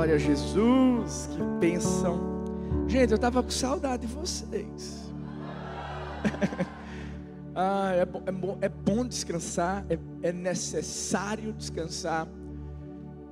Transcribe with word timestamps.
glória 0.00 0.14
a 0.14 0.18
Jesus, 0.18 1.28
que 1.30 1.42
bênção. 1.60 2.18
Gente, 2.88 3.10
eu 3.10 3.16
estava 3.16 3.42
com 3.42 3.50
saudade 3.50 4.06
de 4.06 4.14
vocês. 4.14 5.12
ah, 7.54 7.92
é, 7.92 8.06
bom, 8.06 8.22
é, 8.24 8.32
bom, 8.32 8.58
é 8.62 8.68
bom 8.70 9.04
descansar, 9.04 9.84
é, 9.90 9.98
é 10.22 10.32
necessário 10.32 11.52
descansar. 11.52 12.26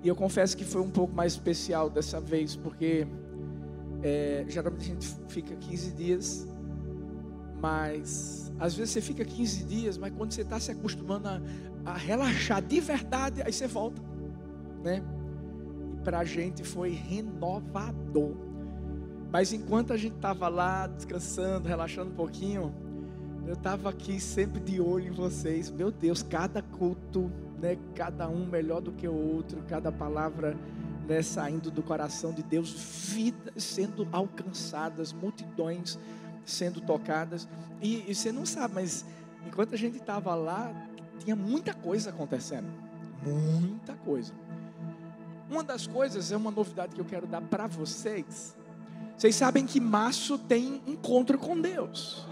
E 0.03 0.09
eu 0.09 0.15
confesso 0.15 0.55
que 0.55 0.63
foi 0.63 0.83
um 0.83 0.91
pouco 0.91 1.15
mais 1.15 1.33
especial 1.33 1.89
dessa 1.89 2.21
vez, 2.21 2.55
porque 2.55 3.07
é, 4.03 4.45
geralmente 4.47 4.91
a 4.91 4.93
gente 4.93 5.17
fica 5.29 5.57
15 5.57 5.93
dias, 5.93 6.47
mas 7.63 8.53
às 8.61 8.75
vezes 8.75 8.93
você 8.93 9.01
fica 9.01 9.25
15 9.25 9.65
dias, 9.65 9.97
mas 9.97 10.13
quando 10.15 10.33
você 10.33 10.43
está 10.43 10.61
se 10.61 10.71
acostumando 10.71 11.29
a, 11.29 11.41
a, 11.87 11.97
relaxar 11.97 12.61
de 12.61 12.79
verdade, 12.79 13.41
aí 13.41 13.55
você 13.55 13.67
volta, 13.67 14.03
né? 14.85 15.03
Para 16.09 16.21
a 16.21 16.25
gente 16.25 16.65
foi 16.65 16.93
renovador. 16.93 18.35
Mas 19.31 19.53
enquanto 19.53 19.93
a 19.93 19.97
gente 19.99 20.17
estava 20.17 20.49
lá 20.49 20.87
descansando, 20.87 21.69
relaxando 21.69 22.11
um 22.11 22.15
pouquinho, 22.15 22.75
eu 23.47 23.53
estava 23.53 23.91
aqui 23.91 24.19
sempre 24.19 24.59
de 24.59 24.81
olho 24.81 25.09
em 25.09 25.11
vocês. 25.11 25.71
Meu 25.71 25.91
Deus, 25.91 26.23
cada 26.23 26.63
culto, 26.63 27.31
né? 27.61 27.77
Cada 27.95 28.27
um 28.27 28.47
melhor 28.47 28.81
do 28.81 28.91
que 28.91 29.07
o 29.07 29.13
outro, 29.13 29.63
cada 29.69 29.93
palavra 29.93 30.57
né, 31.07 31.21
saindo 31.21 31.71
do 31.71 31.83
coração 31.83 32.33
de 32.33 32.43
Deus, 32.43 32.73
vidas 33.13 33.63
sendo 33.63 34.09
alcançadas, 34.11 35.13
multidões 35.13 35.99
sendo 36.43 36.81
tocadas. 36.81 37.47
E, 37.83 38.11
e 38.11 38.15
você 38.15 38.33
não 38.33 38.47
sabe, 38.47 38.77
mas 38.77 39.05
enquanto 39.47 39.75
a 39.75 39.77
gente 39.77 39.99
estava 39.99 40.35
lá, 40.35 40.73
tinha 41.19 41.37
muita 41.37 41.75
coisa 41.75 42.09
acontecendo. 42.09 42.67
Muita 43.23 43.93
coisa. 43.93 44.33
Uma 45.51 45.63
das 45.63 45.87
coisas 45.87 46.31
é 46.31 46.37
uma 46.37 46.51
novidade 46.51 46.95
que 46.95 47.01
eu 47.01 47.05
quero 47.05 47.27
dar 47.27 47.41
para 47.41 47.67
vocês. 47.67 48.57
Vocês 49.17 49.35
sabem 49.35 49.67
que 49.67 49.81
março 49.81 50.39
tem 50.39 50.83
encontro 50.87 51.39
com 51.39 51.61
Deus. 51.61 52.27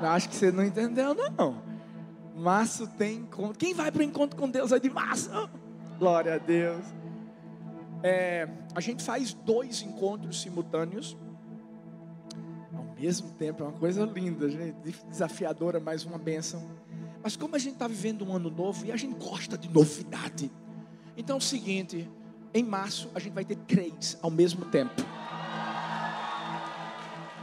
Acho 0.00 0.28
que 0.28 0.36
você 0.36 0.52
não 0.52 0.64
entendeu, 0.64 1.14
não. 1.14 1.62
Março 2.36 2.86
tem 2.86 3.20
encontro. 3.20 3.58
Quem 3.58 3.72
vai 3.72 3.90
para 3.90 4.00
o 4.00 4.04
encontro 4.04 4.38
com 4.38 4.48
Deus 4.48 4.70
é 4.72 4.78
de 4.78 4.90
março? 4.90 5.30
Glória 5.98 6.34
a 6.34 6.38
Deus. 6.38 6.84
É, 8.02 8.46
a 8.74 8.80
gente 8.80 9.02
faz 9.02 9.32
dois 9.32 9.82
encontros 9.82 10.42
simultâneos 10.42 11.16
ao 12.76 12.94
mesmo 12.94 13.30
tempo, 13.32 13.62
é 13.62 13.66
uma 13.66 13.72
coisa 13.72 14.04
linda, 14.04 14.48
gente, 14.48 14.76
desafiadora, 15.08 15.80
mais 15.80 16.04
uma 16.04 16.18
bênção. 16.18 16.62
Mas 17.22 17.36
como 17.36 17.56
a 17.56 17.58
gente 17.58 17.74
está 17.74 17.88
vivendo 17.88 18.24
um 18.24 18.34
ano 18.34 18.50
novo 18.50 18.86
e 18.86 18.92
a 18.92 18.96
gente 18.96 19.16
gosta 19.16 19.56
de 19.56 19.68
novidade, 19.68 20.50
então 21.26 21.34
é 21.34 21.38
o 21.38 21.42
seguinte: 21.42 22.08
em 22.54 22.62
março 22.62 23.10
a 23.12 23.18
gente 23.18 23.32
vai 23.32 23.44
ter 23.44 23.56
três 23.56 24.16
ao 24.22 24.30
mesmo 24.30 24.64
tempo. 24.66 24.94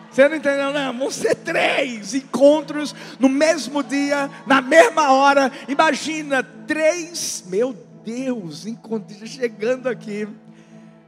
Você 0.09 0.29
não 0.29 0.37
entendeu, 0.37 0.71
não? 0.71 0.97
Vão 0.97 1.11
ser 1.11 1.35
três 1.35 2.13
encontros 2.13 2.95
no 3.19 3.27
mesmo 3.27 3.83
dia, 3.83 4.29
na 4.47 4.61
mesma 4.61 5.11
hora. 5.11 5.51
Imagina, 5.67 6.43
três, 6.43 7.43
meu 7.47 7.75
Deus, 8.05 8.65
encontros 8.65 9.17
chegando 9.29 9.89
aqui. 9.89 10.29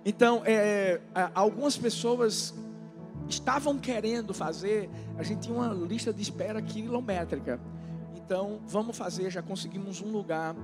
Então, 0.03 0.41
é, 0.43 0.99
é 1.13 1.29
algumas 1.33 1.77
pessoas 1.77 2.53
estavam 3.29 3.77
querendo 3.77 4.33
fazer, 4.33 4.89
a 5.17 5.23
gente 5.23 5.41
tinha 5.41 5.55
uma 5.55 5.73
lista 5.73 6.11
de 6.11 6.21
espera 6.21 6.61
quilométrica. 6.61 7.59
Então, 8.15 8.59
vamos 8.65 8.97
fazer, 8.97 9.29
já 9.29 9.41
conseguimos 9.41 10.01
um 10.01 10.11
lugar. 10.11 10.55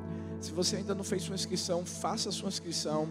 Se 0.42 0.52
você 0.52 0.78
ainda 0.78 0.96
não 0.96 1.04
fez 1.04 1.22
sua 1.22 1.36
inscrição, 1.36 1.86
faça 1.86 2.32
sua 2.32 2.50
inscrição. 2.50 3.08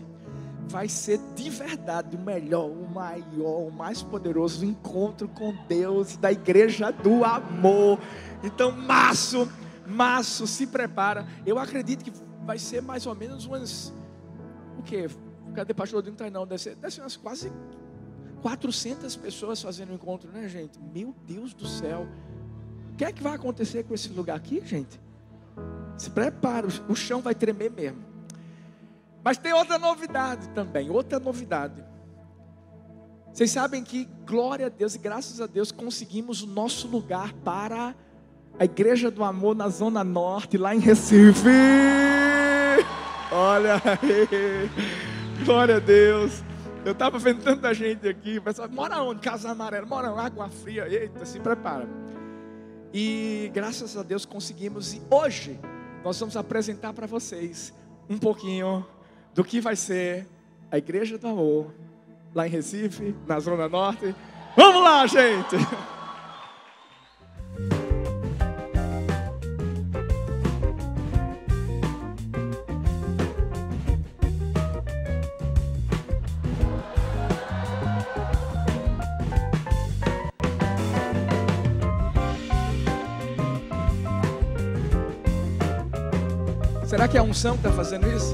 Vai 0.69 0.89
ser 0.89 1.19
de 1.34 1.48
verdade 1.48 2.17
o 2.17 2.19
melhor, 2.20 2.69
o 2.69 2.89
maior, 2.89 3.69
o 3.69 3.73
mais 3.73 4.03
poderoso 4.03 4.64
encontro 4.64 5.29
com 5.29 5.55
Deus 5.67 6.17
da 6.17 6.30
igreja 6.30 6.90
do 6.90 7.24
amor. 7.24 7.98
Então, 8.42 8.73
março, 8.73 9.51
março, 9.86 10.46
se 10.46 10.67
prepara. 10.67 11.27
Eu 11.46 11.58
acredito 11.58 12.05
que 12.05 12.13
vai 12.45 12.58
ser 12.58 12.83
mais 12.83 13.07
ou 13.07 13.14
menos 13.14 13.46
umas 13.46 13.92
o 14.80 14.83
quê? 14.83 15.08
Cadê 15.55 15.74
pastor 15.74 15.98
Odino? 15.98 16.17
Tá 16.17 16.29
não, 16.30 16.46
deve 16.46 16.63
ser, 16.63 16.74
deve 16.74 16.92
ser 16.92 17.02
umas 17.02 17.17
quase 17.17 17.52
400 18.40 19.14
pessoas 19.17 19.61
fazendo 19.61 19.90
o 19.90 19.95
encontro, 19.95 20.30
né, 20.33 20.48
gente? 20.48 20.80
Meu 20.80 21.14
Deus 21.27 21.52
do 21.52 21.67
céu. 21.67 22.08
O 22.92 22.96
que 22.96 23.05
é 23.05 23.13
que 23.13 23.23
vai 23.23 23.35
acontecer 23.35 23.85
com 23.85 23.95
esse 23.95 24.08
lugar 24.08 24.36
aqui, 24.36 24.63
gente? 24.64 24.98
Se 26.00 26.08
prepara, 26.08 26.66
o 26.88 26.96
chão 26.96 27.20
vai 27.20 27.34
tremer 27.34 27.70
mesmo. 27.70 28.02
Mas 29.22 29.36
tem 29.36 29.52
outra 29.52 29.78
novidade 29.78 30.48
também, 30.55 30.88
outra 30.88 31.20
novidade. 31.20 31.84
Vocês 33.30 33.50
sabem 33.50 33.84
que, 33.84 34.08
glória 34.24 34.64
a 34.64 34.68
Deus 34.70 34.94
e 34.94 34.98
graças 34.98 35.42
a 35.42 35.46
Deus, 35.46 35.70
conseguimos 35.70 36.42
o 36.42 36.46
nosso 36.46 36.89
lugar 36.89 37.34
para 37.44 37.94
a 38.58 38.64
Igreja 38.64 39.10
do 39.10 39.22
Amor 39.22 39.55
na 39.55 39.68
Zona 39.68 40.02
Norte, 40.02 40.56
lá 40.56 40.74
em 40.74 40.78
Recife. 40.78 41.50
Olha 43.30 43.74
aí. 43.74 44.70
Glória 45.44 45.77
a 45.77 45.80
Deus. 45.80 46.42
Eu 46.83 46.92
estava 46.92 47.18
vendo 47.18 47.42
tanta 47.42 47.74
gente 47.74 48.08
aqui. 48.08 48.40
Pessoal, 48.40 48.70
mora 48.70 49.02
onde? 49.02 49.20
Casa 49.20 49.50
Amarela. 49.50 49.84
Mora 49.86 50.10
onde? 50.10 50.20
Água 50.20 50.48
Fria. 50.48 50.89
Eita, 50.89 51.27
se 51.27 51.39
prepara. 51.39 51.86
E 52.90 53.50
graças 53.52 53.98
a 53.98 54.02
Deus 54.02 54.24
conseguimos. 54.24 54.94
E 54.94 55.02
hoje 55.10 55.60
nós 56.05 56.18
vamos 56.18 56.36
apresentar 56.36 56.92
para 56.92 57.06
vocês 57.06 57.72
um 58.08 58.18
pouquinho 58.18 58.86
do 59.34 59.44
que 59.44 59.61
vai 59.61 59.77
ser 59.77 60.27
a 60.70 60.78
Igreja 60.78 61.18
do 61.18 61.28
Amor 61.28 61.72
lá 62.34 62.46
em 62.46 62.50
Recife, 62.50 63.14
na 63.27 63.38
Zona 63.40 63.68
Norte. 63.68 64.14
Vamos 64.56 64.83
lá, 64.83 65.06
gente! 65.06 65.56
Que 87.10 87.16
é 87.16 87.20
a 87.20 87.24
unção 87.24 87.56
está 87.56 87.70
fazendo 87.72 88.06
isso? 88.08 88.32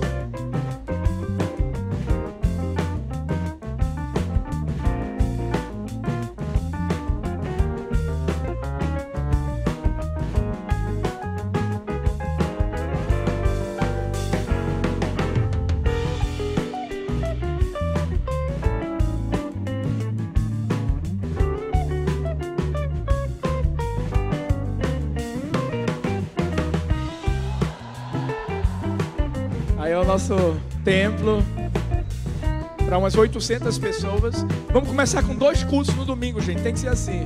Umas 33.06 33.14
800 33.14 33.78
pessoas. 33.78 34.44
Vamos 34.72 34.88
começar 34.88 35.22
com 35.22 35.32
dois 35.32 35.62
cultos 35.62 35.94
no 35.94 36.04
domingo, 36.04 36.40
gente. 36.40 36.60
Tem 36.60 36.72
que 36.72 36.80
ser 36.80 36.88
assim. 36.88 37.22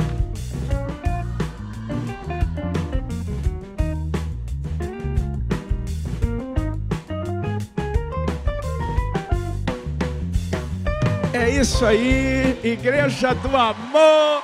É 11.32 11.48
isso 11.48 11.86
aí, 11.86 12.60
Igreja 12.62 13.32
do 13.34 13.56
Amor, 13.56 14.42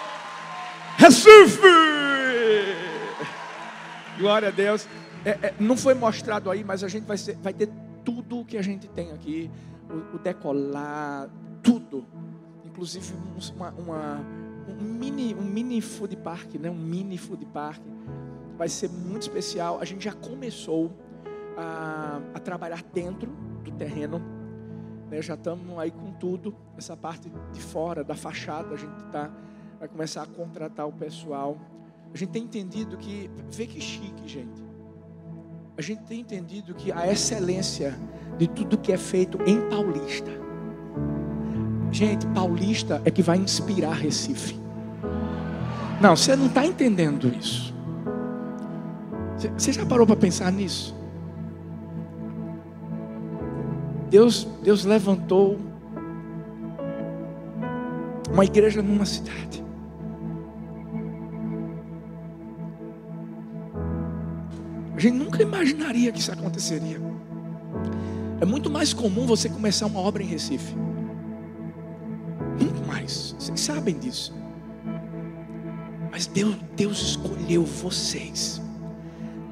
Recife! 0.96 1.60
Glória 4.18 4.48
a 4.48 4.50
Deus. 4.50 4.88
É, 5.22 5.30
é, 5.30 5.54
não 5.60 5.76
foi 5.76 5.92
mostrado 5.92 6.50
aí, 6.50 6.64
mas 6.64 6.82
a 6.82 6.88
gente 6.88 7.04
vai, 7.04 7.18
ser, 7.18 7.36
vai 7.42 7.52
ter 7.52 7.68
que 8.46 8.56
a 8.56 8.62
gente 8.62 8.88
tem 8.88 9.12
aqui, 9.12 9.50
o, 9.90 10.16
o 10.16 10.18
decolar, 10.18 11.28
tudo. 11.62 12.04
Inclusive 12.64 13.14
uma, 13.54 13.70
uma, 13.72 14.20
um, 14.68 14.84
mini, 14.84 15.34
um 15.34 15.42
mini 15.42 15.80
food 15.80 16.16
park, 16.16 16.54
né? 16.54 16.70
um 16.70 16.76
mini 16.76 17.18
food 17.18 17.44
park. 17.46 17.82
Vai 18.56 18.68
ser 18.68 18.88
muito 18.88 19.22
especial. 19.22 19.80
A 19.80 19.84
gente 19.84 20.04
já 20.04 20.12
começou 20.12 20.90
a, 21.56 22.20
a 22.34 22.38
trabalhar 22.38 22.82
dentro 22.94 23.30
do 23.64 23.70
terreno. 23.72 24.20
Né? 25.10 25.20
Já 25.20 25.34
estamos 25.34 25.78
aí 25.78 25.90
com 25.90 26.12
tudo. 26.12 26.54
Essa 26.76 26.96
parte 26.96 27.30
de 27.52 27.60
fora, 27.60 28.04
da 28.04 28.14
fachada, 28.14 28.74
a 28.74 28.76
gente 28.76 29.04
tá, 29.12 29.30
vai 29.78 29.88
começar 29.88 30.22
a 30.22 30.26
contratar 30.26 30.86
o 30.86 30.92
pessoal. 30.92 31.56
A 32.12 32.16
gente 32.16 32.30
tem 32.30 32.44
entendido 32.44 32.96
que, 32.96 33.30
vê 33.50 33.66
que 33.66 33.80
chique, 33.80 34.26
gente 34.26 34.65
a 35.76 35.82
gente 35.82 36.02
tem 36.02 36.20
entendido 36.20 36.74
que 36.74 36.90
a 36.90 37.10
excelência 37.10 37.96
de 38.38 38.46
tudo 38.48 38.78
que 38.78 38.92
é 38.92 38.96
feito 38.96 39.38
em 39.46 39.60
Paulista, 39.68 40.46
Gente, 41.96 42.26
paulista 42.26 43.00
é 43.04 43.10
que 43.10 43.22
vai 43.22 43.38
inspirar 43.38 43.94
Recife. 43.94 44.58
Não, 45.98 46.14
você 46.14 46.36
não 46.36 46.44
está 46.46 46.66
entendendo 46.66 47.28
isso. 47.40 47.74
Você 49.56 49.72
já 49.72 49.86
parou 49.86 50.06
para 50.06 50.16
pensar 50.16 50.52
nisso? 50.52 50.94
Deus, 54.10 54.46
Deus 54.62 54.84
levantou 54.84 55.58
uma 58.30 58.44
igreja 58.44 58.82
numa 58.82 59.06
cidade. 59.06 59.64
A 64.96 65.00
gente 65.00 65.14
nunca 65.14 65.42
imaginaria 65.42 66.10
que 66.10 66.20
isso 66.20 66.32
aconteceria. 66.32 66.98
É 68.40 68.46
muito 68.46 68.70
mais 68.70 68.94
comum 68.94 69.26
você 69.26 69.48
começar 69.48 69.86
uma 69.86 70.00
obra 70.00 70.22
em 70.22 70.26
Recife. 70.26 70.74
Muito 72.58 72.86
mais. 72.86 73.34
Vocês 73.38 73.60
sabem 73.60 73.98
disso. 73.98 74.34
Mas 76.10 76.26
Deus, 76.26 76.56
Deus 76.74 76.98
escolheu 77.10 77.62
vocês. 77.62 78.62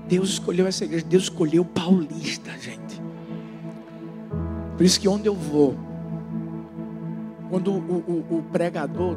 Deus 0.08 0.30
escolheu 0.30 0.66
essa 0.66 0.84
igreja. 0.84 1.04
Deus 1.04 1.24
escolheu 1.24 1.62
Paulista, 1.62 2.50
gente. 2.58 3.02
Por 4.76 4.84
isso 4.84 4.98
que 4.98 5.06
onde 5.06 5.28
eu 5.28 5.34
vou, 5.34 5.76
quando 7.50 7.70
o, 7.70 7.78
o, 7.78 8.38
o 8.38 8.42
pregador 8.50 9.16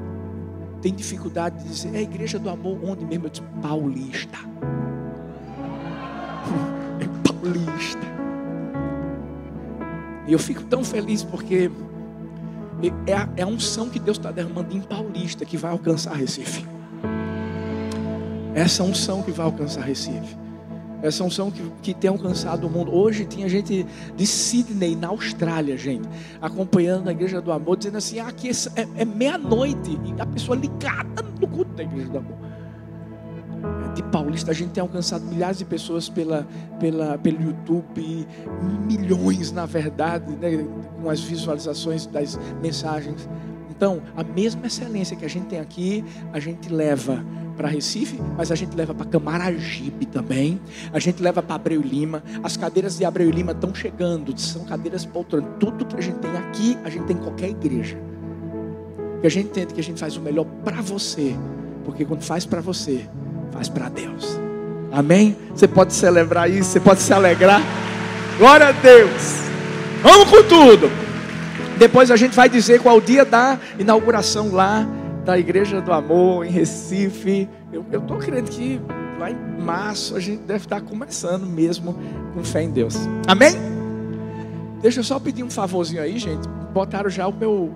tem 0.81 0.93
dificuldade 0.93 1.63
de 1.63 1.69
dizer, 1.69 1.95
é 1.95 1.99
a 1.99 2.01
igreja 2.01 2.37
do 2.37 2.49
amor, 2.49 2.79
onde 2.83 3.05
mesmo? 3.05 3.25
Eu 3.25 3.29
digo, 3.29 3.47
Paulista. 3.61 4.37
E 10.27 10.33
eu 10.33 10.39
fico 10.39 10.63
tão 10.63 10.83
feliz 10.83 11.23
porque 11.23 11.71
é 13.07 13.13
a, 13.13 13.29
é 13.37 13.41
a 13.43 13.47
unção 13.47 13.89
que 13.89 13.99
Deus 13.99 14.17
está 14.17 14.29
derramando 14.29 14.75
em 14.75 14.81
Paulista 14.81 15.45
que 15.45 15.57
vai 15.57 15.71
alcançar 15.71 16.13
Recife. 16.13 16.65
Essa 18.53 18.83
unção 18.83 19.23
que 19.23 19.31
vai 19.31 19.45
alcançar 19.45 19.81
Recife. 19.81 20.35
Essa 21.01 21.23
unção 21.23 21.51
que, 21.51 21.61
que 21.81 21.93
tem 21.93 22.09
alcançado 22.09 22.65
o 22.65 22.69
mundo. 22.69 22.93
Hoje 22.93 23.25
tinha 23.25 23.47
gente 23.47 23.85
de 24.15 24.27
Sydney, 24.27 24.95
na 24.95 25.09
Austrália, 25.09 25.77
gente, 25.77 26.09
acompanhando 26.41 27.07
a 27.07 27.11
Igreja 27.11 27.39
do 27.39 27.51
Amor, 27.51 27.77
dizendo 27.77 27.97
assim: 27.97 28.19
ah, 28.19 28.27
aqui 28.27 28.49
é, 28.49 29.01
é 29.01 29.05
meia-noite. 29.05 29.99
E 30.03 30.19
a 30.19 30.25
pessoa 30.25 30.57
ligada 30.57 31.23
no 31.39 31.47
culto 31.47 31.71
da 31.73 31.83
Igreja 31.83 32.09
do 32.09 32.17
Amor. 32.17 32.46
De 33.97 34.03
Paulista, 34.03 34.51
a 34.51 34.53
gente 34.53 34.69
tem 34.69 34.81
alcançado 34.81 35.25
milhares 35.25 35.57
de 35.57 35.65
pessoas 35.65 36.07
pela, 36.07 36.47
pela, 36.79 37.17
pelo 37.17 37.41
YouTube, 37.41 38.27
milhões, 38.85 39.51
na 39.51 39.65
verdade, 39.65 40.35
né, 40.35 40.63
com 41.01 41.09
as 41.09 41.19
visualizações 41.19 42.05
das 42.05 42.39
mensagens. 42.61 43.27
Então, 43.71 44.03
a 44.15 44.23
mesma 44.23 44.67
excelência 44.67 45.17
que 45.17 45.25
a 45.25 45.27
gente 45.27 45.47
tem 45.47 45.59
aqui, 45.59 46.05
a 46.31 46.39
gente 46.39 46.71
leva 46.71 47.25
para 47.55 47.67
Recife, 47.67 48.21
mas 48.37 48.51
a 48.51 48.55
gente 48.55 48.75
leva 48.75 48.93
para 48.93 49.07
Camaragibe 49.07 50.05
também. 50.05 50.61
A 50.93 50.99
gente 50.99 51.19
leva 51.19 51.41
para 51.41 51.55
Abreu 51.55 51.81
Lima. 51.81 52.23
As 52.43 52.55
cadeiras 52.55 52.99
de 52.99 53.03
Abreu 53.03 53.31
Lima 53.31 53.53
estão 53.53 53.73
chegando, 53.73 54.39
são 54.39 54.63
cadeiras 54.65 55.07
poltrona. 55.07 55.47
Tudo 55.59 55.85
que 55.85 55.95
a 55.95 56.01
gente 56.01 56.19
tem 56.19 56.37
aqui, 56.37 56.77
a 56.83 56.89
gente 56.91 57.05
tem 57.05 57.15
em 57.15 57.19
qualquer 57.19 57.49
igreja. 57.49 57.97
Que 59.21 59.25
a 59.25 59.31
gente 59.31 59.47
entende 59.47 59.73
que 59.73 59.79
a 59.79 59.83
gente 59.83 59.99
faz 59.99 60.15
o 60.17 60.21
melhor 60.21 60.45
para 60.63 60.83
você, 60.83 61.35
porque 61.83 62.05
quando 62.05 62.21
faz 62.21 62.45
para 62.45 62.61
você, 62.61 63.09
faz 63.51 63.69
para 63.69 63.89
Deus. 63.89 64.39
Amém? 64.91 65.35
Você 65.53 65.67
pode 65.67 65.93
celebrar 65.93 66.49
isso, 66.49 66.71
você 66.71 66.79
pode 66.79 67.01
se 67.01 67.13
alegrar. 67.13 67.61
Glória 68.37 68.69
a 68.69 68.71
Deus. 68.71 69.47
Vamos 70.01 70.29
com 70.29 70.43
tudo. 70.43 70.89
Depois 71.77 72.09
a 72.09 72.15
gente 72.15 72.35
vai 72.35 72.49
dizer 72.49 72.81
qual 72.81 72.95
é 72.95 72.97
o 72.97 73.01
dia 73.01 73.23
da 73.23 73.59
inauguração 73.77 74.51
lá 74.51 74.87
da 75.23 75.37
Igreja 75.37 75.81
do 75.81 75.91
Amor 75.91 76.45
em 76.45 76.49
Recife. 76.49 77.49
Eu 77.71 77.85
estou 77.91 78.17
crendo 78.17 78.49
que 78.49 78.79
lá 79.19 79.29
em 79.29 79.35
março 79.61 80.15
a 80.15 80.19
gente 80.19 80.43
deve 80.43 80.65
estar 80.65 80.81
começando 80.81 81.45
mesmo 81.45 81.95
com 82.33 82.43
fé 82.43 82.63
em 82.63 82.71
Deus. 82.71 82.95
Amém? 83.27 83.51
Deixa 84.81 84.99
eu 84.99 85.03
só 85.03 85.19
pedir 85.19 85.43
um 85.43 85.49
favorzinho 85.49 86.01
aí, 86.01 86.17
gente. 86.17 86.47
Botaram 86.73 87.09
já 87.09 87.27
o 87.27 87.33
meu 87.33 87.73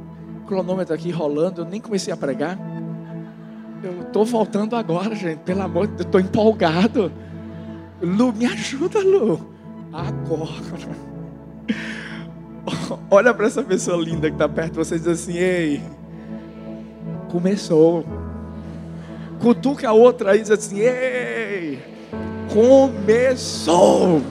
cronômetro 0.48 0.94
aqui 0.94 1.12
rolando. 1.12 1.62
Eu 1.62 1.66
nem 1.66 1.82
comecei 1.82 2.14
a 2.14 2.18
pregar. 2.18 2.58
Eu 3.84 4.02
estou 4.02 4.24
voltando 4.24 4.76
agora, 4.76 5.16
gente. 5.16 5.40
Pelo 5.40 5.64
amor 5.64 5.88
de 5.88 5.94
Deus, 5.94 6.06
estou 6.06 6.22
empolgado. 6.22 7.12
Lu, 8.02 8.32
me 8.32 8.46
ajuda, 8.46 9.00
Lu. 9.00 9.42
Agora. 9.92 10.52
Olha 13.10 13.34
para 13.34 13.48
essa 13.48 13.64
pessoa 13.64 13.98
linda 13.98 14.30
que 14.30 14.36
está 14.36 14.48
perto 14.48 14.74
de 14.74 14.78
você 14.78 14.96
e 14.96 15.00
diz 15.00 15.08
assim: 15.08 15.38
Ei, 15.38 15.82
começou. 17.32 18.06
Cutuca 19.40 19.90
a 19.90 19.94
outra 19.94 20.36
e 20.36 20.42
diz 20.42 20.52
assim: 20.52 20.80
Ei, 20.80 21.80
começou. 22.54 24.22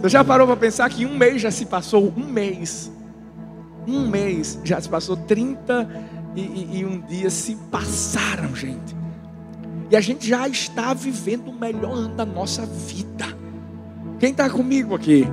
Você 0.00 0.08
já 0.08 0.24
parou 0.24 0.46
para 0.46 0.56
pensar 0.56 0.88
que 0.90 1.06
um 1.06 1.16
mês 1.16 1.40
já 1.42 1.50
se 1.50 1.66
passou? 1.66 2.12
Um 2.16 2.26
mês. 2.26 2.90
Um 3.86 4.08
mês 4.08 4.58
já 4.64 4.80
se 4.80 4.88
passou. 4.88 5.16
30 5.16 6.17
e, 6.34 6.40
e, 6.40 6.78
e 6.78 6.84
um 6.84 7.00
dias 7.00 7.32
se 7.32 7.56
passaram, 7.70 8.54
gente. 8.54 8.96
E 9.90 9.96
a 9.96 10.00
gente 10.00 10.28
já 10.28 10.46
está 10.48 10.92
vivendo 10.92 11.48
o 11.48 11.52
melhor 11.52 11.92
ano 11.92 12.14
da 12.14 12.24
nossa 12.24 12.66
vida. 12.66 13.26
Quem 14.18 14.30
está 14.30 14.50
comigo 14.50 14.94
aqui? 14.94 15.26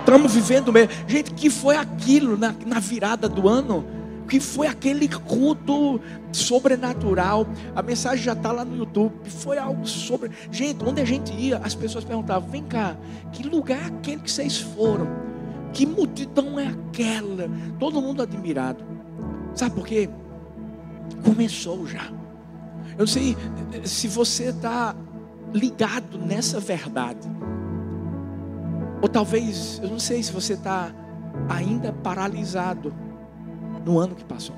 Estamos 0.00 0.34
vivendo 0.34 0.72
mesmo. 0.72 0.92
Gente, 1.08 1.32
que 1.32 1.50
foi 1.50 1.76
aquilo 1.76 2.36
na, 2.36 2.54
na 2.64 2.78
virada 2.78 3.28
do 3.28 3.48
ano? 3.48 3.84
que 4.28 4.40
foi 4.40 4.66
aquele 4.66 5.08
culto 5.08 6.00
sobrenatural. 6.32 7.46
A 7.74 7.82
mensagem 7.82 8.24
já 8.24 8.32
está 8.32 8.52
lá 8.52 8.64
no 8.64 8.76
YouTube. 8.76 9.12
Foi 9.24 9.58
algo 9.58 9.86
sobre. 9.86 10.30
Gente, 10.50 10.84
onde 10.84 11.00
a 11.00 11.04
gente 11.04 11.32
ia, 11.32 11.58
as 11.58 11.74
pessoas 11.74 12.04
perguntavam: 12.04 12.48
vem 12.48 12.64
cá, 12.64 12.96
que 13.32 13.42
lugar 13.42 13.80
é 13.80 13.86
aquele 13.86 14.20
que 14.20 14.30
vocês 14.30 14.58
foram? 14.58 15.06
Que 15.72 15.86
multidão 15.86 16.58
é 16.58 16.66
aquela? 16.66 17.48
Todo 17.78 18.00
mundo 18.00 18.22
admirado. 18.22 18.95
Sabe 19.56 19.74
por 19.74 19.86
quê? 19.86 20.08
Começou 21.24 21.86
já. 21.86 22.04
Eu 22.92 23.00
não 23.00 23.06
sei 23.06 23.36
se 23.84 24.06
você 24.06 24.50
está 24.50 24.94
ligado 25.52 26.18
nessa 26.18 26.60
verdade. 26.60 27.26
Ou 29.00 29.08
talvez, 29.08 29.80
eu 29.82 29.88
não 29.88 29.98
sei 29.98 30.22
se 30.22 30.30
você 30.30 30.52
está 30.52 30.92
ainda 31.48 31.92
paralisado 31.92 32.94
no 33.84 33.98
ano 33.98 34.14
que 34.14 34.24
passou. 34.24 34.56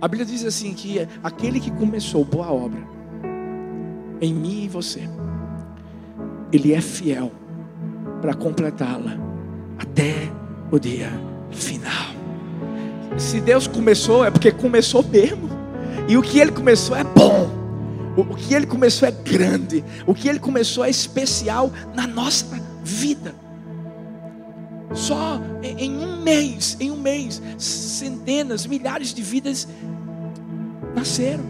A 0.00 0.08
Bíblia 0.08 0.24
diz 0.24 0.44
assim 0.44 0.72
que 0.72 1.06
aquele 1.22 1.60
que 1.60 1.70
começou 1.70 2.24
boa 2.24 2.50
obra 2.50 2.80
em 4.20 4.32
mim 4.32 4.64
e 4.64 4.68
você, 4.68 5.02
ele 6.50 6.72
é 6.72 6.80
fiel 6.80 7.30
para 8.22 8.32
completá-la 8.32 9.18
até 9.78 10.30
o 10.70 10.78
dia 10.78 11.10
final. 11.50 12.19
Se 13.18 13.40
Deus 13.40 13.66
começou, 13.66 14.24
é 14.24 14.30
porque 14.30 14.50
começou 14.50 15.02
mesmo. 15.02 15.48
E 16.08 16.16
o 16.16 16.22
que 16.22 16.38
ele 16.38 16.52
começou 16.52 16.96
é 16.96 17.04
bom. 17.04 17.48
O 18.16 18.34
que 18.34 18.54
ele 18.54 18.66
começou 18.66 19.08
é 19.08 19.10
grande. 19.10 19.84
O 20.06 20.14
que 20.14 20.28
ele 20.28 20.38
começou 20.38 20.84
é 20.84 20.90
especial 20.90 21.70
na 21.94 22.06
nossa 22.06 22.46
vida. 22.82 23.34
Só 24.92 25.40
em 25.62 25.96
um 25.96 26.20
mês, 26.22 26.76
em 26.80 26.90
um 26.90 26.96
mês, 26.96 27.40
centenas, 27.58 28.66
milhares 28.66 29.14
de 29.14 29.22
vidas 29.22 29.68
nasceram. 30.94 31.44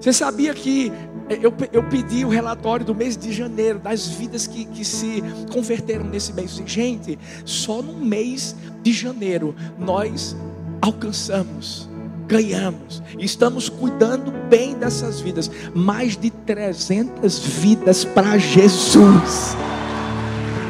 Você 0.00 0.12
sabia 0.12 0.54
que 0.54 0.92
eu, 1.28 1.54
eu 1.72 1.82
pedi 1.84 2.24
o 2.24 2.28
relatório 2.28 2.84
do 2.84 2.94
mês 2.94 3.16
de 3.16 3.32
janeiro, 3.32 3.78
das 3.78 4.08
vidas 4.08 4.46
que, 4.46 4.64
que 4.64 4.84
se 4.84 5.22
converteram 5.50 6.04
nesse 6.04 6.32
mês. 6.32 6.60
Gente, 6.66 7.18
só 7.44 7.82
no 7.82 7.94
mês 7.94 8.54
de 8.82 8.92
janeiro 8.92 9.54
nós 9.78 10.36
alcançamos, 10.80 11.88
ganhamos, 12.26 13.02
estamos 13.18 13.68
cuidando 13.68 14.32
bem 14.48 14.74
dessas 14.74 15.20
vidas. 15.20 15.50
Mais 15.74 16.16
de 16.16 16.30
300 16.30 17.38
vidas 17.38 18.04
para 18.04 18.38
Jesus. 18.38 19.56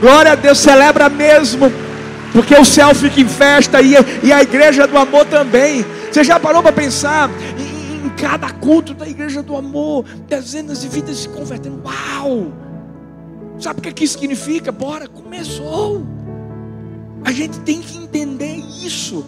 Glória 0.00 0.32
a 0.32 0.34
Deus, 0.34 0.58
celebra 0.58 1.08
mesmo, 1.08 1.72
porque 2.32 2.54
o 2.54 2.64
céu 2.64 2.94
fica 2.94 3.20
em 3.20 3.28
festa 3.28 3.80
e, 3.80 3.94
e 4.22 4.32
a 4.32 4.42
igreja 4.42 4.86
do 4.86 4.98
amor 4.98 5.24
também. 5.26 5.84
Você 6.10 6.24
já 6.24 6.38
parou 6.38 6.62
para 6.62 6.72
pensar 6.72 7.30
cada 8.22 8.52
culto 8.52 8.94
da 8.94 9.08
igreja 9.08 9.42
do 9.42 9.56
amor, 9.56 10.04
dezenas 10.28 10.80
de 10.82 10.88
vidas 10.88 11.18
se 11.18 11.28
convertendo? 11.28 11.82
Uau! 11.84 12.52
Sabe 13.58 13.80
o 13.80 13.82
que, 13.82 13.92
que 13.92 14.04
isso 14.04 14.16
significa? 14.16 14.70
Bora, 14.70 15.08
começou. 15.08 16.06
A 17.24 17.32
gente 17.32 17.58
tem 17.62 17.80
que 17.80 17.98
entender 17.98 18.54
isso. 18.54 19.26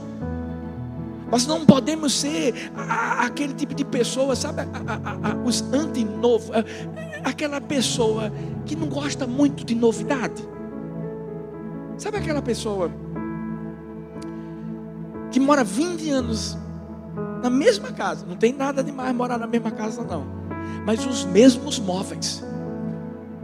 Nós 1.28 1.44
não 1.44 1.66
podemos 1.66 2.14
ser 2.14 2.70
aquele 3.18 3.52
tipo 3.52 3.74
de 3.74 3.84
pessoa, 3.84 4.36
sabe? 4.36 4.62
os 5.44 5.60
anti-novo, 5.72 6.52
aquela 7.24 7.60
pessoa 7.60 8.32
que 8.64 8.76
não 8.76 8.86
gosta 8.86 9.26
muito 9.26 9.64
de 9.64 9.74
novidade. 9.74 10.40
Sabe 11.98 12.18
aquela 12.18 12.40
pessoa 12.40 12.92
que 15.32 15.40
mora 15.40 15.64
20 15.64 16.10
anos 16.10 16.56
na 17.44 17.50
mesma 17.50 17.92
casa. 17.92 18.24
Não 18.24 18.36
tem 18.36 18.54
nada 18.54 18.82
demais 18.82 19.14
morar 19.14 19.36
na 19.36 19.46
mesma 19.46 19.70
casa, 19.70 20.02
não. 20.02 20.24
Mas 20.86 21.04
os 21.04 21.26
mesmos 21.26 21.78
móveis. 21.78 22.42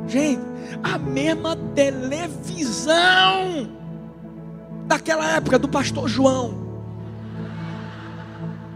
Gente, 0.09 0.41
a 0.83 0.97
mesma 0.97 1.55
televisão 1.75 2.97
daquela 4.87 5.37
época 5.37 5.59
do 5.59 5.69
pastor 5.69 6.09
João. 6.09 6.71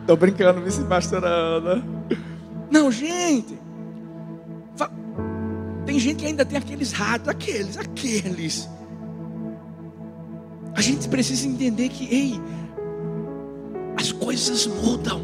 Estou 0.02 0.18
brincando, 0.18 0.60
vice 0.60 0.84
pastora 0.84 1.26
Ana. 1.26 1.82
Não, 2.70 2.92
gente. 2.92 3.58
Tem 5.86 5.98
gente 5.98 6.16
que 6.16 6.26
ainda 6.26 6.44
tem 6.44 6.58
aqueles 6.58 6.92
rádios, 6.92 7.28
aqueles, 7.28 7.78
aqueles. 7.78 8.68
A 10.74 10.82
gente 10.82 11.08
precisa 11.08 11.46
entender 11.46 11.88
que, 11.88 12.12
ei, 12.14 12.40
as 14.04 14.12
coisas 14.12 14.66
mudam. 14.66 15.23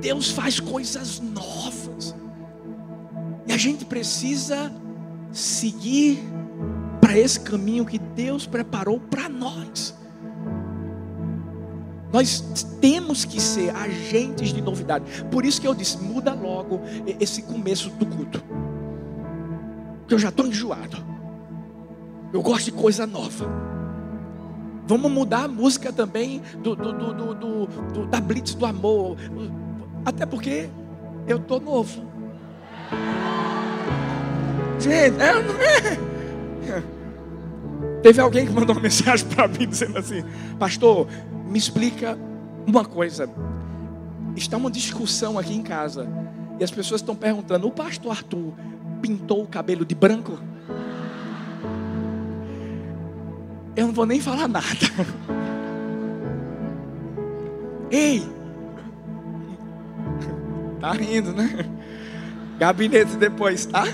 Deus 0.00 0.30
faz 0.30 0.60
coisas 0.60 1.18
novas. 1.18 2.14
E 3.48 3.52
a 3.52 3.56
gente 3.56 3.84
precisa 3.84 4.72
seguir 5.32 6.22
para 7.00 7.18
esse 7.18 7.40
caminho 7.40 7.84
que 7.84 7.98
Deus 7.98 8.46
preparou 8.46 9.00
para 9.00 9.28
nós. 9.28 9.92
Nós 12.12 12.40
temos 12.80 13.24
que 13.24 13.40
ser 13.40 13.74
agentes 13.74 14.52
de 14.52 14.60
novidade. 14.60 15.24
Por 15.24 15.44
isso 15.44 15.60
que 15.60 15.66
eu 15.66 15.74
disse: 15.74 15.98
muda 15.98 16.32
logo 16.34 16.80
esse 17.18 17.42
começo 17.42 17.90
do 17.90 18.06
culto. 18.06 18.40
Porque 20.00 20.14
eu 20.14 20.18
já 20.18 20.28
estou 20.28 20.46
enjoado. 20.46 20.96
Eu 22.32 22.40
gosto 22.40 22.66
de 22.66 22.72
coisa 22.72 23.04
nova. 23.04 23.81
Vamos 24.92 25.10
mudar 25.10 25.44
a 25.44 25.48
música 25.48 25.90
também 25.90 26.42
do, 26.58 26.76
do, 26.76 26.92
do, 26.92 27.34
do, 27.34 28.06
da 28.08 28.20
Blitz 28.20 28.54
do 28.54 28.66
Amor. 28.66 29.16
Até 30.04 30.26
porque 30.26 30.68
eu 31.26 31.38
estou 31.38 31.58
novo. 31.58 32.04
Gente, 34.78 35.16
é, 35.18 35.30
é? 36.68 36.82
Teve 38.02 38.20
alguém 38.20 38.44
que 38.44 38.52
mandou 38.52 38.76
uma 38.76 38.82
mensagem 38.82 39.26
para 39.28 39.48
mim 39.48 39.66
dizendo 39.66 39.96
assim: 39.96 40.22
Pastor, 40.58 41.08
me 41.48 41.58
explica 41.58 42.18
uma 42.66 42.84
coisa. 42.84 43.30
Está 44.36 44.58
uma 44.58 44.70
discussão 44.70 45.38
aqui 45.38 45.54
em 45.54 45.62
casa. 45.62 46.06
E 46.60 46.64
as 46.64 46.70
pessoas 46.70 47.00
estão 47.00 47.16
perguntando: 47.16 47.66
o 47.66 47.70
pastor 47.70 48.10
Arthur 48.12 48.52
pintou 49.00 49.42
o 49.42 49.46
cabelo 49.46 49.86
de 49.86 49.94
branco? 49.94 50.38
Eu 53.74 53.86
não 53.86 53.94
vou 53.94 54.06
nem 54.06 54.20
falar 54.20 54.48
nada. 54.48 54.66
Ei! 57.90 58.22
Tá 60.80 60.92
rindo, 60.92 61.32
né? 61.32 61.66
Gabinete 62.58 63.16
depois, 63.16 63.66
tá? 63.66 63.84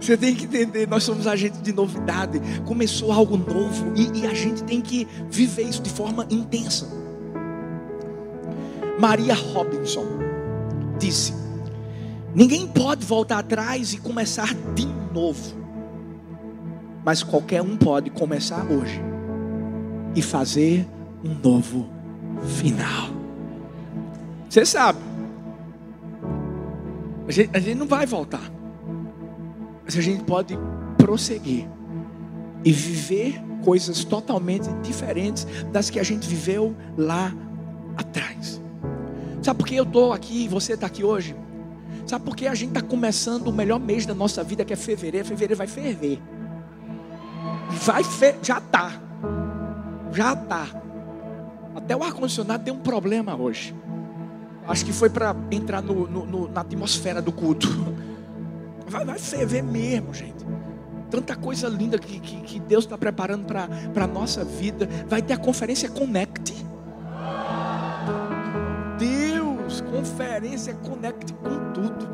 Você 0.00 0.16
tem 0.16 0.34
que 0.34 0.44
entender, 0.44 0.88
nós 0.88 1.02
somos 1.02 1.26
agentes 1.26 1.60
de 1.60 1.72
novidade. 1.72 2.40
Começou 2.64 3.12
algo 3.12 3.36
novo 3.36 3.92
e, 3.94 4.20
e, 4.20 4.26
a 4.26 4.32
gente 4.32 4.64
tem 4.64 4.80
que 4.80 5.06
viver 5.28 5.64
isso 5.64 5.82
de 5.82 5.90
forma 5.90 6.26
intensa. 6.30 6.88
Maria 8.98 9.34
Robinson 9.34 10.06
disse: 10.98 11.34
Ninguém 12.34 12.66
pode 12.66 13.04
voltar 13.04 13.38
atrás 13.40 13.92
e 13.92 13.98
começar 13.98 14.54
de 14.74 14.86
novo. 15.12 15.67
Mas 17.04 17.22
qualquer 17.22 17.62
um 17.62 17.76
pode 17.76 18.10
começar 18.10 18.64
hoje 18.70 19.00
e 20.14 20.22
fazer 20.22 20.86
um 21.24 21.34
novo 21.34 21.88
final. 22.42 23.10
Você 24.48 24.64
sabe, 24.64 24.98
a 27.26 27.32
gente, 27.32 27.50
a 27.54 27.58
gente 27.58 27.76
não 27.76 27.86
vai 27.86 28.06
voltar, 28.06 28.50
mas 29.84 29.96
a 29.96 30.00
gente 30.00 30.24
pode 30.24 30.58
prosseguir 30.96 31.68
e 32.64 32.72
viver 32.72 33.40
coisas 33.64 34.04
totalmente 34.04 34.68
diferentes 34.82 35.46
das 35.70 35.90
que 35.90 36.00
a 36.00 36.02
gente 36.02 36.26
viveu 36.26 36.74
lá 36.96 37.32
atrás. 37.96 38.60
Sabe 39.42 39.58
por 39.58 39.66
que 39.66 39.76
eu 39.76 39.84
estou 39.84 40.12
aqui 40.12 40.44
e 40.44 40.48
você 40.48 40.72
está 40.72 40.86
aqui 40.86 41.04
hoje? 41.04 41.36
Sabe 42.06 42.24
por 42.24 42.34
que 42.34 42.46
a 42.46 42.54
gente 42.54 42.70
está 42.70 42.80
começando 42.80 43.48
o 43.48 43.52
melhor 43.52 43.78
mês 43.78 44.06
da 44.06 44.14
nossa 44.14 44.42
vida, 44.42 44.64
que 44.64 44.72
é 44.72 44.76
fevereiro? 44.76 45.26
Fevereiro 45.26 45.56
vai 45.56 45.66
ferver. 45.66 46.20
Vai 47.70 48.02
fer... 48.04 48.38
já 48.42 48.60
tá. 48.60 48.92
Já 50.12 50.34
tá. 50.34 50.66
Até 51.74 51.96
o 51.96 52.02
ar-condicionado 52.02 52.64
tem 52.64 52.72
um 52.72 52.80
problema 52.80 53.36
hoje. 53.36 53.74
Acho 54.66 54.84
que 54.84 54.92
foi 54.92 55.08
para 55.08 55.34
entrar 55.50 55.82
no, 55.82 56.06
no, 56.06 56.26
no, 56.26 56.48
na 56.48 56.60
atmosfera 56.60 57.22
do 57.22 57.32
culto. 57.32 57.68
Vai, 58.88 59.04
vai 59.04 59.18
ferver 59.18 59.62
mesmo, 59.62 60.14
gente. 60.14 60.46
Tanta 61.10 61.36
coisa 61.36 61.68
linda 61.68 61.98
que, 61.98 62.18
que, 62.18 62.40
que 62.40 62.58
Deus 62.58 62.84
está 62.84 62.96
preparando 62.96 63.44
para 63.44 64.04
a 64.04 64.06
nossa 64.06 64.42
vida. 64.42 64.88
Vai 65.06 65.20
ter 65.20 65.34
a 65.34 65.36
conferência 65.36 65.90
Connect. 65.90 66.54
Deus, 68.98 69.82
conferência 69.82 70.72
Connect 70.72 71.34
com 71.34 71.72
tudo. 71.74 72.08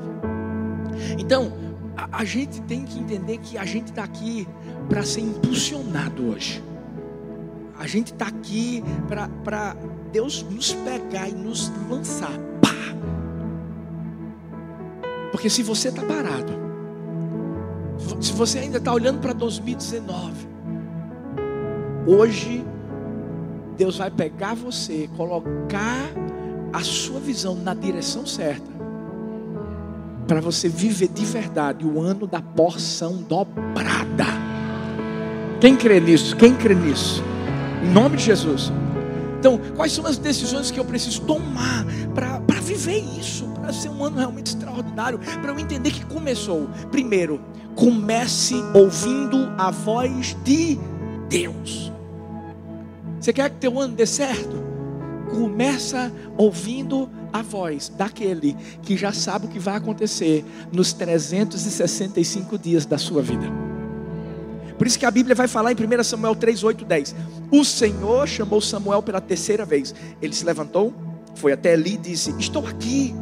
Então, 1.16 1.52
a, 1.96 2.18
a 2.18 2.24
gente 2.24 2.60
tem 2.62 2.84
que 2.84 2.98
entender 2.98 3.38
que 3.38 3.56
a 3.58 3.64
gente 3.64 3.88
está 3.88 4.04
aqui 4.04 4.46
para 4.88 5.02
ser 5.02 5.20
impulsionado 5.20 6.30
hoje. 6.30 6.62
A 7.78 7.86
gente 7.86 8.12
está 8.12 8.28
aqui 8.28 8.82
para 9.08 9.76
Deus 10.12 10.42
nos 10.42 10.72
pegar 10.72 11.28
e 11.28 11.32
nos 11.32 11.72
lançar. 11.88 12.30
Pá! 12.60 12.70
Porque 15.32 15.50
se 15.50 15.62
você 15.62 15.88
está 15.88 16.02
parado, 16.02 16.52
se 18.20 18.32
você 18.32 18.60
ainda 18.60 18.78
está 18.78 18.92
olhando 18.92 19.20
para 19.20 19.32
2019, 19.32 20.48
hoje 22.06 22.64
Deus 23.76 23.98
vai 23.98 24.10
pegar 24.10 24.54
você, 24.54 25.08
colocar 25.16 26.10
a 26.72 26.80
sua 26.80 27.20
visão 27.20 27.54
na 27.56 27.74
direção 27.74 28.24
certa, 28.26 28.70
para 30.26 30.40
você 30.40 30.68
viver 30.68 31.08
de 31.08 31.24
verdade 31.24 31.84
o 31.86 32.00
ano 32.00 32.26
da 32.26 32.40
porção 32.40 33.16
dobrada. 33.28 34.26
Quem 35.60 35.76
crê 35.76 36.00
nisso? 36.00 36.36
Quem 36.36 36.54
crê 36.54 36.74
nisso? 36.74 37.22
Em 37.82 37.92
nome 37.92 38.16
de 38.16 38.24
Jesus. 38.24 38.72
Então, 39.38 39.60
quais 39.76 39.92
são 39.92 40.06
as 40.06 40.16
decisões 40.16 40.70
que 40.70 40.80
eu 40.80 40.84
preciso 40.84 41.20
tomar 41.22 41.84
para 42.14 42.60
viver 42.60 43.04
isso? 43.18 43.46
Para 43.60 43.72
ser 43.72 43.90
um 43.90 44.02
ano 44.02 44.16
realmente 44.16 44.48
extraordinário? 44.48 45.18
Para 45.18 45.52
eu 45.52 45.58
entender 45.58 45.90
que 45.90 46.04
começou. 46.06 46.68
Primeiro, 46.90 47.40
comece 47.74 48.54
ouvindo 48.72 49.52
a 49.58 49.70
voz 49.70 50.36
de 50.44 50.78
Deus. 51.28 51.92
Você 53.20 53.32
quer 53.32 53.50
que 53.50 53.56
teu 53.56 53.78
ano 53.78 53.94
dê 53.94 54.06
certo? 54.06 54.73
Começa 55.30 56.12
ouvindo 56.36 57.08
a 57.32 57.42
voz 57.42 57.88
daquele 57.88 58.56
que 58.82 58.96
já 58.96 59.12
sabe 59.12 59.46
o 59.46 59.48
que 59.48 59.58
vai 59.58 59.76
acontecer 59.76 60.44
nos 60.72 60.92
365 60.92 62.58
dias 62.58 62.86
da 62.86 62.98
sua 62.98 63.22
vida. 63.22 63.46
Por 64.76 64.86
isso 64.86 64.98
que 64.98 65.06
a 65.06 65.10
Bíblia 65.10 65.34
vai 65.34 65.48
falar 65.48 65.72
em 65.72 65.74
1 65.74 66.04
Samuel 66.04 66.34
3, 66.34 66.64
8, 66.64 66.84
10. 66.84 67.14
O 67.50 67.64
Senhor 67.64 68.26
chamou 68.26 68.60
Samuel 68.60 69.02
pela 69.02 69.20
terceira 69.20 69.64
vez. 69.64 69.94
Ele 70.20 70.34
se 70.34 70.44
levantou, 70.44 70.92
foi 71.34 71.52
até 71.52 71.72
Eli 71.74 71.94
e 71.94 71.98
disse: 71.98 72.34
Estou 72.38 72.66
aqui. 72.66 73.14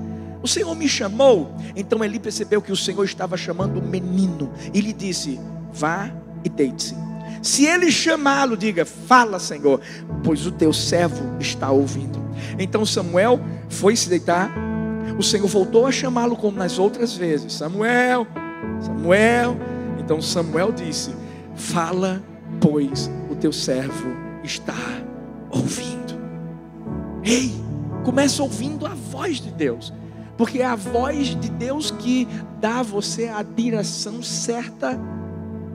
O 0.42 0.48
Senhor 0.48 0.74
me 0.74 0.88
chamou. 0.88 1.54
Então 1.76 2.02
Eli 2.02 2.18
percebeu 2.18 2.60
que 2.60 2.72
o 2.72 2.76
Senhor 2.76 3.04
estava 3.04 3.36
chamando 3.36 3.78
o 3.78 3.82
menino. 3.82 4.50
E 4.72 4.80
lhe 4.80 4.92
disse: 4.92 5.38
Vá 5.72 6.10
e 6.44 6.48
deite-se. 6.48 7.11
Se 7.42 7.66
ele 7.66 7.90
chamá-lo, 7.90 8.56
diga: 8.56 8.86
Fala, 8.86 9.40
Senhor, 9.40 9.80
pois 10.22 10.46
o 10.46 10.52
teu 10.52 10.72
servo 10.72 11.36
está 11.40 11.70
ouvindo. 11.70 12.22
Então 12.58 12.86
Samuel 12.86 13.40
foi 13.68 13.96
se 13.96 14.08
deitar. 14.08 14.54
O 15.18 15.22
Senhor 15.22 15.48
voltou 15.48 15.86
a 15.86 15.92
chamá-lo 15.92 16.36
como 16.36 16.56
nas 16.56 16.78
outras 16.78 17.16
vezes: 17.16 17.52
Samuel, 17.54 18.26
Samuel. 18.80 19.56
Então 19.98 20.22
Samuel 20.22 20.70
disse: 20.70 21.12
Fala, 21.56 22.22
pois 22.60 23.10
o 23.28 23.34
teu 23.34 23.52
servo 23.52 24.08
está 24.44 24.74
ouvindo. 25.50 26.20
Ei, 27.24 27.52
começa 28.04 28.42
ouvindo 28.42 28.86
a 28.86 28.94
voz 28.94 29.40
de 29.40 29.50
Deus, 29.50 29.92
porque 30.36 30.60
é 30.60 30.66
a 30.66 30.76
voz 30.76 31.28
de 31.28 31.50
Deus 31.50 31.90
que 31.90 32.28
dá 32.60 32.80
a 32.80 32.82
você 32.82 33.28
a 33.28 33.42
direção 33.42 34.22
certa 34.22 34.98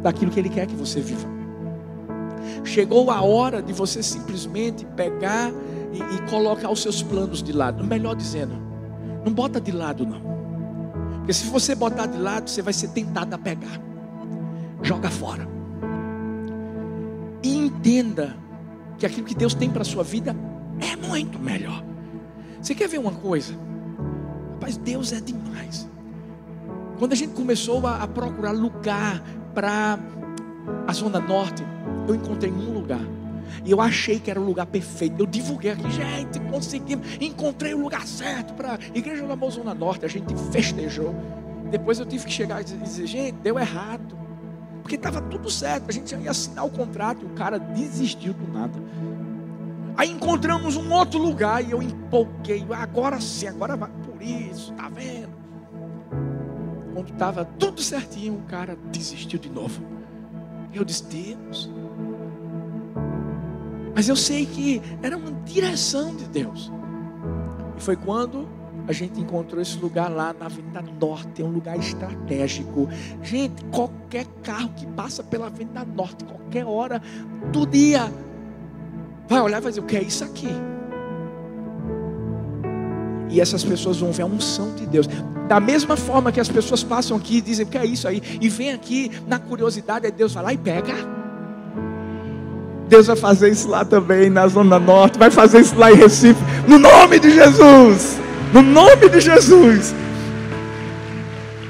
daquilo 0.01 0.31
que 0.31 0.39
Ele 0.39 0.49
quer 0.49 0.65
que 0.65 0.75
você 0.75 1.01
viva. 1.01 1.36
Chegou 2.63 3.09
a 3.11 3.21
hora 3.21 3.61
de 3.61 3.73
você 3.73 4.01
simplesmente 4.01 4.85
pegar 4.85 5.51
e, 5.91 5.97
e 5.97 6.29
colocar 6.29 6.69
os 6.69 6.81
seus 6.81 7.01
planos 7.01 7.41
de 7.41 7.51
lado. 7.51 7.83
Melhor 7.83 8.15
dizendo, 8.15 8.53
não 9.25 9.33
bota 9.33 9.59
de 9.59 9.71
lado 9.71 10.05
não. 10.05 10.21
Porque 11.17 11.33
se 11.33 11.47
você 11.47 11.75
botar 11.75 12.05
de 12.05 12.17
lado, 12.17 12.49
você 12.49 12.61
vai 12.61 12.73
ser 12.73 12.89
tentado 12.89 13.33
a 13.33 13.37
pegar. 13.37 13.81
Joga 14.81 15.09
fora 15.09 15.57
entenda 17.87 18.35
que 18.97 19.05
aquilo 19.05 19.25
que 19.25 19.35
Deus 19.35 19.53
tem 19.53 19.69
para 19.69 19.81
a 19.81 19.85
sua 19.85 20.03
vida 20.03 20.35
é 20.79 20.95
muito 20.95 21.39
melhor. 21.39 21.83
Você 22.61 22.73
quer 22.73 22.87
ver 22.87 22.97
uma 22.97 23.11
coisa? 23.11 23.53
Rapaz, 24.53 24.77
Deus 24.77 25.13
é 25.13 25.19
demais. 25.19 25.87
Quando 26.97 27.13
a 27.13 27.15
gente 27.15 27.33
começou 27.33 27.85
a, 27.85 28.03
a 28.03 28.07
procurar 28.07 28.51
lugar 28.51 29.21
para 29.53 29.99
a 30.87 30.93
Zona 30.93 31.19
Norte, 31.19 31.63
eu 32.07 32.15
encontrei 32.15 32.51
um 32.51 32.73
lugar. 32.73 33.01
E 33.63 33.71
eu 33.71 33.81
achei 33.81 34.19
que 34.19 34.29
era 34.29 34.39
o 34.39 34.43
lugar 34.43 34.65
perfeito. 34.65 35.21
Eu 35.21 35.25
divulguei 35.25 35.71
aqui, 35.71 35.89
gente, 35.91 36.39
conseguimos, 36.51 37.05
encontrei 37.19 37.73
o 37.73 37.81
lugar 37.81 38.05
certo 38.07 38.53
para 38.53 38.75
a 38.75 38.97
Igreja 38.97 39.25
do 39.25 39.31
Amor 39.31 39.51
Zona 39.51 39.73
Norte. 39.73 40.05
A 40.05 40.09
gente 40.09 40.33
festejou. 40.51 41.15
Depois 41.69 41.99
eu 41.99 42.05
tive 42.05 42.25
que 42.25 42.31
chegar 42.31 42.61
e 42.61 42.63
dizer, 42.63 43.07
gente, 43.07 43.35
deu 43.35 43.59
errado. 43.59 44.17
Porque 44.81 44.95
estava 44.95 45.21
tudo 45.21 45.49
certo, 45.49 45.89
a 45.89 45.91
gente 45.91 46.15
ia 46.15 46.31
assinar 46.31 46.65
o 46.65 46.69
contrato 46.69 47.23
e 47.23 47.25
o 47.25 47.33
cara 47.35 47.59
desistiu 47.59 48.33
do 48.33 48.47
nada. 48.53 48.79
Aí 49.97 50.09
encontramos 50.09 50.77
um 50.77 50.93
outro 50.93 51.19
lugar 51.19 51.61
e 51.61 51.71
eu 51.71 51.81
empolguei. 51.81 52.65
Agora 52.71 53.19
sim, 53.19 53.47
agora 53.47 53.75
vai 53.75 53.89
por 54.05 54.21
isso, 54.21 54.71
tá 54.73 54.87
vendo? 54.87 55.35
Quando 56.93 57.09
estava 57.09 57.43
tudo 57.43 57.81
certinho, 57.81 58.35
o 58.35 58.43
cara 58.43 58.77
desistiu 58.91 59.39
de 59.39 59.49
novo. 59.49 59.83
Eu 60.73 60.85
disse, 60.85 61.03
Deus. 61.03 61.69
Mas 63.97 64.07
eu 64.07 64.15
sei 64.15 64.45
que 64.45 64.79
era 65.01 65.17
uma 65.17 65.31
direção 65.43 66.15
de 66.15 66.25
Deus. 66.25 66.71
E 67.75 67.81
foi 67.81 67.95
quando 67.95 68.47
a 68.87 68.93
gente 68.93 69.19
encontrou 69.19 69.59
esse 69.59 69.75
lugar 69.79 70.07
lá 70.07 70.35
na 70.39 70.45
Avenida 70.45 70.83
Norte, 71.01 71.41
é 71.41 71.43
um 71.45 71.49
lugar 71.49 71.79
estratégico. 71.79 72.87
Gente, 73.23 73.65
qualquer 73.65 74.27
carro 74.43 74.69
que 74.75 74.85
passa 74.85 75.23
pela 75.23 75.47
Avenida 75.47 75.83
Norte, 75.83 76.23
qualquer 76.25 76.63
hora 76.63 77.01
do 77.51 77.65
dia, 77.65 78.13
vai 79.27 79.41
olhar 79.41 79.57
e 79.57 79.61
vai 79.61 79.71
dizer: 79.71 79.81
o 79.81 79.85
que 79.85 79.97
é 79.97 80.03
isso 80.03 80.23
aqui? 80.23 80.51
E 83.31 83.41
essas 83.41 83.63
pessoas 83.63 83.97
vão 83.97 84.11
ver 84.11 84.21
a 84.21 84.27
unção 84.27 84.75
de 84.75 84.85
Deus. 84.85 85.07
Da 85.47 85.59
mesma 85.59 85.97
forma 85.97 86.31
que 86.31 86.39
as 86.39 86.49
pessoas 86.49 86.83
passam 86.83 87.17
aqui 87.17 87.37
e 87.37 87.41
dizem: 87.41 87.65
o 87.65 87.69
que 87.69 87.79
é 87.79 87.85
isso 87.87 88.07
aí? 88.07 88.21
E 88.39 88.47
vem 88.47 88.73
aqui 88.73 89.11
na 89.25 89.39
curiosidade, 89.39 90.05
aí 90.05 90.11
Deus 90.11 90.35
vai 90.35 90.43
lá 90.43 90.53
e 90.53 90.57
pega. 90.59 91.16
Deus 92.87 93.07
vai 93.07 93.15
fazer 93.15 93.49
isso 93.49 93.67
lá 93.67 93.83
também, 93.83 94.29
na 94.29 94.47
Zona 94.47 94.79
Norte, 94.79 95.19
vai 95.19 95.29
fazer 95.29 95.61
isso 95.61 95.75
lá 95.75 95.91
em 95.91 95.95
Recife, 95.95 96.39
no 96.67 96.77
nome 96.77 97.19
de 97.19 97.31
Jesus. 97.31 98.17
No 98.53 98.61
nome 98.61 99.09
de 99.09 99.19
Jesus. 99.19 99.93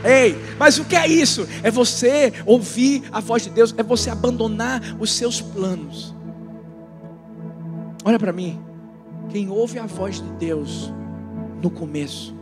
Ei, 0.03 0.37
mas 0.59 0.77
o 0.77 0.85
que 0.85 0.95
é 0.95 1.07
isso? 1.07 1.47
É 1.63 1.71
você 1.71 2.31
ouvir 2.45 3.03
a 3.11 3.19
voz 3.19 3.43
de 3.43 3.49
Deus, 3.49 3.73
é 3.77 3.83
você 3.83 4.09
abandonar 4.09 4.81
os 4.99 5.11
seus 5.11 5.41
planos. 5.41 6.15
Olha 8.05 8.19
para 8.19 8.31
mim. 8.31 8.61
Quem 9.29 9.49
ouve 9.49 9.77
a 9.77 9.85
voz 9.85 10.21
de 10.21 10.29
Deus 10.39 10.93
no 11.61 11.69
começo, 11.69 12.35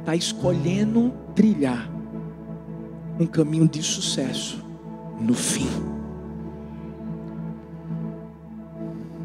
está 0.00 0.14
escolhendo 0.14 1.12
trilhar 1.34 1.90
um 3.18 3.26
caminho 3.26 3.68
de 3.68 3.82
sucesso 3.82 4.62
no 5.20 5.34
fim. 5.34 5.91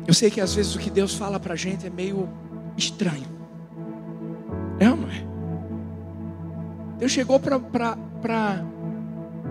Eu 0.08 0.14
sei 0.14 0.32
que 0.32 0.40
às 0.40 0.56
vezes 0.56 0.74
o 0.74 0.80
que 0.80 0.90
Deus 0.90 1.14
fala 1.14 1.38
para 1.38 1.54
a 1.54 1.58
gente 1.58 1.86
é 1.86 1.90
meio 1.90 2.30
estranho. 2.78 3.28
É 4.80 4.90
ou 4.90 4.96
não 4.96 5.10
é? 5.10 5.28
Deus 6.98 7.12
chegou 7.12 7.40
para 7.40 7.98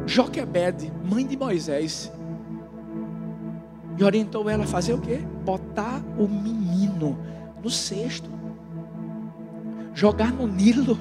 Joquebede, 0.07 0.91
mãe 1.05 1.27
de 1.27 1.37
Moisés, 1.37 2.11
e 3.99 4.05
orientou 4.05 4.49
ela 4.49 4.65
a 4.65 4.67
fazer 4.67 4.95
o 4.95 5.01
quê? 5.01 5.21
Botar 5.45 6.03
o 6.19 6.27
menino 6.27 7.19
no 7.63 7.71
cesto, 7.71 8.31
jogar 9.95 10.33
no 10.33 10.47
Nilo, 10.47 10.99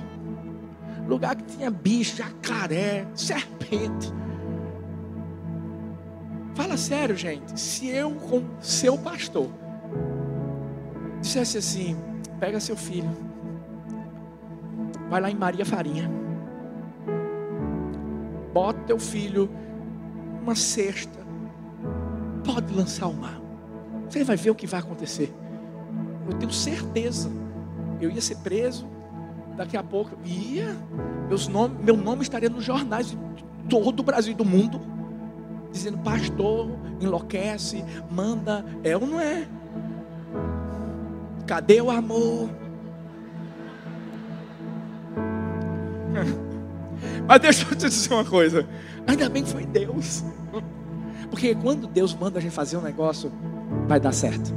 lugar 1.07 1.35
que 1.35 1.43
tinha 1.43 1.69
bicho, 1.69 2.17
jacaré, 2.17 3.07
serpente. 3.13 4.13
Fala 6.55 6.77
sério, 6.77 7.15
gente. 7.15 7.59
Se 7.59 7.87
eu, 7.87 8.11
com 8.11 8.43
seu 8.59 8.97
pastor, 8.97 9.49
dissesse 11.21 11.57
assim: 11.57 11.95
pega 12.39 12.59
seu 12.59 12.75
filho, 12.75 13.09
Vai 15.09 15.21
lá 15.21 15.29
em 15.29 15.35
Maria 15.35 15.65
Farinha. 15.65 16.09
Bota 18.53 18.79
teu 18.81 18.99
filho 18.99 19.49
uma 20.41 20.55
cesta. 20.55 21.19
Pode 22.43 22.73
lançar 22.73 23.07
o 23.07 23.13
mar. 23.13 23.39
Você 24.09 24.23
vai 24.23 24.35
ver 24.35 24.49
o 24.49 24.55
que 24.55 24.65
vai 24.65 24.79
acontecer. 24.79 25.33
Eu 26.29 26.37
tenho 26.37 26.51
certeza. 26.51 27.29
Eu 28.01 28.09
ia 28.09 28.21
ser 28.21 28.37
preso. 28.37 28.87
Daqui 29.55 29.77
a 29.77 29.83
pouco 29.83 30.17
ia. 30.25 30.75
Meus 31.27 31.47
nome, 31.47 31.77
meu 31.83 31.95
nome 31.95 32.23
estaria 32.23 32.49
nos 32.49 32.63
jornais 32.63 33.11
de 33.11 33.17
todo 33.69 33.99
o 33.99 34.03
Brasil 34.03 34.33
e 34.33 34.35
do 34.35 34.45
mundo. 34.45 34.81
Dizendo, 35.75 35.97
pastor, 35.97 36.71
enlouquece, 37.01 37.83
manda. 38.09 38.65
É 38.81 38.95
ou 38.95 39.05
não 39.05 39.19
é? 39.19 39.45
Cadê 41.45 41.81
o 41.81 41.91
amor? 41.91 42.49
Mas 47.27 47.41
deixa 47.41 47.67
eu 47.69 47.75
te 47.75 47.89
dizer 47.89 48.13
uma 48.13 48.23
coisa. 48.23 48.65
Ainda 49.05 49.27
bem 49.27 49.43
que 49.43 49.49
foi 49.49 49.65
Deus. 49.65 50.23
Porque 51.29 51.53
quando 51.55 51.87
Deus 51.87 52.15
manda 52.15 52.39
a 52.39 52.41
gente 52.41 52.53
fazer 52.53 52.77
um 52.77 52.81
negócio, 52.81 53.29
vai 53.85 53.99
dar 53.99 54.13
certo. 54.13 54.55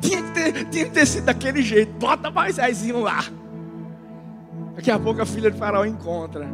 Tinha 0.00 0.22
que 0.22 0.30
ter, 0.30 0.64
tinha 0.66 0.84
que 0.84 0.92
ter 0.92 1.04
sido 1.04 1.24
daquele 1.24 1.62
jeito. 1.62 1.92
Bota 1.98 2.30
mais 2.30 2.54
Zezinho 2.54 3.00
lá. 3.00 3.24
Daqui 4.76 4.92
a 4.92 5.00
pouco 5.00 5.20
a 5.20 5.26
filha 5.26 5.50
de 5.50 5.58
Faraó 5.58 5.84
encontra. 5.84 6.48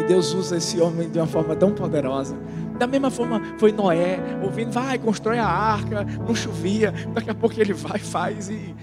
E 0.00 0.04
Deus 0.04 0.32
usa 0.34 0.56
esse 0.56 0.80
homem 0.80 1.08
de 1.08 1.18
uma 1.18 1.26
forma 1.26 1.54
tão 1.56 1.72
poderosa. 1.72 2.36
Da 2.78 2.86
mesma 2.86 3.10
forma 3.10 3.42
foi 3.58 3.72
Noé, 3.72 4.20
ouvindo, 4.42 4.70
vai, 4.70 4.98
constrói 4.98 5.38
a 5.38 5.46
arca, 5.46 6.04
não 6.26 6.34
chovia. 6.34 6.92
Daqui 7.12 7.30
a 7.30 7.34
pouco 7.34 7.60
ele 7.60 7.72
vai, 7.72 7.98
faz 7.98 8.48
e 8.48 8.74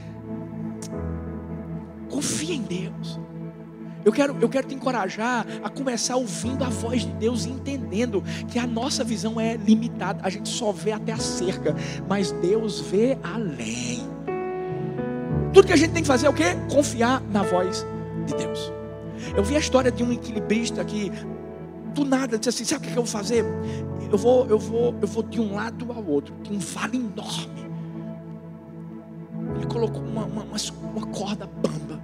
Confia 2.10 2.56
em 2.56 2.62
Deus. 2.62 3.20
Eu 4.06 4.12
quero, 4.12 4.38
eu 4.40 4.48
quero 4.48 4.68
te 4.68 4.76
encorajar 4.76 5.46
a 5.64 5.70
começar 5.70 6.16
ouvindo 6.16 6.64
a 6.64 6.70
voz 6.70 7.02
de 7.02 7.12
Deus 7.14 7.46
e 7.46 7.50
entendendo 7.50 8.24
que 8.48 8.60
a 8.60 8.68
nossa 8.68 9.04
visão 9.04 9.40
é 9.40 9.58
limitada. 9.58 10.22
A 10.24 10.30
gente 10.30 10.48
só 10.48 10.72
vê 10.72 10.92
até 10.92 11.12
a 11.12 11.18
cerca, 11.18 11.76
mas 12.08 12.32
Deus 12.32 12.80
vê 12.80 13.18
além. 13.24 14.08
Tudo 15.52 15.66
que 15.68 15.74
a 15.74 15.76
gente 15.76 15.92
tem 15.92 16.04
que 16.04 16.08
fazer 16.08 16.28
é 16.28 16.30
o 16.30 16.34
que? 16.34 16.44
Confiar 16.74 17.22
na 17.32 17.42
voz 17.42 17.86
de 18.28 18.36
Deus. 18.36 18.72
Eu 19.36 19.44
vi 19.44 19.56
a 19.56 19.60
história 19.60 19.92
de 19.92 20.04
um 20.04 20.12
equilibrista 20.12 20.84
que 20.84 21.12
do 21.94 22.06
nada 22.06 22.38
disse 22.38 22.50
assim: 22.50 22.66
sabe 22.66 22.88
o 22.88 22.92
que 22.92 22.98
eu 22.98 23.04
vou 23.04 23.06
fazer? 23.06 23.46
Eu 24.12 24.18
vou, 24.18 24.46
eu 24.48 24.60
vou, 24.60 24.96
eu 25.02 25.08
vou 25.08 25.24
de 25.24 25.40
um 25.40 25.56
lado 25.56 25.92
ao 25.92 26.06
outro, 26.06 26.36
de 26.44 26.54
um 26.54 26.60
vale 26.60 26.98
enorme. 26.98 27.66
Ele 29.56 29.66
colocou 29.68 30.04
uma, 30.04 30.26
uma, 30.26 30.44
uma 30.44 31.08
corda 31.08 31.48
bamba 31.48 32.02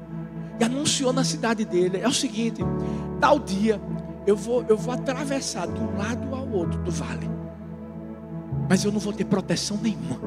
e 0.60 0.64
anunciou 0.64 1.12
na 1.12 1.24
cidade 1.24 1.66
dele: 1.66 1.98
é 2.00 2.08
o 2.08 2.14
seguinte, 2.14 2.62
tal 3.20 3.38
dia 3.40 3.80
eu 4.26 4.36
vou, 4.36 4.64
eu 4.68 4.78
vou 4.78 4.94
atravessar 4.94 5.68
de 5.68 5.80
um 5.80 5.98
lado 5.98 6.34
ao 6.34 6.48
outro 6.50 6.82
do 6.84 6.92
vale, 6.92 7.30
mas 8.70 8.84
eu 8.84 8.92
não 8.92 9.00
vou 9.00 9.14
ter 9.14 9.26
proteção 9.26 9.78
nenhuma. 9.82 10.20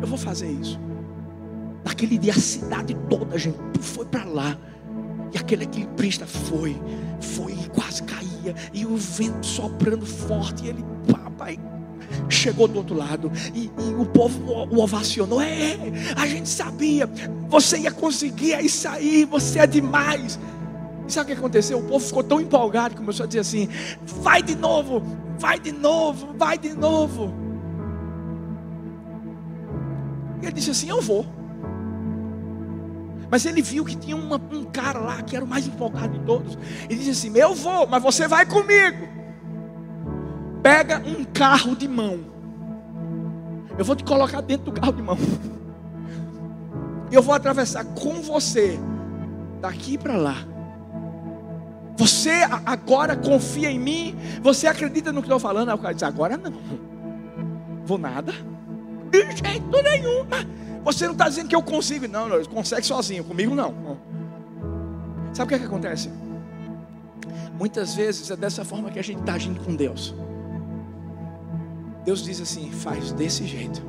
Eu 0.00 0.06
vou 0.06 0.18
fazer 0.18 0.50
isso. 0.50 0.78
Naquele 1.84 2.18
dia 2.18 2.32
a 2.32 2.40
cidade 2.40 2.94
toda, 3.08 3.38
gente, 3.38 3.58
foi 3.80 4.04
para 4.06 4.24
lá. 4.24 4.56
E 5.32 5.38
aquele 5.38 5.64
equilibrista 5.64 6.26
foi, 6.26 6.80
foi 7.20 7.52
e 7.52 7.68
quase 7.68 8.02
caía. 8.02 8.54
E 8.72 8.84
o 8.84 8.96
vento 8.96 9.46
soprando 9.46 10.04
forte. 10.04 10.64
E 10.64 10.68
ele, 10.68 10.84
papai, 11.10 11.58
chegou 12.28 12.66
do 12.66 12.78
outro 12.78 12.96
lado 12.96 13.30
e, 13.54 13.70
e 13.78 13.94
o 13.94 14.06
povo 14.06 14.40
o, 14.50 14.80
ovacionou. 14.80 15.40
É, 15.40 15.76
a 16.16 16.26
gente 16.26 16.48
sabia, 16.48 17.08
você 17.48 17.78
ia 17.78 17.92
conseguir, 17.92 18.54
é 18.54 18.62
isso 18.62 18.88
aí, 18.88 19.24
você 19.24 19.60
é 19.60 19.66
demais. 19.66 20.38
E 21.06 21.12
sabe 21.12 21.32
o 21.32 21.34
que 21.34 21.38
aconteceu? 21.38 21.78
O 21.78 21.82
povo 21.82 22.04
ficou 22.04 22.22
tão 22.22 22.40
empolgado 22.40 22.94
que 22.94 23.00
começou 23.00 23.24
a 23.24 23.26
dizer 23.26 23.40
assim: 23.40 23.68
vai 24.22 24.42
de 24.42 24.54
novo, 24.54 25.02
vai 25.38 25.58
de 25.58 25.72
novo, 25.72 26.34
vai 26.36 26.58
de 26.58 26.74
novo. 26.74 27.32
E 30.42 30.46
ele 30.46 30.52
disse 30.52 30.70
assim: 30.70 30.88
eu 30.88 31.00
vou. 31.00 31.39
Mas 33.30 33.46
ele 33.46 33.62
viu 33.62 33.84
que 33.84 33.96
tinha 33.96 34.16
uma, 34.16 34.36
um 34.52 34.64
cara 34.64 34.98
lá 34.98 35.22
que 35.22 35.36
era 35.36 35.44
o 35.44 35.48
mais 35.48 35.66
empolgado 35.66 36.18
de 36.18 36.24
todos. 36.24 36.58
E 36.88 36.94
disse 36.94 37.10
assim: 37.10 37.38
Eu 37.38 37.54
vou, 37.54 37.86
mas 37.86 38.02
você 38.02 38.26
vai 38.26 38.44
comigo 38.44 39.20
pega 40.62 41.02
um 41.06 41.24
carro 41.24 41.74
de 41.74 41.88
mão. 41.88 42.20
Eu 43.78 43.84
vou 43.84 43.96
te 43.96 44.04
colocar 44.04 44.40
dentro 44.40 44.70
do 44.70 44.72
carro 44.72 44.92
de 44.92 45.02
mão. 45.02 45.16
E 47.10 47.14
eu 47.14 47.22
vou 47.22 47.34
atravessar 47.34 47.84
com 47.84 48.20
você 48.20 48.78
daqui 49.60 49.96
para 49.96 50.16
lá. 50.16 50.36
Você 51.96 52.46
agora 52.64 53.16
confia 53.16 53.70
em 53.70 53.78
mim? 53.78 54.16
Você 54.42 54.66
acredita 54.66 55.12
no 55.12 55.22
que 55.22 55.30
eu 55.30 55.36
estou 55.36 55.40
falando? 55.40 55.68
Aí 55.70 55.74
o 55.74 55.78
cara 55.78 55.94
diz: 55.94 56.02
Agora 56.02 56.36
não. 56.36 56.52
Vou 57.84 57.98
nada. 57.98 58.32
De 59.10 59.22
jeito 59.22 59.82
nenhum. 59.82 60.24
Você 60.84 61.04
não 61.06 61.12
está 61.12 61.28
dizendo 61.28 61.48
que 61.48 61.56
eu 61.56 61.62
consigo. 61.62 62.08
Não, 62.08 62.28
não, 62.28 62.44
consegue 62.44 62.86
sozinho. 62.86 63.24
Comigo 63.24 63.54
não. 63.54 63.98
Sabe 65.32 65.44
o 65.44 65.48
que, 65.48 65.54
é 65.54 65.58
que 65.58 65.66
acontece? 65.66 66.10
Muitas 67.58 67.94
vezes 67.94 68.30
é 68.30 68.36
dessa 68.36 68.64
forma 68.64 68.90
que 68.90 68.98
a 68.98 69.02
gente 69.02 69.20
está 69.20 69.34
agindo 69.34 69.60
com 69.60 69.74
Deus. 69.76 70.14
Deus 72.04 72.24
diz 72.24 72.40
assim: 72.40 72.70
faz 72.70 73.12
desse 73.12 73.46
jeito. 73.46 73.82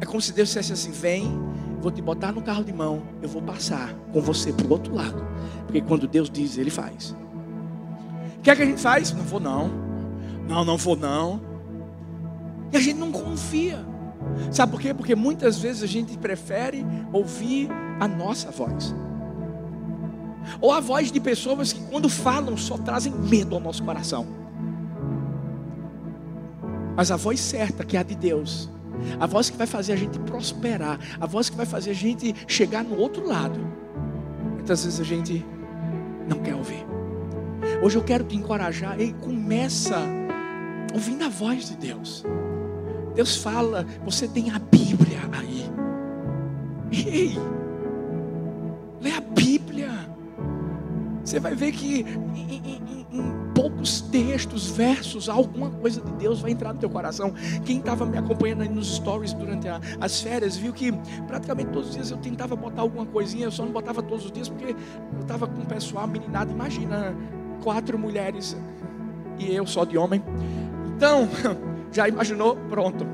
É 0.00 0.06
como 0.06 0.20
se 0.20 0.32
Deus 0.32 0.48
dissesse 0.48 0.72
assim: 0.72 0.92
vem, 0.92 1.36
vou 1.80 1.90
te 1.90 2.00
botar 2.00 2.32
no 2.32 2.40
carro 2.40 2.64
de 2.64 2.72
mão, 2.72 3.02
eu 3.20 3.28
vou 3.28 3.42
passar 3.42 3.92
com 4.12 4.20
você 4.20 4.52
para 4.52 4.66
o 4.66 4.70
outro 4.70 4.94
lado. 4.94 5.26
Porque 5.66 5.80
quando 5.80 6.06
Deus 6.06 6.30
diz, 6.30 6.56
Ele 6.56 6.70
faz. 6.70 7.16
O 8.38 8.42
que 8.42 8.50
é 8.50 8.56
que 8.56 8.62
a 8.62 8.66
gente 8.66 8.80
faz? 8.80 9.12
Não 9.12 9.24
vou 9.24 9.40
não. 9.40 9.70
Não, 10.48 10.64
não 10.64 10.76
vou 10.76 10.96
não. 10.96 11.40
E 12.72 12.76
a 12.76 12.80
gente 12.80 12.98
não 12.98 13.10
confia. 13.10 13.84
Sabe 14.50 14.72
por 14.72 14.80
quê? 14.80 14.92
Porque 14.92 15.14
muitas 15.14 15.58
vezes 15.58 15.82
a 15.82 15.86
gente 15.86 16.16
prefere 16.18 16.84
ouvir 17.12 17.68
a 18.00 18.08
nossa 18.08 18.50
voz. 18.50 18.94
Ou 20.60 20.72
a 20.72 20.80
voz 20.80 21.10
de 21.10 21.20
pessoas 21.20 21.72
que 21.72 21.80
quando 21.82 22.08
falam 22.08 22.56
só 22.56 22.76
trazem 22.76 23.12
medo 23.12 23.54
ao 23.54 23.60
nosso 23.60 23.82
coração. 23.82 24.26
Mas 26.96 27.10
a 27.10 27.16
voz 27.16 27.40
certa, 27.40 27.84
que 27.84 27.96
é 27.96 28.00
a 28.00 28.02
de 28.02 28.14
Deus, 28.14 28.70
a 29.18 29.26
voz 29.26 29.50
que 29.50 29.56
vai 29.56 29.66
fazer 29.66 29.92
a 29.92 29.96
gente 29.96 30.18
prosperar, 30.20 30.98
a 31.20 31.26
voz 31.26 31.50
que 31.50 31.56
vai 31.56 31.66
fazer 31.66 31.90
a 31.90 31.94
gente 31.94 32.34
chegar 32.46 32.84
no 32.84 32.96
outro 32.96 33.26
lado, 33.26 33.58
muitas 34.54 34.84
vezes 34.84 35.00
a 35.00 35.04
gente 35.04 35.44
não 36.28 36.38
quer 36.38 36.54
ouvir. 36.54 36.86
Hoje 37.82 37.96
eu 37.96 38.04
quero 38.04 38.24
te 38.24 38.36
encorajar, 38.36 39.00
e 39.00 39.12
começa 39.14 39.98
ouvindo 40.92 41.24
a 41.24 41.28
voz 41.28 41.68
de 41.68 41.76
Deus. 41.76 42.24
Deus 43.14 43.36
fala, 43.36 43.86
você 44.04 44.26
tem 44.26 44.50
a 44.50 44.58
Bíblia 44.58 45.20
aí. 45.32 45.70
Ei, 46.92 47.38
lê 49.00 49.12
a 49.12 49.20
Bíblia. 49.20 49.90
Você 51.24 51.40
vai 51.40 51.54
ver 51.54 51.72
que 51.72 52.00
em, 52.00 53.44
poucos 53.54 54.00
textos, 54.00 54.68
versos, 54.68 55.28
alguma 55.28 55.70
coisa 55.70 56.00
de 56.00 56.12
Deus 56.14 56.40
vai 56.40 56.50
entrar 56.50 56.72
no 56.72 56.80
teu 56.80 56.90
coração. 56.90 57.32
Quem 57.64 57.78
estava 57.78 58.04
me 58.04 58.18
acompanhando 58.18 58.62
aí 58.62 58.68
nos 58.68 58.96
stories 58.96 59.32
durante 59.32 59.68
a, 59.68 59.80
as 60.00 60.20
férias 60.20 60.56
viu 60.56 60.72
que 60.72 60.92
praticamente 61.26 61.70
todos 61.70 61.90
os 61.90 61.94
dias 61.94 62.10
eu 62.10 62.18
tentava 62.18 62.56
botar 62.56 62.82
alguma 62.82 63.06
coisinha, 63.06 63.46
eu 63.46 63.52
só 63.52 63.64
não 63.64 63.72
botava 63.72 64.02
todos 64.02 64.26
os 64.26 64.32
dias 64.32 64.48
porque 64.48 64.74
eu 65.14 65.20
estava 65.20 65.46
com 65.46 65.62
o 65.62 65.66
pessoal 65.66 66.06
meninado. 66.06 66.50
Imagina, 66.50 67.16
quatro 67.62 67.98
mulheres 67.98 68.56
e 69.38 69.54
eu 69.54 69.66
só 69.66 69.84
de 69.84 69.96
homem. 69.96 70.22
Então, 70.96 71.28
já 71.94 72.08
imaginou? 72.08 72.56
Pronto. 72.68 73.06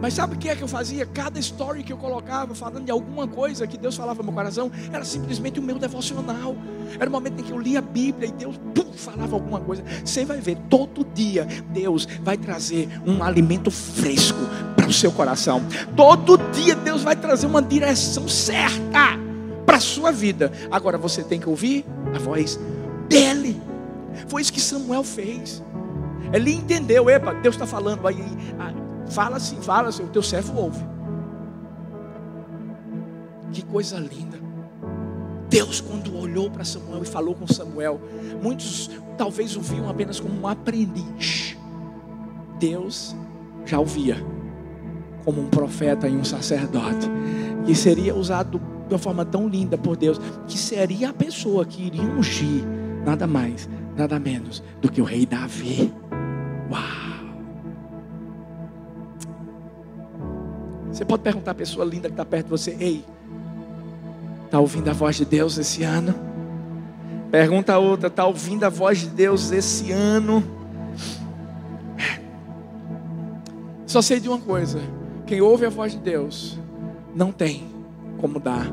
Mas 0.00 0.14
sabe 0.14 0.34
o 0.34 0.38
que 0.38 0.48
é 0.48 0.56
que 0.56 0.62
eu 0.62 0.68
fazia? 0.68 1.06
Cada 1.06 1.38
story 1.38 1.82
que 1.82 1.92
eu 1.92 1.96
colocava, 1.96 2.54
falando 2.54 2.84
de 2.84 2.90
alguma 2.90 3.26
coisa 3.26 3.66
que 3.66 3.78
Deus 3.78 3.96
falava 3.96 4.18
no 4.18 4.24
meu 4.24 4.34
coração, 4.34 4.70
era 4.92 5.04
simplesmente 5.04 5.58
o 5.58 5.62
meu 5.62 5.78
devocional. 5.78 6.54
Era 6.98 7.08
o 7.08 7.12
momento 7.12 7.40
em 7.40 7.42
que 7.42 7.50
eu 7.50 7.58
lia 7.58 7.78
a 7.78 7.82
Bíblia 7.82 8.28
e 8.28 8.32
Deus 8.32 8.60
pum, 8.74 8.92
falava 8.92 9.34
alguma 9.34 9.60
coisa. 9.60 9.82
Você 10.04 10.24
vai 10.24 10.40
ver, 10.40 10.58
todo 10.68 11.06
dia 11.14 11.46
Deus 11.70 12.06
vai 12.22 12.36
trazer 12.36 12.88
um 13.06 13.22
alimento 13.22 13.70
fresco 13.70 14.40
para 14.76 14.88
o 14.88 14.92
seu 14.92 15.10
coração. 15.10 15.62
Todo 15.96 16.36
dia 16.52 16.74
Deus 16.74 17.02
vai 17.02 17.16
trazer 17.16 17.46
uma 17.46 17.62
direção 17.62 18.28
certa 18.28 19.18
para 19.64 19.78
a 19.78 19.80
sua 19.80 20.12
vida. 20.12 20.52
Agora 20.70 20.98
você 20.98 21.22
tem 21.22 21.40
que 21.40 21.48
ouvir 21.48 21.84
a 22.14 22.18
voz 22.18 22.60
dele. 23.08 23.58
Foi 24.28 24.42
isso 24.42 24.52
que 24.52 24.60
Samuel 24.60 25.02
fez. 25.02 25.62
Ele 26.34 26.52
entendeu, 26.52 27.08
epa, 27.08 27.32
Deus 27.34 27.54
está 27.54 27.64
falando 27.66 28.06
aí. 28.08 28.24
Fala 29.06 29.36
assim, 29.36 29.56
fala 29.62 29.88
assim, 29.88 30.02
o 30.02 30.08
teu 30.08 30.22
servo 30.22 30.60
ouve. 30.60 30.84
Que 33.52 33.62
coisa 33.62 33.98
linda. 33.98 34.36
Deus, 35.48 35.80
quando 35.80 36.18
olhou 36.18 36.50
para 36.50 36.64
Samuel 36.64 37.04
e 37.04 37.06
falou 37.06 37.36
com 37.36 37.46
Samuel, 37.46 38.00
muitos 38.42 38.90
talvez 39.16 39.54
o 39.56 39.60
viam 39.60 39.88
apenas 39.88 40.18
como 40.18 40.40
um 40.40 40.48
aprendiz. 40.48 41.56
Deus 42.58 43.14
já 43.64 43.78
o 43.78 43.84
via 43.84 44.16
como 45.24 45.40
um 45.40 45.46
profeta 45.46 46.08
e 46.08 46.16
um 46.16 46.24
sacerdote, 46.24 47.08
que 47.64 47.74
seria 47.74 48.14
usado 48.14 48.60
de 48.88 48.94
uma 48.94 48.98
forma 48.98 49.24
tão 49.24 49.48
linda 49.48 49.78
por 49.78 49.96
Deus, 49.96 50.20
que 50.48 50.58
seria 50.58 51.10
a 51.10 51.12
pessoa 51.12 51.64
que 51.64 51.84
iria 51.84 52.02
ungir 52.02 52.64
nada 53.04 53.26
mais, 53.26 53.68
nada 53.96 54.18
menos 54.18 54.62
do 54.80 54.90
que 54.90 55.00
o 55.00 55.04
rei 55.04 55.24
Davi. 55.24 55.92
Você 60.90 61.04
pode 61.04 61.22
perguntar 61.22 61.50
à 61.50 61.54
pessoa 61.54 61.84
linda 61.84 62.08
que 62.08 62.12
está 62.12 62.24
perto 62.24 62.44
de 62.44 62.50
você: 62.50 62.76
Ei, 62.78 63.04
está 64.44 64.60
ouvindo 64.60 64.88
a 64.88 64.92
voz 64.92 65.16
de 65.16 65.24
Deus 65.24 65.58
esse 65.58 65.82
ano? 65.82 66.14
Pergunta 67.30 67.74
a 67.74 67.78
outra: 67.78 68.06
Está 68.06 68.24
ouvindo 68.24 68.64
a 68.64 68.68
voz 68.68 69.00
de 69.00 69.08
Deus 69.08 69.50
esse 69.50 69.90
ano? 69.90 70.42
Só 73.86 74.00
sei 74.02 74.20
de 74.20 74.28
uma 74.28 74.38
coisa: 74.38 74.80
quem 75.26 75.40
ouve 75.40 75.66
a 75.66 75.70
voz 75.70 75.92
de 75.92 75.98
Deus 75.98 76.58
não 77.14 77.32
tem 77.32 77.64
como 78.18 78.40
dar 78.40 78.66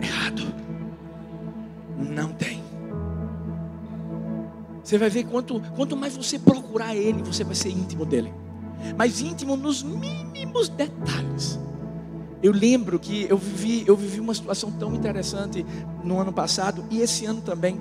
errado. 0.00 0.42
Não 1.96 2.32
tem. 2.32 2.57
Você 4.88 4.96
vai 4.96 5.10
ver 5.10 5.24
quanto, 5.24 5.60
quanto 5.76 5.96
mais 5.96 6.16
você 6.16 6.38
procurar 6.38 6.96
Ele, 6.96 7.22
você 7.22 7.44
vai 7.44 7.54
ser 7.54 7.68
íntimo 7.68 8.06
dele 8.06 8.32
mas 8.96 9.20
íntimo 9.20 9.56
nos 9.56 9.82
mínimos 9.82 10.68
detalhes. 10.68 11.58
Eu 12.42 12.52
lembro 12.52 12.98
que 12.98 13.26
eu 13.28 13.36
vivi, 13.36 13.84
eu 13.86 13.96
vivi 13.96 14.20
uma 14.20 14.34
situação 14.34 14.70
tão 14.70 14.94
interessante 14.94 15.66
no 16.04 16.20
ano 16.20 16.32
passado 16.32 16.84
e 16.90 17.00
esse 17.00 17.26
ano 17.26 17.40
também. 17.40 17.80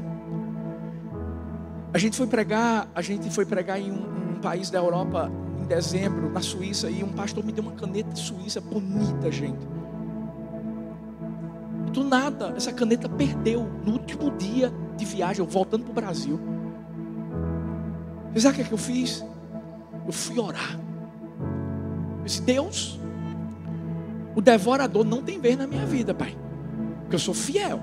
A 1.93 1.97
gente 1.97 2.17
foi 2.17 2.27
pregar, 2.27 2.89
a 2.93 3.01
gente 3.01 3.29
foi 3.29 3.45
pregar 3.45 3.79
em 3.79 3.91
um, 3.91 4.33
um 4.33 4.41
país 4.41 4.69
da 4.69 4.79
Europa 4.79 5.31
em 5.61 5.65
dezembro, 5.65 6.31
na 6.31 6.41
Suíça, 6.41 6.89
e 6.89 7.03
um 7.03 7.09
pastor 7.09 7.43
me 7.43 7.51
deu 7.51 7.63
uma 7.63 7.73
caneta 7.73 8.15
suíça 8.15 8.59
bonita, 8.59 9.31
gente. 9.31 9.67
Do 11.91 12.03
nada, 12.03 12.53
essa 12.55 12.73
caneta 12.73 13.07
perdeu 13.07 13.67
no 13.85 13.93
último 13.93 14.31
dia 14.37 14.73
de 14.97 15.05
viagem, 15.05 15.45
voltando 15.45 15.83
para 15.83 15.91
o 15.91 15.95
Brasil. 15.95 16.56
Você 18.37 18.41
sabe 18.41 18.53
o 18.53 18.55
que, 18.57 18.61
é 18.61 18.65
que 18.65 18.73
eu 18.73 18.77
fiz? 18.77 19.25
Eu 20.05 20.13
fui 20.13 20.37
orar 20.37 20.77
disse: 22.27 22.41
Deus, 22.41 22.99
o 24.35 24.41
devorador 24.41 25.03
não 25.03 25.23
tem 25.23 25.39
vez 25.39 25.57
na 25.57 25.65
minha 25.65 25.85
vida, 25.85 26.13
Pai, 26.13 26.37
porque 27.01 27.15
eu 27.15 27.19
sou 27.19 27.33
fiel. 27.33 27.81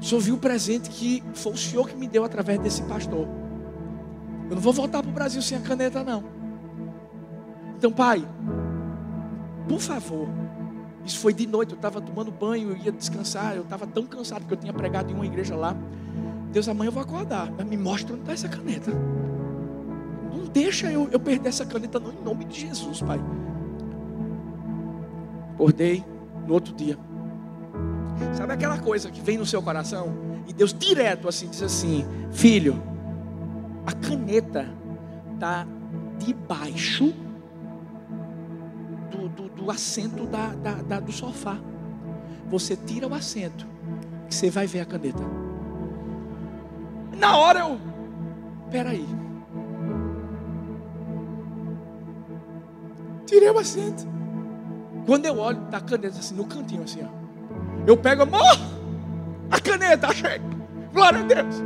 Senhor 0.00 0.20
viu 0.20 0.34
o 0.36 0.38
presente 0.38 0.88
que 0.88 1.24
foi 1.34 1.52
o 1.52 1.56
Senhor 1.56 1.88
que 1.88 1.96
me 1.96 2.06
deu 2.06 2.22
através 2.22 2.60
desse 2.60 2.82
pastor. 2.82 3.26
Eu 4.48 4.54
não 4.54 4.62
vou 4.62 4.72
voltar 4.72 5.02
para 5.02 5.10
o 5.10 5.12
Brasil 5.12 5.42
sem 5.42 5.58
a 5.58 5.60
caneta, 5.60 6.04
não. 6.04 6.22
Então, 7.76 7.90
Pai, 7.90 8.24
por 9.68 9.80
favor, 9.80 10.28
isso 11.04 11.18
foi 11.18 11.32
de 11.32 11.46
noite, 11.46 11.72
eu 11.72 11.76
estava 11.76 12.00
tomando 12.00 12.30
banho, 12.30 12.70
eu 12.70 12.76
ia 12.76 12.92
descansar, 12.92 13.56
eu 13.56 13.62
estava 13.62 13.84
tão 13.84 14.06
cansado 14.06 14.42
porque 14.42 14.54
eu 14.54 14.58
tinha 14.58 14.72
pregado 14.72 15.10
em 15.10 15.14
uma 15.14 15.26
igreja 15.26 15.56
lá. 15.56 15.74
Deus, 16.56 16.68
amanhã 16.68 16.88
eu 16.88 16.92
vou 16.92 17.02
acordar, 17.02 17.50
mas 17.50 17.66
me 17.66 17.76
mostra 17.76 18.14
onde 18.14 18.22
está 18.22 18.32
essa 18.32 18.48
caneta 18.48 18.90
deixa 20.56 20.90
eu, 20.90 21.06
eu 21.12 21.20
perder 21.20 21.50
essa 21.50 21.66
caneta, 21.66 22.00
não, 22.00 22.12
em 22.12 22.24
nome 22.24 22.46
de 22.46 22.58
Jesus, 22.58 23.02
Pai. 23.02 23.20
Acordei 25.52 26.02
no 26.46 26.54
outro 26.54 26.74
dia. 26.74 26.98
Sabe 28.32 28.54
aquela 28.54 28.78
coisa 28.78 29.10
que 29.10 29.20
vem 29.20 29.36
no 29.36 29.44
seu 29.44 29.62
coração? 29.62 30.14
E 30.48 30.54
Deus 30.54 30.72
direto 30.72 31.28
assim 31.28 31.48
diz 31.48 31.62
assim: 31.62 32.06
Filho, 32.32 32.82
a 33.84 33.92
caneta 33.92 34.66
está 35.34 35.66
debaixo 36.18 37.12
do, 39.10 39.28
do, 39.28 39.48
do 39.50 39.70
assento 39.70 40.26
da, 40.26 40.54
da, 40.54 40.72
da, 40.76 41.00
do 41.00 41.12
sofá. 41.12 41.58
Você 42.48 42.76
tira 42.76 43.06
o 43.06 43.12
assento, 43.12 43.66
que 44.26 44.34
você 44.34 44.48
vai 44.48 44.66
ver 44.66 44.80
a 44.80 44.86
caneta. 44.86 45.22
Na 47.18 47.36
hora 47.36 47.60
eu, 47.60 47.80
peraí. 48.70 49.06
Tirei 53.26 53.50
o 53.50 53.58
assento. 53.58 54.06
Quando 55.06 55.26
eu 55.26 55.38
olho, 55.38 55.60
tá 55.70 55.78
a 55.78 55.80
caneta 55.80 56.18
assim, 56.18 56.34
no 56.34 56.44
cantinho 56.44 56.82
assim, 56.82 57.00
ó. 57.02 57.08
Eu 57.86 57.96
pego, 57.96 58.22
amor, 58.22 58.58
a 59.50 59.60
caneta, 59.60 60.08
achei. 60.08 60.40
Glória 60.92 61.20
a 61.20 61.22
Deus. 61.22 61.62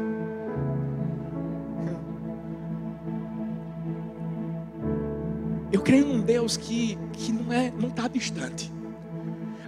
Eu 5.72 5.80
creio 5.80 6.06
num 6.06 6.20
Deus 6.20 6.56
que, 6.56 6.98
que 7.12 7.32
não 7.32 7.52
é, 7.52 7.72
não 7.78 7.88
está 7.88 8.08
distante. 8.08 8.72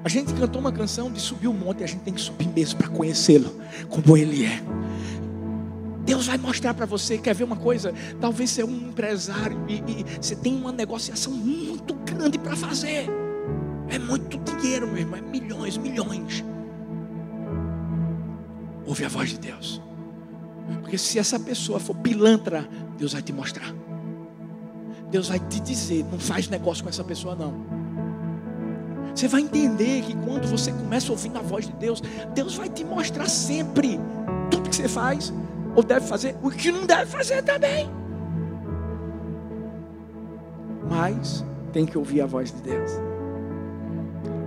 A 0.05 0.09
gente 0.09 0.35
cantou 0.35 0.61
uma 0.61 0.73
canção 0.73 1.12
de 1.12 1.21
subir 1.21 1.47
o 1.47 1.53
monte, 1.53 1.81
e 1.81 1.85
a 1.85 1.87
gente 1.87 2.03
tem 2.03 2.12
que 2.12 2.21
subir 2.21 2.49
mesmo 2.49 2.79
para 2.79 2.88
conhecê-lo 2.88 3.55
como 3.88 4.16
ele 4.16 4.45
é. 4.45 4.61
Deus 6.05 6.27
vai 6.27 6.37
mostrar 6.37 6.75
para 6.75 6.87
você, 6.87 7.17
quer 7.17 7.35
ver 7.35 7.45
uma 7.45 7.57
coisa? 7.57 7.95
Talvez 8.21 8.51
você 8.51 8.62
é 8.62 8.65
um 8.65 8.88
empresário 8.88 9.65
e, 9.69 9.75
e 9.75 10.05
você 10.21 10.35
tem 10.35 10.55
uma 10.55 10.73
negociação 10.73 11.33
muito 11.33 11.95
grande 11.95 12.38
para 12.38 12.57
fazer. 12.57 13.09
É 13.88 13.99
muito 13.99 14.38
dinheiro, 14.38 14.87
meu 14.87 14.99
irmão, 14.99 15.19
é 15.19 15.23
milhões, 15.23 15.77
milhões. 15.77 16.45
Ouve 18.87 19.05
a 19.05 19.09
voz 19.09 19.31
de 19.31 19.38
Deus. 19.38 19.81
Porque 20.81 20.99
se 20.99 21.19
essa 21.19 21.38
pessoa 21.38 21.79
for 21.79 21.95
pilantra, 21.97 22.69
Deus 22.99 23.12
vai 23.12 23.23
te 23.23 23.33
mostrar. 23.33 23.73
Deus 25.11 25.29
vai 25.29 25.38
te 25.38 25.61
dizer, 25.61 26.05
não 26.11 26.19
faz 26.19 26.49
negócio 26.49 26.83
com 26.83 26.91
essa 26.91 27.05
pessoa 27.05 27.37
não. 27.37 27.83
Você 29.15 29.29
vai 29.29 29.43
entender 29.43 30.03
que 30.03 30.17
quando 30.17 30.49
você 30.49 30.73
começa 30.73 31.12
ouvir 31.12 31.31
a 31.37 31.43
voz 31.43 31.67
de 31.67 31.73
Deus, 31.75 32.03
Deus 32.35 32.55
vai 32.55 32.69
te 32.69 32.83
mostrar 32.83 33.29
sempre 33.29 34.01
tudo 34.51 34.71
que 34.71 34.77
você 34.77 34.88
faz 34.88 35.33
ou 35.75 35.83
deve 35.83 36.07
fazer, 36.07 36.37
o 36.43 36.51
que 36.51 36.71
não 36.71 36.87
deve 36.87 37.07
fazer 37.07 37.43
também. 37.43 37.91
Mas 40.89 41.45
tem 41.73 41.87
que 41.87 41.97
ouvir 41.97 42.21
a 42.21 42.27
voz 42.27 42.53
de 42.53 42.61
Deus. 42.63 42.91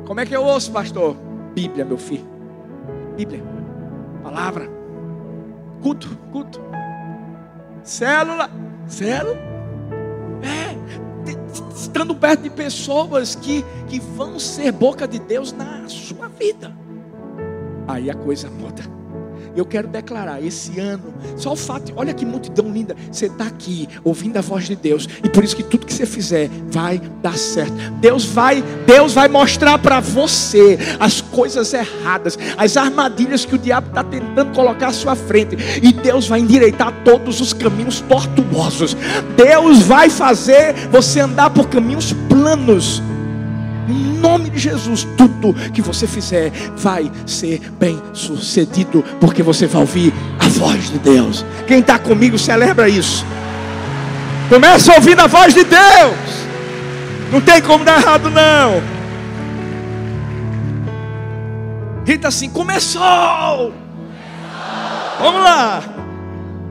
Como 0.06 0.20
é 0.20 0.26
que 0.26 0.36
eu 0.36 0.44
ouço, 0.44 0.72
pastor? 0.72 1.16
Bíblia, 1.54 1.84
meu 1.84 1.98
filho. 1.98 2.28
Bíblia. 3.18 3.44
Palavra. 4.22 4.70
Culto, 5.82 6.16
culto. 6.32 6.62
Célula, 7.84 8.50
célula. 8.88 9.38
É, 10.44 10.76
estando 11.76 12.14
perto 12.16 12.42
de 12.42 12.50
pessoas 12.50 13.36
que, 13.36 13.64
que 13.88 14.00
vão 14.00 14.38
ser 14.38 14.72
boca 14.72 15.08
de 15.08 15.18
Deus 15.18 15.52
na 15.52 15.88
sua 15.88 16.28
vida. 16.28 16.76
Aí 17.88 18.10
a 18.10 18.16
coisa 18.16 18.50
muda. 18.50 18.84
Eu 19.56 19.66
quero 19.66 19.88
declarar 19.88 20.44
esse 20.44 20.80
ano, 20.80 21.14
só 21.38 21.54
o 21.54 21.56
fato, 21.56 21.94
olha 21.96 22.14
que 22.14 22.26
multidão 22.26 22.72
linda, 22.72 22.96
você 23.12 23.28
está 23.28 23.46
aqui 23.46 23.88
ouvindo 24.04 24.38
a 24.38 24.42
voz 24.42 24.66
de 24.66 24.76
Deus, 24.76 25.08
e 25.24 25.30
por 25.30 25.44
isso 25.44 25.56
que 25.56 25.64
tudo 25.64 25.86
que 25.86 25.94
você 25.94 26.06
fizer 26.06 26.50
vai 26.70 27.02
dar 27.22 27.38
certo. 27.38 27.74
Deus 28.00 28.26
vai, 28.26 28.64
Deus 28.86 29.14
vai 29.14 29.28
mostrar 29.28 29.78
para 29.80 30.00
você 30.00 30.78
as 31.00 31.22
coisas 31.22 31.74
erradas, 31.74 32.38
as 32.58 32.78
armadilhas 32.78 33.46
que 33.46 33.56
o 33.56 33.58
diabo 33.58 33.88
está 33.88 34.04
tentando 34.04 34.54
colocar 34.54 34.88
à 34.88 34.94
sua 34.94 35.16
frente, 35.16 35.58
e 35.82 35.92
Deus 35.92 36.28
vai 36.28 36.40
endireitar 36.40 36.94
todos 37.04 37.42
os 37.42 37.54
caminhos 37.54 38.02
tortuosos. 38.02 38.96
Deus 39.36 39.80
vai 39.84 40.10
fazer 40.10 40.74
você 40.92 41.20
andar 41.22 41.50
por 41.50 41.68
caminhos 41.70 42.14
planos. 42.30 43.02
Em 43.88 44.20
nome 44.20 44.50
de 44.50 44.58
Jesus, 44.58 45.08
tudo 45.18 45.54
que 45.72 45.82
você 45.82 46.08
fizer 46.08 46.52
vai 46.76 47.12
ser 47.26 47.60
bem 47.80 48.02
sucedido, 48.14 49.04
porque 49.20 49.44
você 49.44 49.68
vai 49.68 49.82
ouvir 49.82 50.14
a 50.40 50.48
voz 50.48 50.90
de 50.90 51.00
Deus. 51.00 51.46
Quem 51.68 51.80
está 51.80 52.00
comigo 52.00 52.38
celebra 52.38 52.90
isso. 52.90 53.26
Começa 54.50 54.92
ouvir 54.96 55.20
a 55.20 55.28
voz 55.28 55.54
de 55.54 55.64
Deus. 55.64 56.46
Não 57.32 57.42
tem 57.42 57.62
como 57.62 57.84
dar 57.84 58.00
errado, 58.00 58.30
não. 58.30 58.82
Grita 62.06 62.28
assim: 62.28 62.50
começou! 62.50 63.74
Vamos 65.20 65.44
lá. 65.44 65.84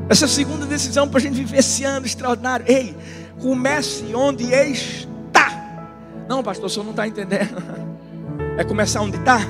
Essa 0.09 0.27
é 0.27 0.29
segunda 0.29 0.67
decisão 0.67 1.09
para 1.09 1.19
a 1.19 1.23
gente 1.23 1.35
viver 1.35 1.59
esse 1.59 1.83
ano 1.85 2.07
extraordinário. 2.07 2.67
Ei, 2.69 2.97
comece 3.41 4.05
onde 4.15 4.53
está. 4.53 5.09
Não, 6.29 6.43
pastor, 6.43 6.67
o 6.67 6.69
senhor 6.71 6.85
não 6.85 6.93
está 6.93 7.07
entendendo. 7.07 7.85
É 8.57 8.63
começar 8.63 9.01
onde 9.01 9.17
está? 9.17 9.41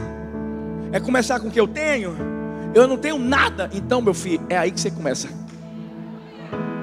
É 0.90 0.98
começar 0.98 1.38
com 1.38 1.48
o 1.48 1.50
que 1.50 1.60
eu 1.60 1.68
tenho? 1.68 2.16
Eu 2.74 2.88
não 2.88 2.96
tenho 2.96 3.18
nada. 3.18 3.68
Então, 3.74 4.00
meu 4.00 4.14
filho, 4.14 4.42
é 4.48 4.56
aí 4.56 4.70
que 4.70 4.80
você 4.80 4.90
começa. 4.90 5.28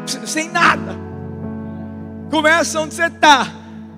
Sem 0.06 0.50
nada. 0.50 0.96
Começa 2.30 2.80
onde 2.80 2.94
você 2.94 3.08
está. 3.08 3.48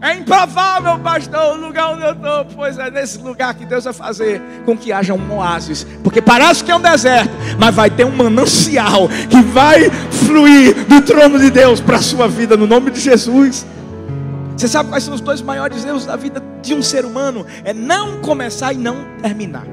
É 0.01 0.15
improvável, 0.15 0.99
pastor, 0.99 1.57
o 1.57 1.61
lugar 1.65 1.93
onde 1.93 2.03
eu 2.03 2.11
estou. 2.11 2.45
Pois 2.55 2.77
é 2.77 2.91
nesse 2.91 3.19
lugar 3.19 3.53
que 3.53 3.65
Deus 3.65 3.85
vai 3.85 3.93
fazer 3.93 4.41
com 4.65 4.77
que 4.77 4.91
haja 4.91 5.13
um 5.13 5.37
oásis. 5.37 5.85
Porque 6.03 6.21
parece 6.21 6.63
que 6.63 6.71
é 6.71 6.75
um 6.75 6.81
deserto, 6.81 7.31
mas 7.57 7.73
vai 7.73 7.89
ter 7.89 8.05
um 8.05 8.11
manancial 8.11 9.07
que 9.29 9.41
vai 9.41 9.89
fluir 10.25 10.75
do 10.85 11.01
trono 11.01 11.39
de 11.39 11.49
Deus 11.49 11.79
para 11.79 11.97
a 11.97 12.01
sua 12.01 12.27
vida, 12.27 12.57
no 12.57 12.67
nome 12.67 12.91
de 12.91 12.99
Jesus. 12.99 13.65
Você 14.55 14.67
sabe 14.67 14.89
quais 14.89 15.03
são 15.03 15.13
os 15.13 15.21
dois 15.21 15.41
maiores 15.41 15.83
erros 15.83 16.05
da 16.05 16.15
vida 16.15 16.41
de 16.61 16.73
um 16.73 16.81
ser 16.81 17.05
humano? 17.05 17.45
É 17.63 17.73
não 17.73 18.21
começar 18.21 18.73
e 18.73 18.77
não 18.77 19.17
terminar. 19.21 19.65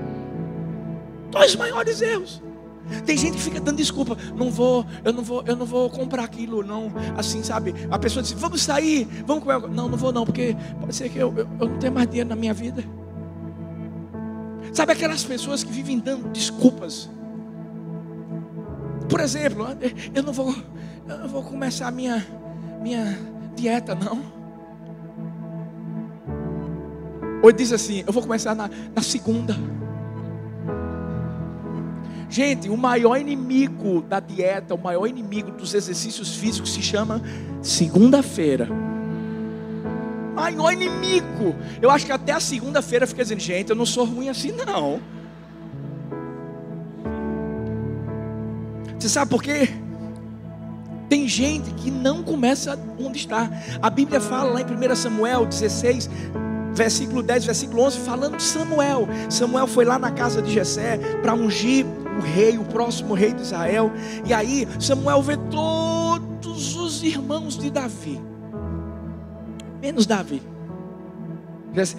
Dois 1.31 1.55
maiores 1.55 2.01
erros. 2.01 2.43
Tem 3.05 3.17
gente 3.17 3.37
que 3.37 3.43
fica 3.43 3.61
dando 3.61 3.77
desculpa, 3.77 4.17
não 4.35 4.51
vou, 4.51 4.85
eu 5.05 5.13
não 5.13 5.23
vou, 5.23 5.45
eu 5.47 5.55
não 5.55 5.65
vou 5.65 5.89
comprar 5.89 6.25
aquilo, 6.25 6.65
não, 6.65 6.93
assim, 7.17 7.41
sabe? 7.43 7.73
A 7.89 7.97
pessoa 7.99 8.21
diz, 8.21 8.33
vamos 8.33 8.63
sair, 8.63 9.07
vamos 9.25 9.45
comer. 9.45 9.61
Não, 9.69 9.89
não 9.89 9.97
vou 9.97 10.13
não, 10.13 10.25
porque 10.25 10.57
pode 10.81 10.95
ser 10.95 11.09
que 11.09 11.19
eu, 11.19 11.33
eu, 11.37 11.49
eu 11.61 11.69
não 11.69 11.79
tenha 11.79 11.93
mais 11.93 12.09
dinheiro 12.09 12.29
na 12.29 12.35
minha 12.35 12.53
vida. 12.53 12.83
Sabe 14.73 14.93
aquelas 14.93 15.23
pessoas 15.23 15.63
que 15.63 15.71
vivem 15.71 15.99
dando 15.99 16.29
desculpas? 16.31 17.09
Por 19.09 19.21
exemplo, 19.21 19.67
eu 20.15 20.23
não 20.23 20.33
vou, 20.33 20.55
eu 21.09 21.19
não 21.19 21.29
vou 21.29 21.43
começar 21.43 21.89
a 21.89 21.91
minha, 21.91 22.27
minha 22.81 23.19
dieta, 23.55 23.95
não. 23.95 24.40
Ou 27.43 27.53
diz 27.53 27.73
assim: 27.73 28.05
Eu 28.07 28.13
vou 28.13 28.23
começar 28.23 28.55
na, 28.55 28.71
na 28.95 29.03
segunda. 29.03 29.57
Gente, 32.29 32.69
o 32.69 32.77
maior 32.77 33.17
inimigo 33.17 34.03
da 34.03 34.21
dieta, 34.21 34.75
o 34.75 34.79
maior 34.79 35.07
inimigo 35.07 35.51
dos 35.51 35.75
exercícios 35.75 36.37
físicos 36.37 36.73
se 36.73 36.81
chama 36.81 37.21
segunda-feira. 37.61 38.69
Maior 40.35 40.73
inimigo. 40.73 41.57
Eu 41.83 41.91
acho 41.91 42.07
que 42.07 42.13
até 42.13 42.33
a 42.33 42.41
segunda-feira 42.41 43.07
fica 43.07 43.23
dizendo: 43.23 43.41
Gente, 43.41 43.71
eu 43.71 43.77
não 43.77 43.85
sou 43.85 44.05
ruim 44.05 44.29
assim, 44.29 44.53
não. 44.53 45.01
Você 48.99 49.09
sabe 49.09 49.31
por 49.31 49.43
quê? 49.43 49.69
Tem 51.09 51.27
gente 51.27 51.73
que 51.73 51.91
não 51.91 52.23
começa 52.23 52.79
onde 52.99 53.19
está. 53.19 53.51
A 53.83 53.91
Bíblia 53.91 54.21
fala 54.21 54.53
lá 54.53 54.61
em 54.61 54.65
1 54.65 54.95
Samuel 54.95 55.47
16: 55.47 56.09
versículo 56.75 57.23
10, 57.23 57.45
versículo 57.45 57.83
11, 57.83 57.99
falando 58.01 58.37
de 58.37 58.43
Samuel. 58.43 59.09
Samuel 59.29 59.67
foi 59.67 59.85
lá 59.85 59.99
na 59.99 60.11
casa 60.11 60.41
de 60.41 60.53
Jessé 60.53 60.99
para 61.23 61.35
ungir 61.35 61.87
o 61.87 62.21
rei, 62.21 62.59
o 62.59 62.65
próximo 62.65 63.15
rei 63.15 63.33
de 63.33 63.43
Israel. 63.43 63.91
E 64.25 64.33
aí 64.33 64.67
Samuel 64.79 65.23
vê 65.23 65.37
todos 65.37 66.77
os 66.77 67.03
irmãos 67.03 67.57
de 67.57 67.71
Davi, 67.71 68.21
menos 69.81 70.07
Davi. 70.07 70.43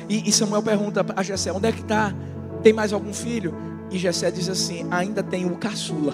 E, 0.10 0.32
Samuel 0.32 0.62
pergunta 0.62 1.06
a 1.16 1.24
Jessé: 1.24 1.52
onde 1.52 1.68
é 1.68 1.72
que 1.72 1.82
está? 1.82 2.14
Tem 2.62 2.74
mais 2.74 2.92
algum 2.92 3.14
filho? 3.14 3.54
E 3.90 3.98
Jessé 3.98 4.30
diz 4.32 4.50
assim: 4.50 4.86
ainda 4.92 5.24
tem 5.24 5.46
o 5.46 5.56
caçula. 5.58 6.14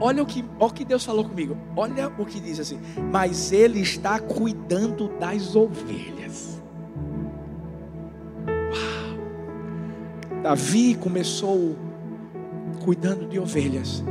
Olha 0.00 0.22
o 0.22 0.26
que, 0.26 0.44
olha 0.58 0.70
o 0.70 0.74
que 0.74 0.84
Deus 0.84 1.04
falou 1.04 1.24
comigo. 1.24 1.56
Olha 1.76 2.08
o 2.18 2.24
que 2.24 2.40
diz 2.40 2.58
assim. 2.58 2.80
Mas 3.12 3.52
ele 3.52 3.80
está 3.80 4.18
cuidando 4.18 5.08
das 5.18 5.54
ovelhas. 5.54 6.55
Davi 10.46 10.94
começou 10.94 11.74
cuidando 12.84 13.28
de 13.28 13.36
ovelhas, 13.36 14.04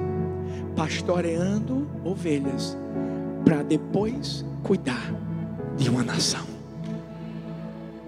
pastoreando 0.75 1.87
ovelhas, 2.03 2.77
para 3.45 3.63
depois 3.63 4.43
cuidar 4.61 5.13
de 5.77 5.89
uma 5.89 6.03
nação. 6.03 6.45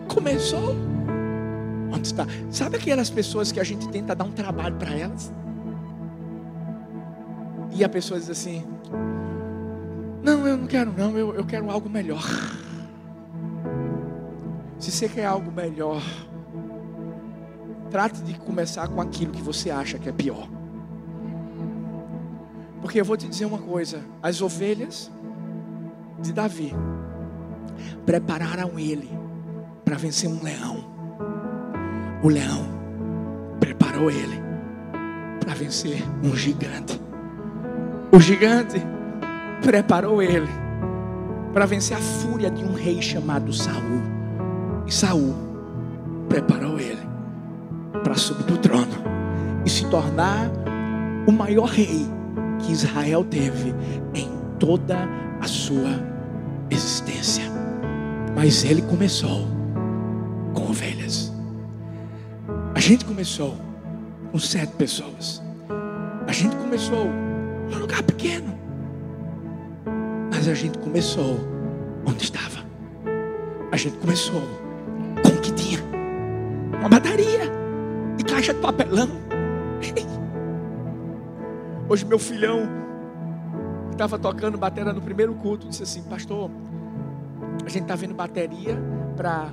Começou 0.09 0.75
onde 1.89 2.07
está? 2.07 2.27
Sabe 2.51 2.75
aquelas 2.75 3.09
pessoas 3.09 3.49
que 3.53 3.61
a 3.61 3.63
gente 3.63 3.87
tenta 3.87 4.13
dar 4.13 4.25
um 4.25 4.33
trabalho 4.33 4.75
para 4.75 4.93
elas? 4.93 5.31
E 7.71 7.81
a 7.81 7.87
pessoa 7.87 8.19
diz 8.19 8.29
assim: 8.29 8.61
Não, 10.21 10.45
eu 10.45 10.57
não 10.57 10.67
quero, 10.67 10.91
não, 10.91 11.17
eu, 11.17 11.33
eu 11.33 11.45
quero 11.45 11.71
algo 11.71 11.89
melhor. 11.89 12.25
Se 14.79 14.91
você 14.91 15.07
quer 15.07 15.23
algo 15.23 15.49
melhor, 15.49 16.03
Trate 17.89 18.21
de 18.21 18.37
começar 18.39 18.87
com 18.87 18.99
aquilo 18.99 19.31
que 19.31 19.41
você 19.41 19.69
acha 19.69 19.97
que 19.97 20.09
é 20.09 20.11
pior. 20.11 20.47
Porque 22.81 22.99
eu 22.99 23.05
vou 23.05 23.17
te 23.17 23.27
dizer 23.27 23.45
uma 23.45 23.57
coisa: 23.57 24.01
as 24.21 24.41
ovelhas 24.41 25.11
de 26.21 26.33
Davi 26.33 26.73
prepararam 28.05 28.77
ele 28.77 29.09
para 29.85 29.95
vencer 29.95 30.29
um 30.29 30.43
leão. 30.43 30.85
O 32.23 32.29
leão 32.29 32.65
preparou 33.59 34.09
ele 34.09 34.41
para 35.39 35.53
vencer 35.53 36.03
um 36.23 36.35
gigante. 36.35 36.99
O 38.11 38.19
gigante 38.19 38.81
preparou 39.61 40.21
ele 40.21 40.49
para 41.53 41.65
vencer 41.65 41.97
a 41.97 41.99
fúria 41.99 42.49
de 42.49 42.63
um 42.63 42.73
rei 42.73 43.01
chamado 43.01 43.51
Saul. 43.53 44.01
E 44.85 44.93
Saul 44.93 45.35
preparou 46.29 46.76
para 48.07 48.15
subir 48.15 48.53
o 48.53 48.57
trono 48.57 49.03
e 49.65 49.69
se 49.69 49.85
tornar 49.89 50.49
o 51.27 51.31
maior 51.33 51.65
rei 51.65 52.07
que 52.59 52.71
Israel 52.71 53.25
teve 53.25 53.75
em 54.13 54.29
toda 54.57 54.97
a 55.41 55.45
sua 55.45 55.89
existência. 56.69 57.43
Mas 58.33 58.63
ele 58.63 58.81
começou 58.83 59.45
com 60.53 60.69
ovelhas. 60.69 61.33
A 62.73 62.79
gente 62.79 63.03
começou 63.03 63.57
com 64.31 64.39
sete 64.39 64.71
pessoas. 64.77 65.43
A 66.25 66.31
gente 66.31 66.55
começou 66.55 67.09
num 67.69 67.77
lugar 67.77 68.03
pequeno. 68.03 68.57
Mas 70.31 70.47
a 70.47 70.53
gente 70.53 70.77
começou 70.77 71.41
onde 72.05 72.23
estava. 72.23 72.65
A 73.69 73.75
gente 73.75 73.97
começou 73.97 74.43
com 75.21 75.29
o 75.29 75.41
que 75.41 75.51
tinha. 75.51 75.79
Uma 76.79 76.87
bateria 76.87 77.66
e 78.17 78.23
caixa 78.23 78.53
de 78.53 78.59
papelão. 78.59 79.09
Hoje 81.89 82.05
meu 82.05 82.19
filhão 82.19 82.67
estava 83.91 84.19
tocando 84.19 84.57
bateria 84.57 84.93
no 84.93 85.01
primeiro 85.01 85.33
culto 85.33 85.67
disse 85.67 85.83
assim, 85.83 86.03
pastor, 86.03 86.51
a 87.65 87.69
gente 87.69 87.83
está 87.83 87.95
vendo 87.95 88.13
bateria 88.13 88.77
para, 89.15 89.49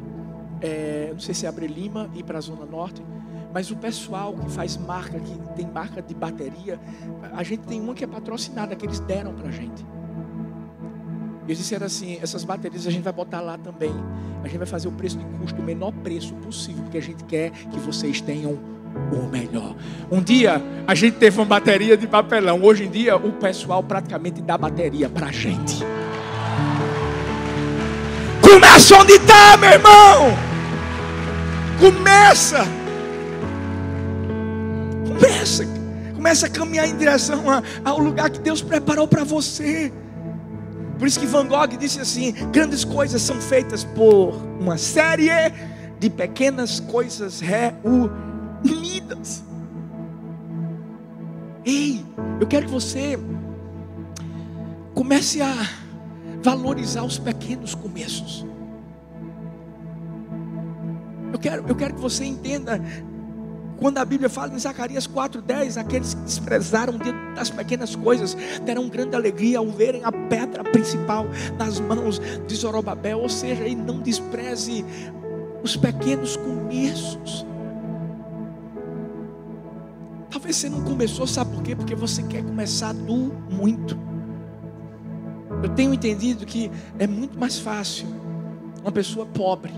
é, 0.60 1.10
não 1.12 1.20
sei 1.20 1.34
se 1.34 1.46
é 1.46 1.48
Abre 1.48 1.66
Lima 1.66 2.10
e 2.14 2.22
para 2.22 2.38
a 2.38 2.40
Zona 2.40 2.66
Norte, 2.66 3.02
mas 3.52 3.70
o 3.70 3.76
pessoal 3.76 4.34
que 4.34 4.50
faz 4.50 4.76
marca, 4.76 5.18
que 5.18 5.38
tem 5.54 5.66
marca 5.66 6.02
de 6.02 6.12
bateria, 6.12 6.78
a 7.32 7.42
gente 7.42 7.62
tem 7.62 7.80
uma 7.80 7.94
que 7.94 8.04
é 8.04 8.06
patrocinada, 8.06 8.74
que 8.74 8.84
eles 8.84 8.98
deram 9.00 9.32
para 9.32 9.48
a 9.48 9.52
gente. 9.52 9.86
Eles 11.46 11.58
disseram 11.58 11.86
assim: 11.86 12.18
essas 12.22 12.44
baterias 12.44 12.86
a 12.86 12.90
gente 12.90 13.02
vai 13.02 13.12
botar 13.12 13.40
lá 13.40 13.58
também. 13.58 13.92
A 14.42 14.48
gente 14.48 14.58
vai 14.58 14.66
fazer 14.66 14.88
o 14.88 14.92
preço 14.92 15.18
de 15.18 15.24
custo, 15.38 15.60
o 15.60 15.64
menor 15.64 15.92
preço 15.92 16.34
possível, 16.34 16.82
porque 16.82 16.98
a 16.98 17.02
gente 17.02 17.24
quer 17.24 17.50
que 17.50 17.78
vocês 17.78 18.20
tenham 18.20 18.58
o 19.12 19.28
melhor. 19.30 19.74
Um 20.10 20.22
dia 20.22 20.62
a 20.86 20.94
gente 20.94 21.16
teve 21.16 21.38
uma 21.38 21.46
bateria 21.46 21.96
de 21.96 22.06
papelão. 22.06 22.62
Hoje 22.62 22.84
em 22.84 22.90
dia 22.90 23.16
o 23.16 23.32
pessoal 23.32 23.82
praticamente 23.82 24.40
dá 24.42 24.56
bateria 24.56 25.08
para 25.08 25.26
a 25.26 25.32
gente. 25.32 25.82
Começa 28.40 28.96
onde 28.96 29.12
está, 29.14 29.56
meu 29.56 29.70
irmão. 29.70 30.36
Começa. 31.80 32.64
Começa. 35.08 35.66
Começa 36.14 36.46
a 36.46 36.50
caminhar 36.50 36.88
em 36.88 36.96
direção 36.96 37.44
ao 37.84 37.98
lugar 37.98 38.30
que 38.30 38.38
Deus 38.38 38.62
preparou 38.62 39.08
para 39.08 39.24
você. 39.24 39.92
Por 40.98 41.08
isso 41.08 41.20
que 41.20 41.26
Van 41.26 41.46
Gogh 41.46 41.76
disse 41.78 42.00
assim: 42.00 42.32
grandes 42.52 42.84
coisas 42.84 43.22
são 43.22 43.40
feitas 43.40 43.84
por 43.84 44.34
uma 44.60 44.78
série 44.78 45.28
de 45.98 46.10
pequenas 46.10 46.80
coisas 46.80 47.40
reunidas. 47.40 49.42
Ei, 51.64 52.04
eu 52.40 52.46
quero 52.46 52.66
que 52.66 52.72
você 52.72 53.18
comece 54.94 55.40
a 55.40 55.54
valorizar 56.42 57.04
os 57.04 57.18
pequenos 57.18 57.74
começos. 57.74 58.44
Eu 61.32 61.38
quero, 61.38 61.64
eu 61.66 61.74
quero 61.74 61.94
que 61.94 62.00
você 62.00 62.24
entenda 62.24 62.80
quando 63.78 63.98
a 63.98 64.04
Bíblia 64.04 64.28
fala 64.28 64.54
em 64.54 64.58
Zacarias 64.58 65.06
4:10, 65.06 65.76
aqueles 65.76 66.14
que 66.14 66.20
desprezaram 66.22 66.94
das 67.34 67.50
pequenas 67.50 67.94
coisas 67.96 68.36
terão 68.64 68.88
grande 68.88 69.14
alegria 69.16 69.58
ao 69.58 69.66
verem 69.68 70.04
a 70.04 70.12
pedra 70.12 70.62
principal 70.64 71.26
nas 71.58 71.80
mãos 71.80 72.20
de 72.46 72.54
Zorobabel, 72.54 73.20
ou 73.20 73.28
seja, 73.28 73.66
e 73.66 73.74
não 73.74 74.00
despreze 74.00 74.84
os 75.62 75.76
pequenos 75.76 76.36
começos. 76.36 77.46
Talvez 80.30 80.56
você 80.56 80.68
não 80.68 80.82
começou, 80.82 81.26
sabe 81.26 81.54
por 81.54 81.62
quê? 81.62 81.74
Porque 81.74 81.94
você 81.94 82.22
quer 82.22 82.42
começar 82.44 82.92
do 82.92 83.32
muito. 83.50 83.96
Eu 85.62 85.68
tenho 85.70 85.94
entendido 85.94 86.44
que 86.44 86.70
é 86.98 87.06
muito 87.06 87.38
mais 87.38 87.58
fácil 87.58 88.06
uma 88.82 88.92
pessoa 88.92 89.24
pobre 89.24 89.72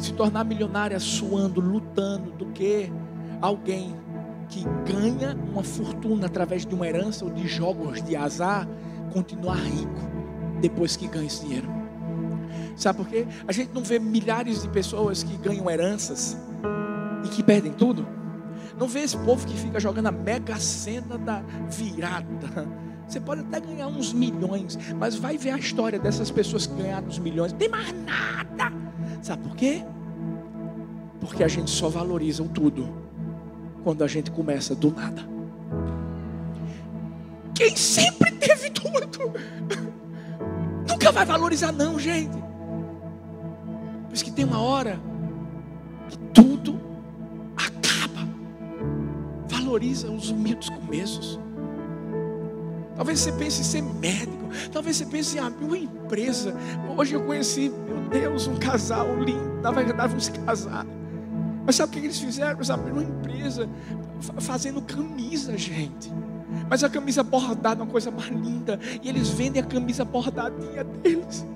se 0.00 0.12
tornar 0.12 0.44
milionária 0.44 0.98
suando, 0.98 1.60
lutando, 1.60 2.32
do 2.32 2.46
que 2.46 2.90
alguém 3.40 3.94
que 4.48 4.64
ganha 4.84 5.36
uma 5.52 5.62
fortuna 5.62 6.26
através 6.26 6.66
de 6.66 6.74
uma 6.74 6.86
herança 6.86 7.24
ou 7.24 7.30
de 7.30 7.46
jogos 7.46 8.02
de 8.02 8.16
azar 8.16 8.66
continuar 9.12 9.56
rico 9.56 10.10
depois 10.60 10.96
que 10.96 11.06
ganha 11.06 11.26
esse 11.26 11.44
dinheiro. 11.44 11.68
Sabe 12.76 12.98
por 12.98 13.08
quê? 13.08 13.26
A 13.46 13.52
gente 13.52 13.72
não 13.72 13.82
vê 13.82 13.98
milhares 13.98 14.62
de 14.62 14.68
pessoas 14.68 15.22
que 15.22 15.36
ganham 15.36 15.70
heranças 15.70 16.36
e 17.24 17.28
que 17.28 17.42
perdem 17.42 17.72
tudo. 17.72 18.06
Não 18.78 18.88
vê 18.88 19.00
esse 19.00 19.16
povo 19.18 19.46
que 19.46 19.56
fica 19.56 19.78
jogando 19.78 20.06
a 20.06 20.12
mega 20.12 20.56
cena 20.56 21.18
da 21.18 21.42
virada. 21.68 22.66
Você 23.06 23.20
pode 23.20 23.40
até 23.40 23.60
ganhar 23.60 23.88
uns 23.88 24.12
milhões, 24.12 24.78
mas 24.96 25.16
vai 25.16 25.36
ver 25.36 25.50
a 25.50 25.58
história 25.58 25.98
dessas 25.98 26.30
pessoas 26.30 26.66
que 26.66 26.74
ganharam 26.80 27.08
os 27.08 27.18
milhões. 27.18 27.52
Não 27.52 27.58
tem 27.58 27.68
mais 27.68 27.92
nada. 28.04 28.72
Sabe 29.22 29.42
por 29.42 29.56
quê? 29.56 29.82
Porque 31.20 31.44
a 31.44 31.48
gente 31.48 31.70
só 31.70 31.88
valoriza 31.88 32.42
o 32.42 32.48
tudo 32.48 32.88
quando 33.84 34.02
a 34.02 34.06
gente 34.06 34.30
começa 34.30 34.74
do 34.74 34.90
nada. 34.90 35.22
Quem 37.54 37.76
sempre 37.76 38.32
teve 38.32 38.70
tudo, 38.70 39.32
nunca 40.88 41.12
vai 41.12 41.26
valorizar, 41.26 41.72
não, 41.72 41.98
gente. 41.98 42.36
Por 44.08 44.14
isso 44.14 44.24
que 44.24 44.32
tem 44.32 44.44
uma 44.44 44.60
hora 44.60 44.98
que 46.08 46.18
tudo 46.32 46.80
acaba. 47.56 48.26
Valoriza 49.48 50.10
os 50.10 50.30
humildes 50.30 50.70
começos. 50.70 51.38
Talvez 53.00 53.20
você 53.20 53.32
pense 53.32 53.62
em 53.62 53.64
ser 53.64 53.82
médico. 53.82 54.50
Talvez 54.70 54.98
você 54.98 55.06
pense 55.06 55.34
em 55.34 55.40
abrir 55.40 55.64
uma 55.64 55.78
empresa. 55.78 56.54
Hoje 56.98 57.14
eu 57.14 57.24
conheci, 57.24 57.70
meu 57.70 57.98
Deus, 58.10 58.46
um 58.46 58.56
casal 58.56 59.18
lindo. 59.18 59.62
Na 59.62 59.70
verdade, 59.70 60.08
vamos 60.08 60.26
se 60.26 60.32
casar. 60.32 60.84
Mas 61.64 61.76
sabe 61.76 61.88
o 61.88 61.92
que 61.98 62.06
eles 62.06 62.20
fizeram? 62.20 62.58
Eles 62.58 62.68
abriram 62.68 62.98
uma 62.98 63.02
empresa 63.02 63.66
fazendo 64.40 64.82
camisa, 64.82 65.56
gente. 65.56 66.12
Mas 66.68 66.84
a 66.84 66.90
camisa 66.90 67.22
bordada 67.22 67.80
é 67.80 67.84
uma 67.84 67.90
coisa 67.90 68.10
mais 68.10 68.28
linda. 68.28 68.78
E 69.02 69.08
eles 69.08 69.30
vendem 69.30 69.62
a 69.62 69.64
camisa 69.64 70.04
bordadinha 70.04 70.84
deles 70.84 71.46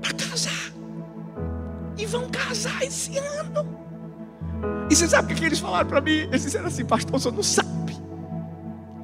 para 0.00 0.12
casar. 0.12 0.72
E 1.98 2.06
vão 2.06 2.28
casar 2.30 2.80
esse 2.84 3.18
ano. 3.18 3.66
E 4.88 4.94
você 4.94 5.08
sabe 5.08 5.32
o 5.32 5.36
que 5.36 5.44
eles 5.44 5.58
falaram 5.58 5.88
para 5.88 6.00
mim? 6.00 6.12
Eles 6.12 6.44
disseram 6.44 6.66
assim, 6.66 6.84
pastor, 6.84 7.18
você 7.18 7.28
não 7.28 7.42
sabe. 7.42 7.68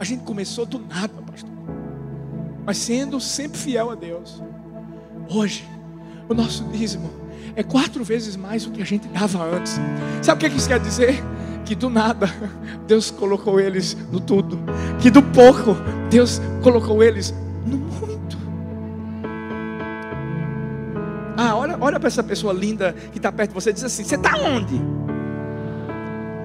A 0.05 0.07
gente 0.07 0.23
começou 0.23 0.67
do 0.67 0.79
nada, 0.79 1.15
pastor. 1.27 1.49
Mas 2.67 2.77
sendo 2.77 3.19
sempre 3.19 3.59
fiel 3.59 3.91
a 3.91 3.95
Deus. 3.95 4.43
Hoje, 5.31 5.67
o 6.29 6.35
nosso 6.35 6.63
dízimo 6.65 7.11
é 7.57 7.63
quatro 7.63 8.05
vezes 8.05 8.37
mais 8.37 8.67
do 8.67 8.71
que 8.71 8.83
a 8.83 8.85
gente 8.85 9.09
dava 9.09 9.43
antes. 9.43 9.81
Sabe 10.21 10.47
o 10.47 10.51
que 10.51 10.55
isso 10.59 10.69
quer 10.69 10.79
dizer? 10.79 11.25
Que 11.65 11.75
do 11.75 11.89
nada 11.89 12.29
Deus 12.87 13.11
colocou 13.11 13.59
eles 13.59 13.97
no 14.13 14.21
tudo. 14.21 14.59
Que 15.01 15.11
do 15.11 15.23
pouco 15.23 15.75
Deus 16.11 16.39
colocou 16.63 17.03
eles 17.03 17.35
no 17.65 17.79
muito. 17.79 18.37
Ah, 21.35 21.57
olha, 21.57 21.79
olha 21.81 21.99
para 21.99 22.09
essa 22.09 22.23
pessoa 22.23 22.53
linda 22.53 22.93
que 23.11 23.17
está 23.17 23.33
perto 23.33 23.53
de 23.53 23.55
você 23.55 23.73
diz 23.73 23.83
assim: 23.83 24.05
Você 24.05 24.17
está 24.17 24.37
onde? 24.37 24.79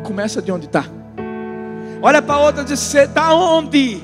Começa 0.06 0.42
de 0.42 0.50
onde 0.50 0.68
está. 0.68 0.99
Olha 2.02 2.22
para 2.22 2.38
outra 2.40 2.62
e 2.62 2.66
diz: 2.66 2.80
Você 2.80 3.02
está 3.02 3.34
onde? 3.34 4.04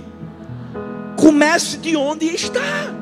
Comece 1.15 1.77
de 1.77 1.95
onde 1.95 2.25
está. 2.25 2.93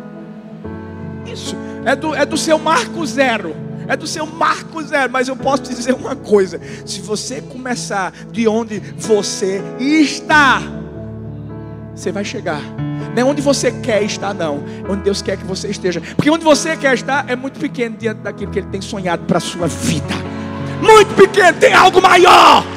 Isso 1.25 1.55
é 1.85 1.95
do, 1.95 2.13
é 2.13 2.25
do 2.25 2.37
seu 2.37 2.57
marco 2.57 3.05
zero. 3.05 3.55
É 3.87 3.97
do 3.97 4.07
seu 4.07 4.25
marco 4.25 4.81
zero. 4.81 5.11
Mas 5.11 5.27
eu 5.27 5.35
posso 5.35 5.63
te 5.63 5.73
dizer 5.73 5.93
uma 5.93 6.15
coisa: 6.15 6.59
se 6.85 7.01
você 7.01 7.41
começar 7.41 8.13
de 8.31 8.47
onde 8.47 8.79
você 8.79 9.61
está, 9.79 10.61
você 11.95 12.11
vai 12.11 12.23
chegar. 12.23 12.61
Não 13.15 13.21
é 13.21 13.23
onde 13.23 13.41
você 13.41 13.71
quer 13.71 14.01
estar, 14.03 14.33
não. 14.33 14.63
É 14.87 14.91
onde 14.91 15.03
Deus 15.03 15.21
quer 15.21 15.37
que 15.37 15.45
você 15.45 15.67
esteja. 15.67 16.01
Porque 16.15 16.29
onde 16.29 16.43
você 16.43 16.75
quer 16.75 16.93
estar 16.95 17.29
é 17.29 17.35
muito 17.35 17.59
pequeno 17.59 17.95
diante 17.97 18.21
daquilo 18.21 18.51
que 18.51 18.59
Ele 18.59 18.69
tem 18.69 18.81
sonhado 18.81 19.25
para 19.25 19.37
a 19.37 19.41
sua 19.41 19.67
vida. 19.67 20.15
Muito 20.81 21.13
pequeno, 21.13 21.59
tem 21.59 21.73
algo 21.73 22.01
maior. 22.01 22.72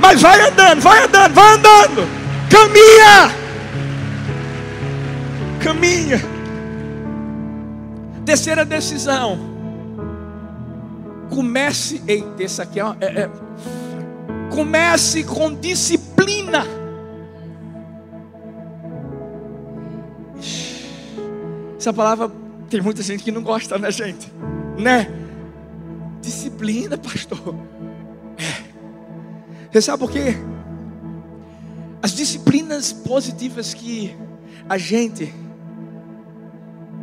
Mas 0.00 0.22
vai 0.22 0.40
andando, 0.40 0.80
vai 0.80 1.04
andando, 1.04 1.34
vai 1.34 1.54
andando. 1.54 2.08
Caminha. 2.50 3.30
Caminha. 5.62 6.20
Terceira 8.24 8.64
decisão. 8.64 9.38
Comece, 11.28 12.02
eita, 12.08 12.42
esse 12.42 12.60
aqui 12.60 12.80
é, 12.80 12.84
é, 13.00 13.20
é 13.20 13.30
comece 14.50 15.22
com 15.22 15.54
disciplina. 15.54 16.64
Essa 21.78 21.92
palavra 21.92 22.30
tem 22.68 22.80
muita 22.80 23.02
gente 23.02 23.22
que 23.22 23.30
não 23.30 23.42
gosta, 23.42 23.78
né, 23.78 23.90
gente? 23.90 24.30
Né? 24.76 25.08
Disciplina, 26.20 26.98
pastor. 26.98 27.54
Você 29.70 29.80
sabe 29.80 30.00
por 30.00 30.10
quê? 30.10 30.36
As 32.02 32.12
disciplinas 32.12 32.92
positivas 32.92 33.72
que 33.72 34.16
a 34.68 34.76
gente 34.76 35.32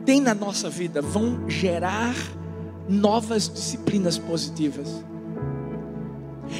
tem 0.05 0.20
na 0.20 0.34
nossa 0.34 0.70
vida 0.70 1.01
vão 1.01 1.49
gerar 1.49 2.15
novas 2.89 3.47
disciplinas 3.47 4.18
positivas. 4.18 5.03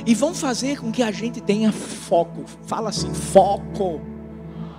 E 0.05 0.14
vão 0.14 0.34
fazer 0.34 0.80
com 0.80 0.91
que 0.91 1.03
a 1.03 1.12
gente 1.12 1.41
tenha 1.41 1.72
foco. 1.72 2.45
Fala 2.66 2.89
assim, 2.89 3.14
foco. 3.14 3.99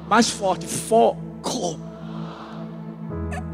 Mais 0.09 0.31
forte, 0.31 0.67
foco. 0.67 1.79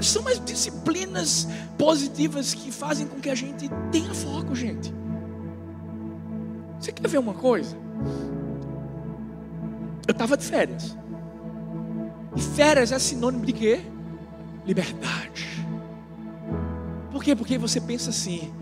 São 0.01 0.29
as 0.29 0.45
disciplinas 0.45 1.49
positivas 1.79 2.55
que 2.55 2.70
fazem 2.70 3.07
com 3.07 3.18
que 3.20 3.31
a 3.31 3.35
gente 3.35 3.68
tenha 3.91 4.12
foco, 4.14 4.55
gente. 4.55 4.93
Você 6.85 6.93
quer 6.93 7.09
ver 7.09 7.16
uma 7.16 7.32
coisa? 7.32 7.74
Eu 10.07 10.12
estava 10.12 10.37
de 10.37 10.45
férias. 10.45 10.95
E 12.37 12.43
férias 12.43 12.93
é 12.93 12.99
sinônimo 12.99 13.47
de 13.47 13.55
quê? 13.55 13.80
Liberdade. 14.66 15.66
Por 17.11 17.24
quê? 17.24 17.35
Porque 17.35 17.57
você 17.57 17.80
pensa 17.80 18.11
assim: 18.11 18.53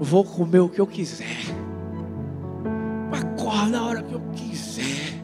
vou 0.00 0.24
comer 0.24 0.58
o 0.58 0.68
que 0.68 0.80
eu 0.80 0.86
quiser. 0.88 1.38
Acorda 3.12 3.78
na 3.78 3.86
hora 3.86 4.02
que 4.02 4.12
eu 4.12 4.22
quiser. 4.32 5.22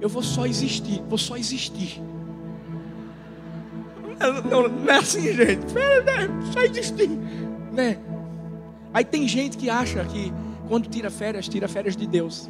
Eu 0.00 0.08
vou 0.08 0.22
só 0.22 0.46
existir, 0.46 1.02
vou 1.08 1.18
só 1.18 1.36
existir. 1.36 2.00
Não, 4.20 4.68
não, 4.68 4.88
é 4.88 4.98
assim, 4.98 5.32
gente. 5.34 5.66
Só 6.52 6.60
existir. 6.60 7.10
Né? 7.72 7.98
Aí 8.94 9.04
tem 9.04 9.26
gente 9.26 9.56
que 9.58 9.68
acha 9.68 10.04
que 10.04 10.32
quando 10.68 10.88
tira 10.88 11.10
férias, 11.10 11.48
tira 11.48 11.68
férias 11.68 11.96
de 11.96 12.06
Deus. 12.06 12.48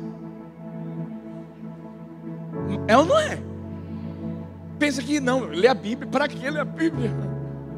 É 2.88 2.96
ou 2.96 3.04
não 3.04 3.18
é? 3.18 3.38
Pensa 4.78 5.02
que 5.02 5.20
não, 5.20 5.40
lê 5.40 5.68
a 5.68 5.74
Bíblia. 5.74 6.08
Para 6.10 6.28
que 6.28 6.38
ler 6.38 6.60
a 6.60 6.64
Bíblia? 6.64 7.10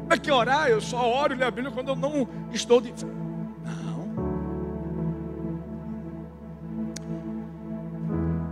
Para 0.07 0.17
que 0.17 0.31
orar? 0.31 0.67
Eu 0.67 0.81
só 0.81 1.07
oro 1.07 1.33
e 1.33 1.37
leio 1.37 1.47
a 1.47 1.51
Bíblia 1.51 1.71
quando 1.71 1.89
eu 1.89 1.95
não 1.95 2.27
estou 2.51 2.81
de. 2.81 2.93
Não. 3.63 4.09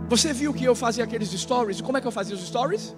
Você 0.08 0.32
viu 0.32 0.54
que 0.54 0.64
eu 0.64 0.74
fazia 0.74 1.04
aqueles 1.04 1.30
stories? 1.30 1.80
Como 1.80 1.98
é 1.98 2.00
que 2.00 2.06
eu 2.06 2.12
fazia 2.12 2.34
os 2.34 2.46
stories? 2.46 2.96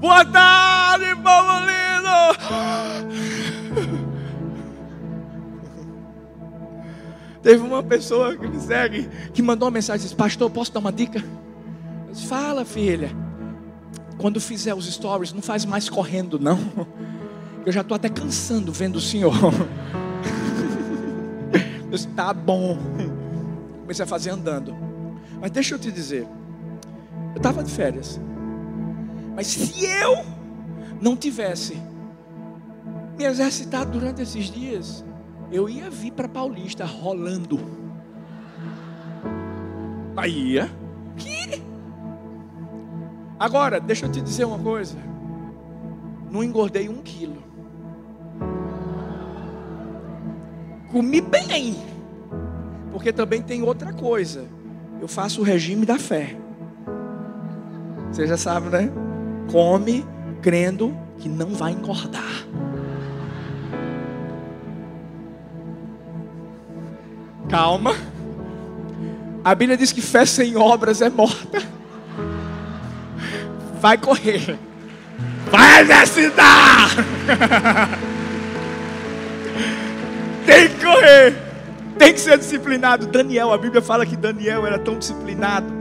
Boa 0.00 0.24
tarde, 0.24 1.16
povo 1.16 1.60
lindo! 1.60 3.33
Teve 7.44 7.62
uma 7.62 7.82
pessoa 7.82 8.34
que 8.34 8.48
me 8.48 8.58
segue 8.58 9.06
que 9.34 9.42
mandou 9.42 9.66
uma 9.68 9.72
mensagem: 9.72 10.02
disse, 10.02 10.16
Pastor, 10.16 10.50
posso 10.50 10.72
dar 10.72 10.80
uma 10.80 10.90
dica? 10.90 11.22
Disse, 12.10 12.26
Fala, 12.26 12.64
filha. 12.64 13.10
Quando 14.16 14.40
fizer 14.40 14.74
os 14.74 14.90
stories, 14.90 15.32
não 15.32 15.42
faz 15.42 15.66
mais 15.66 15.88
correndo, 15.90 16.38
não. 16.38 16.58
Eu 17.66 17.72
já 17.72 17.82
estou 17.82 17.94
até 17.94 18.08
cansando 18.08 18.72
vendo 18.72 18.96
o 18.96 19.00
senhor. 19.00 19.34
Eu 21.84 21.90
disse, 21.90 22.08
tá 22.08 22.32
bom. 22.34 22.76
Comecei 23.82 24.02
a 24.02 24.06
fazer 24.06 24.30
andando. 24.30 24.74
Mas 25.40 25.50
deixa 25.52 25.76
eu 25.76 25.78
te 25.78 25.92
dizer. 25.92 26.26
Eu 27.32 27.36
estava 27.36 27.62
de 27.62 27.70
férias. 27.70 28.18
Mas 29.36 29.46
se 29.46 29.84
eu 29.84 30.24
não 31.00 31.16
tivesse 31.16 31.80
me 33.16 33.24
exercitado 33.24 33.92
durante 33.92 34.22
esses 34.22 34.46
dias, 34.46 35.04
eu 35.50 35.68
ia 35.68 35.90
vir 35.90 36.12
para 36.12 36.28
Paulista 36.28 36.84
rolando. 36.84 37.60
Aí 40.16 40.52
ia. 40.52 40.70
Que? 41.16 41.62
Agora, 43.38 43.80
deixa 43.80 44.06
eu 44.06 44.12
te 44.12 44.20
dizer 44.20 44.44
uma 44.44 44.58
coisa. 44.58 44.96
Não 46.30 46.42
engordei 46.42 46.88
um 46.88 47.02
quilo. 47.02 47.42
Comi 50.90 51.20
bem. 51.20 51.76
Porque 52.92 53.12
também 53.12 53.42
tem 53.42 53.62
outra 53.62 53.92
coisa. 53.92 54.46
Eu 55.00 55.08
faço 55.08 55.40
o 55.40 55.44
regime 55.44 55.84
da 55.84 55.98
fé. 55.98 56.36
Você 58.10 58.26
já 58.26 58.36
sabe, 58.36 58.68
né? 58.68 58.90
Come 59.50 60.06
crendo 60.40 60.96
que 61.18 61.28
não 61.28 61.50
vai 61.50 61.72
engordar. 61.72 62.46
Calma. 67.54 67.94
A 69.44 69.54
Bíblia 69.54 69.76
diz 69.76 69.92
que 69.92 70.02
fé 70.02 70.26
sem 70.26 70.56
obras 70.56 71.00
é 71.00 71.08
morta. 71.08 71.62
Vai 73.80 73.96
correr. 73.96 74.58
Vai 75.52 75.82
exercitar. 75.82 76.90
Tem 80.44 80.68
que 80.68 80.84
correr. 80.84 81.36
Tem 81.96 82.12
que 82.12 82.18
ser 82.18 82.36
disciplinado. 82.38 83.06
Daniel, 83.06 83.52
a 83.52 83.56
Bíblia 83.56 83.80
fala 83.80 84.04
que 84.04 84.16
Daniel 84.16 84.66
era 84.66 84.80
tão 84.80 84.98
disciplinado. 84.98 85.72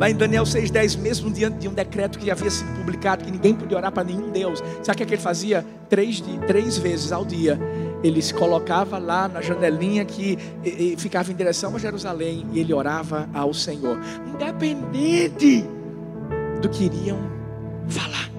Lá 0.00 0.10
em 0.10 0.16
Daniel 0.16 0.42
6,10, 0.42 0.98
mesmo 0.98 1.30
diante 1.30 1.58
de 1.58 1.68
um 1.68 1.74
decreto 1.74 2.18
que 2.18 2.28
havia 2.28 2.50
sido 2.50 2.74
publicado, 2.74 3.24
que 3.24 3.30
ninguém 3.30 3.54
podia 3.54 3.76
orar 3.76 3.92
para 3.92 4.02
nenhum 4.02 4.30
Deus. 4.32 4.58
Sabe 4.82 4.94
o 4.94 4.96
que, 4.96 5.02
é 5.04 5.06
que 5.06 5.14
ele 5.14 5.22
fazia? 5.22 5.64
Três, 5.88 6.20
três 6.48 6.76
vezes 6.76 7.12
ao 7.12 7.24
dia 7.24 7.56
ele 8.02 8.22
se 8.22 8.32
colocava 8.32 8.98
lá 8.98 9.28
na 9.28 9.40
janelinha 9.40 10.04
que 10.04 10.38
e, 10.64 10.92
e 10.92 10.96
ficava 10.96 11.30
em 11.32 11.34
direção 11.34 11.74
a 11.74 11.78
Jerusalém 11.78 12.46
e 12.52 12.60
ele 12.60 12.72
orava 12.72 13.28
ao 13.34 13.52
Senhor, 13.52 13.98
independente 14.26 15.64
do 16.60 16.68
que 16.68 16.84
iriam 16.84 17.18
falar. 17.88 18.30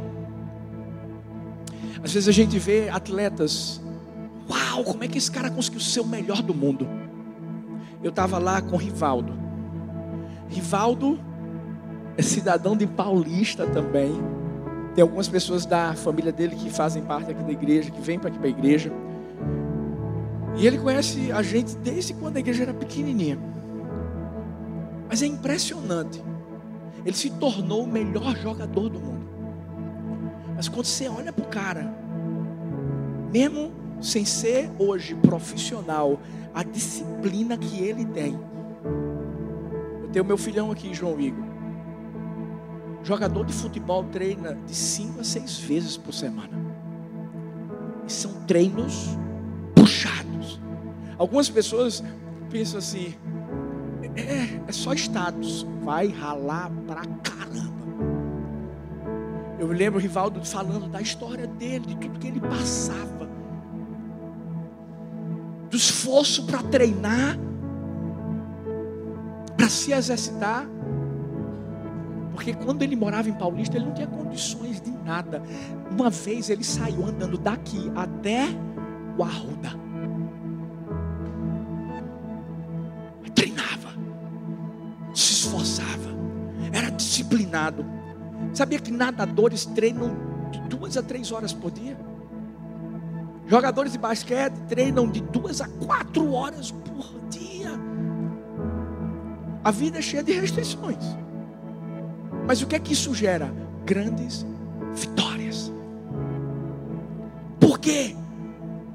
Às 2.04 2.14
vezes 2.14 2.30
a 2.30 2.32
gente 2.32 2.58
vê 2.58 2.90
atletas, 2.90 3.82
uau, 4.50 4.84
como 4.84 5.04
é 5.04 5.08
que 5.08 5.18
esse 5.18 5.30
cara 5.30 5.50
conseguiu 5.50 5.82
ser 5.82 6.00
o 6.00 6.06
melhor 6.06 6.42
do 6.42 6.54
mundo? 6.54 6.88
Eu 8.02 8.10
estava 8.10 8.38
lá 8.38 8.62
com 8.62 8.78
Rivaldo. 8.78 9.34
Rivaldo 10.48 11.20
é 12.18 12.22
cidadão 12.22 12.76
de 12.76 12.88
Paulista 12.88 13.68
também. 13.68 14.12
Tem 14.96 15.02
algumas 15.02 15.28
pessoas 15.28 15.66
da 15.66 15.94
família 15.94 16.32
dele 16.32 16.56
que 16.56 16.70
fazem 16.70 17.04
parte 17.04 17.32
aqui 17.32 17.44
da 17.44 17.52
igreja, 17.52 17.92
que 17.92 18.02
vêm 18.02 18.18
para 18.18 18.30
aqui 18.30 18.40
para 18.40 18.48
a 18.48 18.52
igreja. 18.52 18.92
E 20.60 20.68
ele 20.68 20.78
conhece 20.78 21.32
a 21.32 21.42
gente 21.42 21.74
desde 21.78 22.14
quando 22.14 22.36
a 22.36 22.40
igreja 22.42 22.64
era 22.64 22.74
pequenininha. 22.74 23.40
Mas 25.08 25.24
é 25.24 25.26
impressionante. 25.26 26.22
Ele 27.06 27.16
se 27.16 27.30
tornou 27.30 27.86
o 27.86 27.88
melhor 27.88 28.36
jogador 28.36 28.90
do 28.90 29.00
mundo. 29.00 29.26
Mas 30.54 30.68
quando 30.68 30.86
você 30.86 31.08
olha 31.08 31.32
para 31.32 31.46
o 31.46 31.48
cara, 31.48 31.96
mesmo 33.32 33.72
sem 34.02 34.26
ser 34.26 34.70
hoje 34.78 35.16
profissional, 35.16 36.20
a 36.54 36.62
disciplina 36.62 37.58
que 37.58 37.82
ele 37.82 38.04
tem. 38.06 38.38
Eu 40.04 40.10
tenho 40.10 40.26
meu 40.26 40.38
filhão 40.38 40.72
aqui, 40.72 40.94
João 40.94 41.20
Igor. 41.20 41.46
Jogador 43.02 43.46
de 43.46 43.54
futebol 43.54 44.04
treina 44.06 44.56
de 44.68 44.76
cinco 44.76 45.22
a 45.22 45.24
seis 45.24 45.58
vezes 45.58 45.96
por 45.96 46.14
semana. 46.14 46.60
E 48.06 48.12
são 48.12 48.34
treinos 48.46 49.18
puxados. 49.74 50.19
Algumas 51.20 51.50
pessoas 51.50 52.02
pensam 52.50 52.80
assim: 52.80 53.14
é, 54.16 54.62
é 54.66 54.72
só 54.72 54.94
status, 54.94 55.68
vai 55.84 56.08
ralar 56.08 56.72
pra 56.88 57.02
caramba. 57.22 57.80
Eu 59.60 59.68
lembro 59.68 60.00
o 60.00 60.02
Rivaldo 60.02 60.44
falando 60.46 60.88
da 60.88 61.02
história 61.02 61.46
dele, 61.46 61.88
de 61.88 61.96
tudo 61.98 62.18
que 62.18 62.28
ele 62.28 62.40
passava, 62.40 63.30
do 65.70 65.76
esforço 65.76 66.46
para 66.46 66.64
treinar, 66.64 67.38
para 69.58 69.68
se 69.68 69.92
exercitar. 69.92 70.66
Porque 72.32 72.54
quando 72.54 72.84
ele 72.84 72.96
morava 72.96 73.28
em 73.28 73.34
Paulista, 73.34 73.76
ele 73.76 73.88
não 73.88 73.94
tinha 73.94 74.08
condições 74.08 74.80
de 74.80 74.92
nada. 74.92 75.44
Uma 75.92 76.10
vez 76.10 76.50
ele 76.50 76.64
saiu 76.64 77.06
andando 77.06 77.38
daqui 77.38 77.92
até 77.94 78.46
o 79.18 79.24
Arruda. 79.24 79.89
Treinava, 83.40 83.94
se 85.16 85.32
esforçava, 85.32 86.10
era 86.74 86.90
disciplinado. 86.90 87.86
Sabia 88.54 88.80
que 88.80 88.92
nadadores 88.92 89.66
treinam 89.66 90.12
de 90.52 90.60
duas 90.64 90.98
a 90.98 91.02
três 91.02 91.32
horas 91.32 91.54
por 91.54 91.72
dia? 91.72 91.98
Jogadores 93.48 93.94
de 93.94 93.98
basquete 93.98 94.54
treinam 94.68 95.10
de 95.10 95.22
duas 95.22 95.62
a 95.62 95.70
quatro 95.70 96.34
horas 96.34 96.72
por 96.72 97.18
dia. 97.30 97.72
A 99.64 99.72
vida 99.72 100.00
é 100.00 100.02
cheia 100.02 100.22
de 100.22 100.34
restrições. 100.34 101.06
Mas 102.46 102.62
o 102.62 102.68
que 102.68 102.76
é 102.76 102.80
que 102.80 102.92
isso 102.92 103.16
gera? 103.16 103.54
Grandes 103.86 104.46
vitórias. 104.94 105.72
Por 107.58 107.80
quê? 107.80 108.18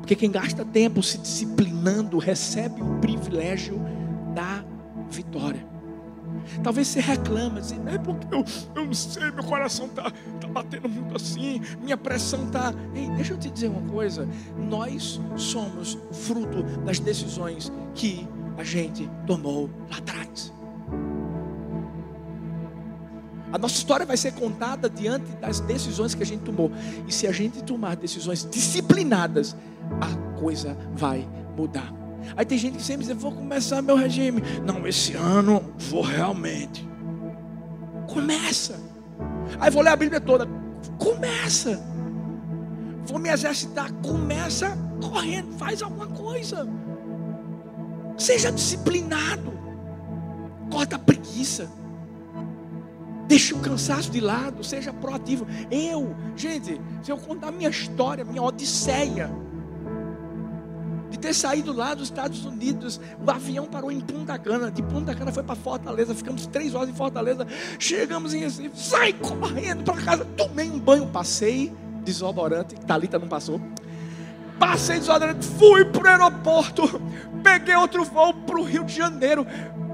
Porque 0.00 0.14
quem 0.14 0.30
gasta 0.30 0.66
tempo 0.66 1.02
se 1.02 1.16
disciplinando 1.16 2.18
recebe 2.18 2.82
o 2.82 2.98
privilégio 2.98 3.80
vitória. 5.14 5.74
Talvez 6.62 6.88
você 6.88 7.00
reclama, 7.00 7.60
assim, 7.60 7.80
é 7.86 7.98
porque 7.98 8.26
eu, 8.34 8.44
eu 8.74 8.86
não 8.86 8.94
sei, 8.94 9.30
meu 9.30 9.44
coração 9.44 9.86
está 9.86 10.10
tá 10.40 10.48
batendo 10.48 10.88
muito 10.88 11.16
assim, 11.16 11.60
minha 11.80 11.96
pressão 11.96 12.46
está. 12.46 12.74
Ei, 12.94 13.08
deixa 13.10 13.32
eu 13.32 13.38
te 13.38 13.50
dizer 13.50 13.68
uma 13.68 13.82
coisa: 13.90 14.28
nós 14.56 15.20
somos 15.36 15.98
fruto 16.12 16.62
das 16.84 16.98
decisões 16.98 17.72
que 17.94 18.28
a 18.56 18.64
gente 18.64 19.08
tomou 19.26 19.70
lá 19.90 19.98
atrás. 19.98 20.52
A 23.52 23.58
nossa 23.58 23.76
história 23.76 24.04
vai 24.04 24.16
ser 24.16 24.32
contada 24.32 24.90
diante 24.90 25.30
das 25.36 25.60
decisões 25.60 26.12
que 26.12 26.24
a 26.24 26.26
gente 26.26 26.40
tomou. 26.40 26.72
E 27.06 27.12
se 27.12 27.24
a 27.28 27.32
gente 27.32 27.62
tomar 27.62 27.94
decisões 27.94 28.46
disciplinadas, 28.50 29.54
a 30.00 30.40
coisa 30.40 30.76
vai 30.92 31.28
mudar. 31.56 32.03
Aí 32.36 32.44
tem 32.44 32.58
gente 32.58 32.78
que 32.78 32.82
sempre 32.82 33.06
diz: 33.06 33.16
Vou 33.16 33.32
começar 33.32 33.82
meu 33.82 33.96
regime. 33.96 34.42
Não, 34.64 34.86
esse 34.86 35.14
ano 35.14 35.74
vou 35.90 36.02
realmente. 36.02 36.88
Começa. 38.08 38.78
Aí 39.60 39.70
vou 39.70 39.82
ler 39.82 39.90
a 39.90 39.96
Bíblia 39.96 40.20
toda. 40.20 40.46
Começa. 40.98 41.82
Vou 43.06 43.18
me 43.18 43.28
exercitar. 43.28 43.92
Começa 43.94 44.76
correndo. 45.00 45.52
Faz 45.56 45.82
alguma 45.82 46.06
coisa. 46.06 46.68
Seja 48.16 48.50
disciplinado. 48.50 49.52
Corta 50.70 50.96
a 50.96 50.98
preguiça. 50.98 51.70
Deixe 53.26 53.54
o 53.54 53.58
cansaço 53.58 54.10
de 54.10 54.20
lado, 54.20 54.62
seja 54.62 54.92
proativo. 54.92 55.46
Eu, 55.70 56.14
gente, 56.36 56.80
se 57.02 57.10
eu 57.10 57.16
contar 57.16 57.50
minha 57.50 57.70
história, 57.70 58.24
minha 58.24 58.42
odisseia, 58.42 59.30
de 61.14 61.20
ter 61.20 61.32
saído 61.32 61.72
lá 61.72 61.94
dos 61.94 62.08
Estados 62.08 62.44
Unidos, 62.44 63.00
o 63.24 63.30
avião 63.30 63.66
parou 63.66 63.90
em 63.90 64.00
Punta 64.00 64.36
Cana, 64.36 64.70
de 64.70 64.82
Punta 64.82 65.14
Cana 65.14 65.30
foi 65.30 65.44
para 65.44 65.54
Fortaleza, 65.54 66.12
ficamos 66.12 66.46
três 66.46 66.74
horas 66.74 66.88
em 66.88 66.92
Fortaleza, 66.92 67.46
chegamos 67.78 68.34
em 68.34 68.40
Recife, 68.40 68.70
sai 68.74 69.12
correndo 69.12 69.84
para 69.84 70.02
casa, 70.02 70.24
tomei 70.36 70.68
um 70.68 70.78
banho, 70.78 71.06
passei 71.06 71.72
desodorante, 72.04 72.74
Talita 72.74 73.18
não 73.18 73.28
passou. 73.28 73.60
Passei 74.58 74.98
desodorante, 74.98 75.46
fui 75.46 75.84
para 75.84 76.02
o 76.02 76.08
aeroporto, 76.08 77.00
peguei 77.42 77.76
outro 77.76 78.04
voo 78.04 78.34
para 78.34 78.58
o 78.58 78.64
Rio 78.64 78.84
de 78.84 78.96
Janeiro, 78.96 79.46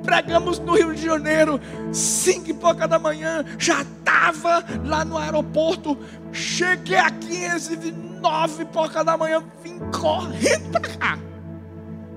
pregamos 0.02 0.58
no 0.58 0.74
Rio 0.74 0.94
de 0.94 1.02
Janeiro, 1.02 1.60
cinco 1.92 2.50
e 2.50 2.54
pouca 2.54 2.86
da 2.86 2.98
manhã, 2.98 3.44
já 3.58 3.82
estava 3.82 4.64
lá 4.84 5.04
no 5.04 5.16
aeroporto, 5.16 5.96
cheguei 6.32 6.96
aqui 6.96 7.44
em 7.44 8.20
nove 8.20 8.62
e 8.62 8.66
pouca 8.66 9.02
da 9.04 9.16
manhã, 9.16 9.42
vim 9.62 9.78
correndo 9.90 10.70
para 10.70 10.80
cá, 10.96 11.18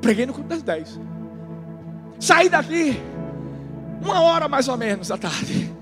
preguei 0.01 0.25
no 0.25 0.33
culto 0.33 0.49
das 0.49 0.61
dez, 0.61 0.99
saí 2.19 2.49
daqui, 2.49 2.99
uma 4.01 4.21
hora 4.21 4.47
mais 4.47 4.67
ou 4.67 4.77
menos 4.77 5.07
da 5.07 5.17
tarde, 5.17 5.73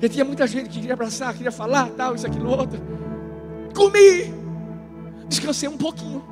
e 0.00 0.08
tinha 0.08 0.24
muita 0.24 0.46
gente 0.46 0.68
que 0.68 0.78
queria 0.80 0.94
abraçar, 0.94 1.32
queria 1.34 1.52
falar, 1.52 1.88
tal, 1.90 2.14
isso, 2.14 2.26
aquilo, 2.26 2.50
outro, 2.50 2.80
comi, 3.74 4.32
descansei 5.28 5.68
um 5.68 5.76
pouquinho, 5.76 6.24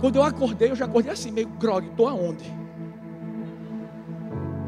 quando 0.00 0.16
eu 0.16 0.22
acordei, 0.24 0.70
eu 0.70 0.76
já 0.76 0.84
acordei 0.84 1.12
assim, 1.12 1.30
meio 1.30 1.48
grog, 1.48 1.86
estou 1.86 2.08
aonde? 2.08 2.61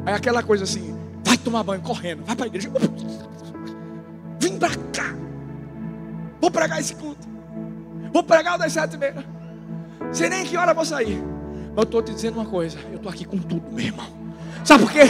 Aí 0.07 0.15
aquela 0.15 0.43
coisa 0.43 0.65
assim, 0.65 0.95
vai 1.25 1.37
tomar 1.39 1.63
banho 1.63 1.81
correndo, 1.83 2.25
vai 2.25 2.37
para 2.37 2.47
a 2.47 2.49
igreja. 2.49 2.71
Vim 4.41 4.59
para 4.59 4.75
cá. 4.93 5.15
Vou 6.41 6.51
pregar 6.51 6.81
esse 6.81 6.95
culto. 6.95 7.27
Vou 8.13 8.23
pregar 8.23 8.57
o 8.57 8.59
das 8.59 8.73
sete 8.73 8.95
e 8.95 8.99
meia. 8.99 9.25
Sei 10.13 10.29
nem 10.29 10.45
que 10.45 10.57
hora 10.57 10.75
vou 10.75 10.85
sair. 10.85 11.23
Mas 11.71 11.77
eu 11.79 11.83
estou 11.83 12.03
te 12.03 12.13
dizendo 12.13 12.39
uma 12.39 12.47
coisa. 12.47 12.79
Eu 12.91 12.97
estou 12.97 13.11
aqui 13.11 13.25
com 13.25 13.39
tudo, 13.39 13.73
meu 13.73 13.85
irmão. 13.85 14.07
Sabe 14.65 14.85
por 14.85 14.93
quê? 14.93 15.03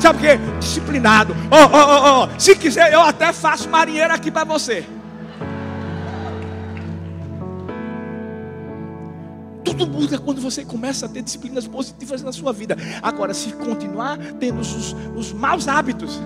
Sabe 0.00 0.18
por 0.18 0.26
quê? 0.26 0.38
Disciplinado. 0.58 1.34
Oh, 1.50 1.56
oh, 1.56 1.78
oh, 1.78 2.24
oh. 2.24 2.40
Se 2.40 2.56
quiser, 2.56 2.92
eu 2.92 3.00
até 3.00 3.32
faço 3.32 3.68
marinheiro 3.68 4.12
aqui 4.12 4.30
para 4.30 4.44
você. 4.44 4.84
Tudo 9.78 9.92
muda 9.92 10.18
quando 10.18 10.40
você 10.40 10.64
começa 10.64 11.06
a 11.06 11.08
ter 11.08 11.22
disciplinas 11.22 11.68
positivas 11.68 12.20
na 12.20 12.32
sua 12.32 12.52
vida. 12.52 12.76
Agora, 13.00 13.32
se 13.32 13.52
continuar 13.52 14.18
tendo 14.40 14.58
os, 14.60 14.92
os 15.14 15.32
maus 15.32 15.68
hábitos, 15.68 16.20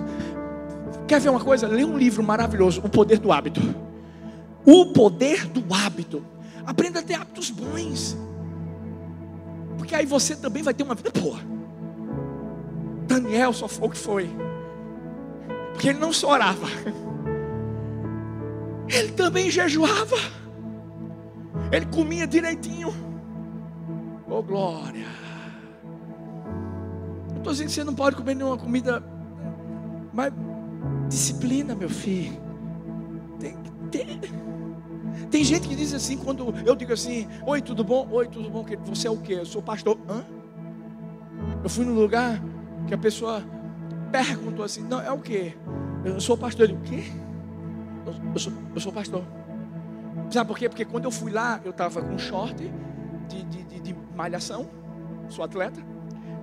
quer 1.07 1.21
ver 1.21 1.29
uma 1.29 1.39
coisa? 1.39 1.67
Lê 1.67 1.85
um 1.85 1.95
livro 1.95 2.23
maravilhoso, 2.23 2.81
O 2.83 2.89
Poder 2.89 3.19
do 3.19 3.31
Hábito. 3.31 3.61
O 4.65 4.87
Poder 4.87 5.45
do 5.45 5.63
Hábito. 5.71 6.25
Aprenda 6.65 6.99
a 6.99 7.03
ter 7.03 7.13
hábitos 7.13 7.51
bons. 7.51 8.17
Porque 9.77 9.93
aí 9.93 10.05
você 10.05 10.35
também 10.35 10.63
vai 10.63 10.73
ter 10.73 10.81
uma 10.81 10.95
vida 10.95 11.11
boa. 11.11 11.37
Daniel 13.05 13.53
só 13.53 13.67
foi 13.67 13.87
o 13.87 13.91
que 13.91 13.97
foi. 13.97 14.31
Porque 15.73 15.89
ele 15.89 15.99
não 15.99 16.11
só 16.11 16.31
orava. 16.31 16.65
Ele 18.89 19.11
também 19.11 19.51
jejuava. 19.51 20.17
Ele 21.71 21.85
comia 21.85 22.25
direitinho. 22.25 23.12
Oh 24.35 24.41
glória. 24.41 25.05
Não 27.29 27.37
estou 27.37 27.53
dizendo 27.53 27.67
que 27.67 27.73
você 27.73 27.83
não 27.83 27.93
pode 27.93 28.15
comer 28.15 28.33
nenhuma 28.33 28.57
comida. 28.57 29.03
Mas 30.11 30.33
disciplina, 31.07 31.75
meu 31.75 31.89
filho. 31.89 32.41
Tem 33.39 33.55
que 33.55 33.71
ter. 33.91 34.19
Tem 35.29 35.43
gente 35.43 35.67
que 35.67 35.75
diz 35.75 35.93
assim, 35.93 36.17
quando 36.17 36.51
eu 36.65 36.75
digo 36.75 36.91
assim, 36.91 37.27
oi, 37.45 37.61
tudo 37.61 37.83
bom? 37.83 38.07
Oi, 38.09 38.27
tudo 38.27 38.49
bom? 38.49 38.65
Você 38.87 39.07
é 39.07 39.11
o 39.11 39.17
quê? 39.17 39.33
Eu 39.33 39.45
sou 39.45 39.61
pastor. 39.61 39.99
Hã? 40.09 40.25
Eu 41.63 41.69
fui 41.69 41.85
num 41.85 41.93
lugar 41.93 42.41
que 42.87 42.93
a 42.95 42.97
pessoa 42.97 43.43
perguntou 44.11 44.65
assim, 44.65 44.81
não, 44.81 44.99
é 44.99 45.11
o 45.11 45.19
quê? 45.19 45.53
Eu 46.03 46.19
sou 46.19 46.35
pastor. 46.35 46.67
Digo, 46.67 46.79
o 46.79 46.83
quê? 46.83 47.03
Eu, 48.03 48.13
eu, 48.33 48.39
sou, 48.39 48.53
eu 48.73 48.81
sou 48.81 48.91
pastor. 48.91 49.23
Sabe 50.31 50.47
por 50.47 50.57
quê? 50.57 50.67
Porque 50.67 50.85
quando 50.85 51.05
eu 51.05 51.11
fui 51.11 51.31
lá, 51.31 51.61
eu 51.63 51.69
estava 51.69 52.01
com 52.01 52.17
short 52.17 52.55
de, 52.55 53.43
de, 53.43 53.43
de, 53.43 53.62
de 53.62 53.62
malhação, 54.15 54.69
sou 55.29 55.43
atleta, 55.43 55.81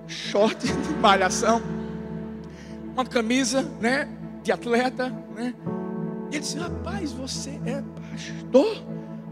short 0.07 0.65
de 0.65 0.93
malhação, 0.95 1.61
uma 2.93 3.05
camisa, 3.05 3.61
né, 3.79 4.07
de 4.43 4.51
atleta, 4.51 5.09
né? 5.35 5.53
E 6.31 6.35
ele 6.35 6.39
disse: 6.39 6.57
Rapaz, 6.57 7.11
você 7.11 7.59
é 7.65 7.83
pastor? 8.09 8.83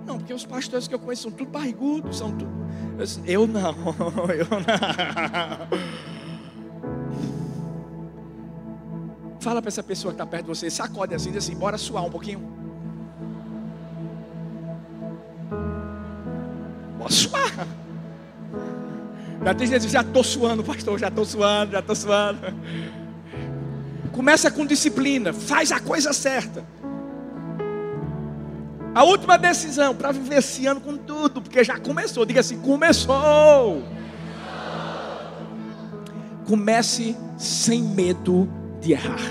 Não, 0.05 0.17
porque 0.17 0.33
os 0.33 0.45
pastores 0.45 0.87
que 0.87 0.95
eu 0.95 0.99
conheço 0.99 1.23
são 1.23 1.31
tudo 1.31 1.51
barrigudos, 1.51 2.17
são 2.17 2.31
tudo. 2.31 2.49
Eu, 2.97 3.05
disse, 3.05 3.21
eu 3.25 3.47
não, 3.47 3.75
eu 4.33 4.47
não. 4.49 5.79
Fala 9.39 9.61
para 9.61 9.69
essa 9.69 9.83
pessoa 9.83 10.11
que 10.11 10.15
está 10.15 10.25
perto 10.25 10.45
de 10.45 10.49
você, 10.49 10.69
sacode 10.69 11.13
assim, 11.13 11.31
diz 11.31 11.45
assim, 11.45 11.55
bora 11.55 11.77
suar 11.77 12.03
um 12.03 12.09
pouquinho. 12.09 12.39
Bora 16.97 17.11
suar. 17.11 17.67
Tem 19.57 19.67
gente 19.67 19.89
já 19.89 20.01
estou 20.01 20.23
suando, 20.23 20.63
pastor, 20.63 20.99
já 20.99 21.07
estou 21.07 21.25
suando, 21.25 21.71
já 21.71 21.79
estou 21.79 21.95
suando. 21.95 22.39
Começa 24.11 24.51
com 24.51 24.65
disciplina, 24.65 25.33
faz 25.33 25.71
a 25.71 25.79
coisa 25.79 26.13
certa. 26.13 26.63
A 28.93 29.03
última 29.03 29.37
decisão 29.37 29.95
para 29.95 30.11
viver 30.11 30.39
esse 30.39 30.65
ano 30.65 30.81
com 30.81 30.97
tudo, 30.97 31.41
porque 31.41 31.63
já 31.63 31.77
começou. 31.77 32.25
Diga 32.25 32.41
assim: 32.41 32.59
começou. 32.59 33.83
Comece 36.45 37.15
sem 37.37 37.81
medo 37.81 38.49
de 38.81 38.93
errar. 38.93 39.21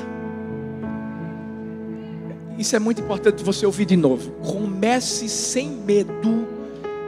Isso 2.57 2.75
é 2.75 2.79
muito 2.79 3.01
importante 3.01 3.45
você 3.45 3.67
ouvir 3.67 3.85
de 3.85 3.97
novo. 3.97 4.31
Comece 4.43 5.29
sem 5.29 5.69
medo 5.69 6.47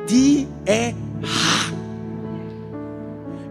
de 0.07 0.47
errar. 0.67 1.60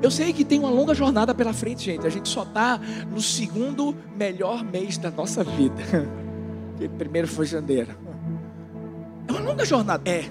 Eu 0.02 0.10
sei 0.10 0.32
que 0.32 0.45
tem 0.45 0.60
uma 0.60 0.70
longa 0.70 0.93
jornada 0.93 1.36
pela 1.36 1.52
frente, 1.52 1.84
gente. 1.84 2.08
A 2.08 2.10
gente 2.10 2.30
só 2.30 2.43
está 2.43 2.80
no 3.10 3.22
segundo 3.22 3.95
melhor 4.16 4.64
mês 4.64 4.97
da 4.97 5.12
nossa 5.12 5.43
vida. 5.43 5.84
Porque 6.72 6.88
primeiro 6.88 7.28
foi 7.28 7.45
janeiro. 7.45 7.95
É 9.28 9.32
uma 9.32 9.41
longa 9.41 9.66
jornada. 9.66 10.10
É. 10.10 10.26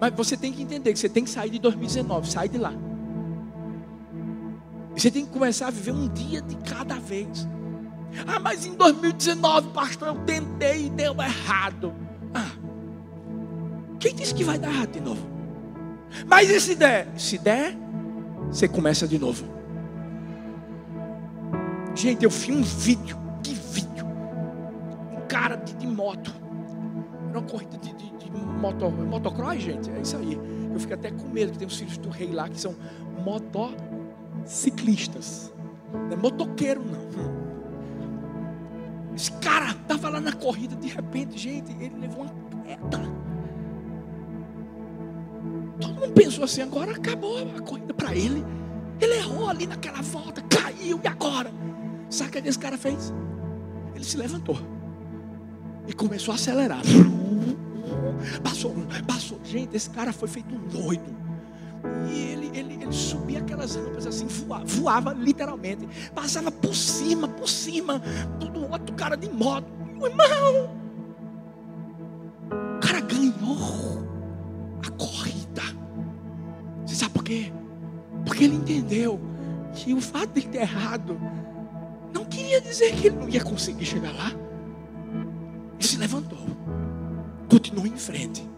Mas 0.00 0.12
você 0.12 0.36
tem 0.36 0.52
que 0.52 0.62
entender 0.62 0.92
que 0.92 0.98
você 0.98 1.08
tem 1.08 1.22
que 1.22 1.30
sair 1.30 1.50
de 1.50 1.60
2019. 1.60 2.28
Sai 2.28 2.48
de 2.48 2.58
lá. 2.58 2.72
Você 4.96 5.10
tem 5.10 5.24
que 5.24 5.32
começar 5.32 5.68
a 5.68 5.70
viver 5.70 5.92
um 5.92 6.08
dia 6.08 6.42
de 6.42 6.56
cada 6.56 6.96
vez. 6.96 7.48
Ah, 8.26 8.38
mas 8.38 8.66
em 8.66 8.74
2019, 8.74 9.70
pastor, 9.70 10.08
eu 10.08 10.14
tentei 10.24 10.86
e 10.86 10.90
deu 10.90 11.14
errado. 11.20 11.92
Ah, 12.32 12.50
quem 13.98 14.14
disse 14.14 14.34
que 14.34 14.44
vai 14.44 14.58
dar 14.58 14.68
errado 14.68 14.92
de 14.92 15.00
novo? 15.00 15.33
Mas 16.26 16.50
e 16.50 16.60
se 16.60 16.74
der? 16.74 17.06
Se 17.16 17.38
der, 17.38 17.76
você 18.48 18.66
começa 18.68 19.06
de 19.06 19.16
novo. 19.18 19.44
Gente, 21.94 22.24
eu 22.24 22.30
vi 22.30 22.52
um 22.52 22.62
vídeo, 22.62 23.16
que 23.42 23.54
vídeo. 23.54 24.06
Um 25.12 25.20
cara 25.28 25.56
de, 25.56 25.74
de 25.74 25.86
moto. 25.86 26.34
Era 27.28 27.38
uma 27.38 27.48
corrida 27.48 27.76
de, 27.78 27.94
de, 27.94 28.10
de 28.18 28.30
moto, 28.30 28.90
motocross, 28.90 29.60
gente. 29.60 29.90
É 29.90 30.00
isso 30.00 30.16
aí. 30.16 30.38
Eu 30.72 30.80
fico 30.80 30.94
até 30.94 31.10
com 31.10 31.28
medo 31.28 31.52
que 31.52 31.58
tem 31.58 31.68
os 31.68 31.76
filhos 31.76 31.98
do 31.98 32.08
rei 32.08 32.32
lá 32.32 32.48
que 32.48 32.58
são 32.60 32.74
motociclistas. 33.24 35.52
Não 35.92 36.12
é 36.12 36.16
motoqueiro, 36.16 36.82
não. 36.84 37.04
Esse 39.14 39.30
cara 39.32 39.70
estava 39.70 40.08
lá 40.08 40.20
na 40.20 40.32
corrida, 40.32 40.74
de 40.74 40.88
repente, 40.88 41.38
gente, 41.38 41.70
ele 41.72 41.94
levou 42.00 42.24
uma 42.24 42.34
queda. 42.64 43.23
Todo 45.84 46.00
mundo 46.00 46.12
pensou 46.12 46.44
assim, 46.44 46.62
agora 46.62 46.92
acabou 46.92 47.38
a 47.38 47.60
corrida 47.60 47.92
para 47.92 48.14
ele. 48.14 48.42
Ele 48.98 49.14
errou 49.16 49.50
ali 49.50 49.66
naquela 49.66 50.00
volta, 50.00 50.40
caiu, 50.42 50.98
e 51.02 51.06
agora? 51.06 51.52
Sabe 52.08 52.30
o 52.30 52.42
que 52.42 52.48
esse 52.48 52.58
cara 52.58 52.78
fez? 52.78 53.12
Ele 53.94 54.04
se 54.04 54.16
levantou 54.16 54.58
e 55.86 55.92
começou 55.92 56.32
a 56.32 56.36
acelerar. 56.36 56.80
Passou, 58.42 58.74
passou. 59.06 59.38
Gente, 59.44 59.76
esse 59.76 59.90
cara 59.90 60.10
foi 60.10 60.26
feito 60.26 60.54
um 60.54 60.66
doido. 60.68 61.14
E 62.10 62.18
ele, 62.18 62.50
ele, 62.58 62.82
ele 62.82 62.92
subia 62.92 63.40
aquelas 63.40 63.76
rampas 63.76 64.06
assim, 64.06 64.26
voava, 64.26 64.64
voava 64.64 65.12
literalmente. 65.12 65.86
Passava 66.14 66.50
por 66.50 66.74
cima, 66.74 67.28
por 67.28 67.46
cima 67.48 67.98
do, 68.38 68.48
do 68.48 68.70
outro 68.70 68.94
cara 68.94 69.16
de 69.16 69.28
moto. 69.28 69.66
Meu 69.98 70.06
irmão, 70.06 70.76
o 72.50 72.80
cara 72.80 73.00
ganhou 73.00 74.03
quê? 77.24 77.52
Porque 78.24 78.44
ele 78.44 78.54
entendeu 78.56 79.20
que 79.74 79.92
o 79.92 80.00
fato 80.00 80.34
de 80.34 80.46
ter 80.46 80.58
errado 80.58 81.18
não 82.12 82.24
queria 82.24 82.60
dizer 82.60 82.94
que 82.94 83.08
ele 83.08 83.16
não 83.16 83.28
ia 83.28 83.42
conseguir 83.42 83.84
chegar 83.84 84.12
lá. 84.12 84.30
Ele 85.74 85.88
se 85.88 85.96
levantou, 85.96 86.46
continuou 87.50 87.86
em 87.86 87.96
frente 87.96 88.48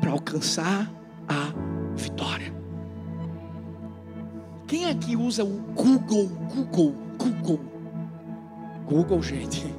para 0.00 0.10
alcançar 0.10 0.90
a 1.28 1.52
vitória. 1.94 2.52
Quem 4.66 4.86
aqui 4.86 5.14
usa 5.14 5.44
o 5.44 5.60
Google? 5.74 6.26
Google, 6.52 6.94
Google, 7.16 7.60
Google, 8.86 9.22
gente. 9.22 9.72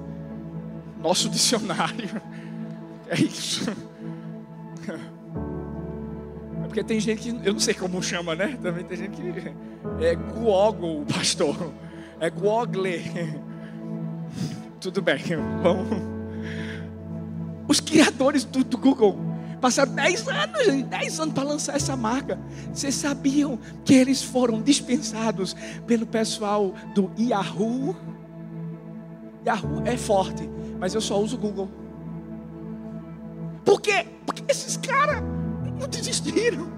Nosso 1.01 1.27
dicionário. 1.29 2.21
É 3.07 3.19
isso. 3.21 3.65
Porque 6.75 6.83
tem 6.89 6.99
gente 6.99 7.21
que, 7.21 7.47
eu 7.47 7.53
não 7.53 7.59
sei 7.61 7.73
como 7.73 8.03
chama, 8.03 8.35
né? 8.35 8.59
Também 8.61 8.83
tem 8.83 8.97
gente 8.97 9.15
que 9.15 10.03
é 10.03 10.13
Google, 10.13 11.05
pastor. 11.07 11.71
É 12.19 12.29
Google. 12.29 12.83
Tudo 14.81 15.01
bem, 15.01 15.17
vamos. 15.63 15.87
Os 17.65 17.79
criadores 17.79 18.43
do, 18.43 18.61
do 18.61 18.77
Google 18.77 19.17
passaram 19.61 19.95
10 19.95 20.27
anos, 20.27 20.83
10 20.89 21.19
anos 21.21 21.33
para 21.33 21.43
lançar 21.45 21.77
essa 21.77 21.95
marca. 21.95 22.37
Vocês 22.73 22.93
sabiam 22.93 23.57
que 23.85 23.93
eles 23.93 24.21
foram 24.21 24.61
dispensados 24.61 25.55
pelo 25.87 26.05
pessoal 26.05 26.75
do 26.93 27.09
Yahoo? 27.17 27.95
Yahoo 29.47 29.81
é 29.85 29.95
forte, 29.95 30.49
mas 30.77 30.93
eu 30.93 30.99
só 30.99 31.17
uso 31.21 31.37
o 31.37 31.39
Google. 31.39 31.69
Por 33.63 33.79
quê? 33.79 34.05
Porque 34.25 34.43
esses 34.49 34.75
caras 34.75 35.23
não 35.79 35.87
desistiram. 35.87 36.71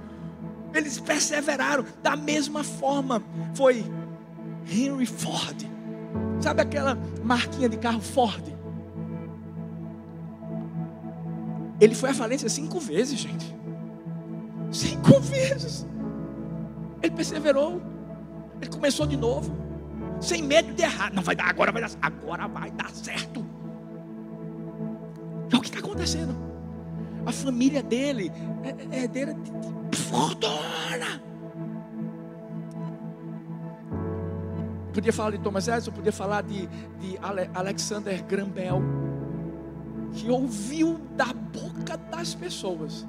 Eles 0.73 0.99
perseveraram 0.99 1.85
da 2.03 2.15
mesma 2.15 2.63
forma. 2.63 3.23
Foi 3.53 3.85
Henry 4.69 5.05
Ford. 5.05 5.65
Sabe 6.39 6.61
aquela 6.61 6.97
marquinha 7.23 7.69
de 7.69 7.77
carro 7.77 8.01
Ford? 8.01 8.43
Ele 11.79 11.95
foi 11.95 12.09
à 12.09 12.13
falência 12.13 12.49
cinco 12.49 12.79
vezes, 12.79 13.19
gente. 13.19 13.55
Cinco 14.71 15.19
vezes. 15.19 15.85
Ele 17.01 17.13
perseverou. 17.13 17.81
Ele 18.61 18.69
começou 18.69 19.05
de 19.05 19.15
novo. 19.15 19.55
Sem 20.19 20.41
medo 20.41 20.73
de 20.73 20.83
errar. 20.83 21.13
Não 21.13 21.21
vai 21.21 21.35
dar, 21.35 21.49
agora 21.49 21.71
vai 21.71 21.81
dar. 21.81 21.91
Agora 22.01 22.47
vai 22.47 22.71
dar 22.71 22.89
certo. 22.89 23.45
É 25.51 25.55
o 25.55 25.61
que 25.61 25.67
está 25.67 25.79
acontecendo. 25.79 26.46
A 27.28 27.32
família 27.34 27.84
dele 27.84 28.32
é, 28.63 28.95
é 28.95 29.03
herdeira 29.03 29.34
de, 29.34 29.51
de 29.91 29.97
fortuna. 29.97 31.21
Podia 34.93 35.11
falar 35.11 35.32
de 35.32 35.39
Thomas 35.39 35.67
Edison, 35.67 35.91
podia 35.91 36.13
falar 36.13 36.41
de, 36.41 36.67
de 36.99 37.19
Alexander 37.53 38.23
Graham 38.23 38.47
Bell 38.47 38.82
que 40.13 40.32
ouviu 40.32 41.01
da 41.17 41.34
boca 41.34 41.97
das 41.97 42.34
pessoas 42.34 43.05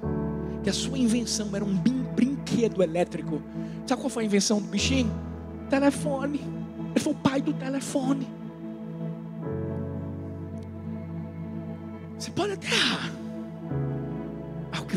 que 0.65 0.69
a 0.69 0.73
sua 0.73 0.99
invenção 0.99 1.55
era 1.55 1.65
um 1.65 1.77
brinquedo 2.15 2.83
elétrico. 2.83 3.41
Sabe 3.87 4.03
qual 4.03 4.11
foi 4.11 4.25
a 4.25 4.27
invenção 4.27 4.61
do 4.61 4.67
bichinho? 4.67 5.13
Telefone. 5.71 6.41
Ele 6.91 7.01
foi 7.01 7.13
o 7.13 7.17
pai 7.17 7.41
do 7.41 7.53
telefone. 7.53 8.27
Você 12.19 12.33
pode 12.33 12.55
até 12.55 12.67
errar. 12.67 13.18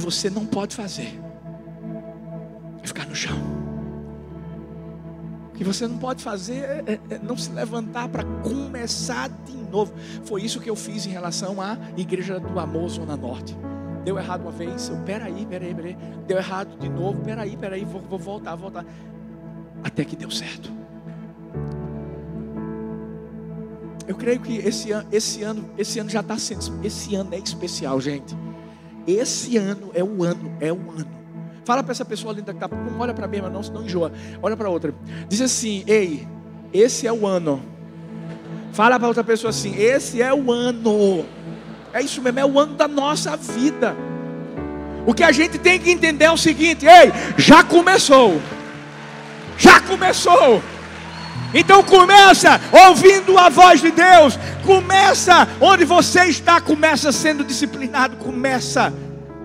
O 0.01 0.11
você 0.11 0.29
não 0.29 0.45
pode 0.45 0.75
fazer 0.75 1.19
é 2.83 2.87
ficar 2.87 3.05
no 3.05 3.15
chão 3.15 3.61
que 5.61 5.65
você 5.65 5.87
não 5.87 5.99
pode 5.99 6.23
fazer 6.23 6.55
é, 6.55 6.83
é, 6.87 6.99
é 7.11 7.19
não 7.19 7.37
se 7.37 7.51
levantar 7.51 8.09
para 8.09 8.23
começar 8.23 9.29
de 9.29 9.55
novo. 9.55 9.93
Foi 10.25 10.41
isso 10.41 10.59
que 10.59 10.67
eu 10.67 10.75
fiz 10.75 11.05
em 11.05 11.11
relação 11.11 11.61
à 11.61 11.77
igreja 11.95 12.39
do 12.39 12.59
Amor 12.59 12.89
Zona 12.89 13.15
Norte. 13.15 13.55
Deu 14.03 14.17
errado 14.17 14.41
uma 14.41 14.51
vez, 14.51 14.89
eu, 14.89 14.97
peraí, 15.05 15.45
peraí, 15.45 15.75
peraí. 15.75 15.95
Deu 16.25 16.39
errado 16.39 16.79
de 16.79 16.89
novo, 16.89 17.21
peraí, 17.21 17.55
peraí, 17.55 17.85
vou, 17.85 18.01
vou 18.01 18.17
voltar, 18.17 18.55
voltar. 18.55 18.83
Até 19.83 20.03
que 20.03 20.15
deu 20.15 20.31
certo. 20.31 20.71
Eu 24.07 24.15
creio 24.15 24.39
que 24.39 24.57
esse 24.57 24.89
esse 25.11 25.43
ano, 25.43 25.69
esse 25.77 25.99
ano 25.99 26.09
já 26.09 26.21
está 26.21 26.39
sendo, 26.39 26.83
esse 26.83 27.13
ano 27.13 27.35
é 27.35 27.37
especial, 27.37 28.01
gente. 28.01 28.35
Esse 29.07 29.57
ano 29.57 29.91
é 29.93 30.03
o 30.03 30.23
ano, 30.23 30.51
é 30.59 30.71
o 30.71 30.91
ano 30.91 31.21
Fala 31.63 31.83
para 31.83 31.91
essa 31.91 32.03
pessoa 32.03 32.33
linda 32.33 32.53
que 32.53 32.63
está, 32.63 32.67
não 32.67 32.99
olha 32.99 33.13
para 33.13 33.27
mim, 33.27 33.39
mas 33.41 33.51
não, 33.51 33.61
não 33.73 33.85
enjoa. 33.85 34.11
Olha 34.41 34.57
para 34.57 34.69
outra. 34.69 34.93
Diz 35.29 35.41
assim: 35.41 35.83
Ei, 35.85 36.27
esse 36.73 37.05
é 37.05 37.13
o 37.13 37.27
ano. 37.27 37.63
Fala 38.73 38.97
para 38.97 39.07
outra 39.07 39.23
pessoa 39.23 39.51
assim: 39.51 39.75
Esse 39.75 40.21
é 40.21 40.33
o 40.33 40.51
ano. 40.51 41.25
É 41.93 42.01
isso 42.01 42.21
mesmo, 42.21 42.39
é 42.39 42.45
o 42.45 42.59
ano 42.59 42.73
da 42.73 42.87
nossa 42.87 43.37
vida. 43.37 43.95
O 45.05 45.13
que 45.13 45.23
a 45.23 45.31
gente 45.31 45.57
tem 45.59 45.79
que 45.79 45.91
entender 45.91 46.25
é 46.25 46.31
o 46.31 46.37
seguinte: 46.37 46.85
Ei, 46.85 47.11
já 47.37 47.63
começou. 47.63 48.41
Já 49.57 49.79
começou. 49.81 50.63
Então 51.53 51.83
começa 51.83 52.59
ouvindo 52.87 53.37
a 53.37 53.49
voz 53.49 53.81
de 53.81 53.91
Deus. 53.91 54.37
Começa 54.65 55.47
onde 55.59 55.85
você 55.85 56.25
está, 56.25 56.61
começa 56.61 57.11
sendo 57.11 57.43
disciplinado, 57.43 58.17
começa 58.17 58.93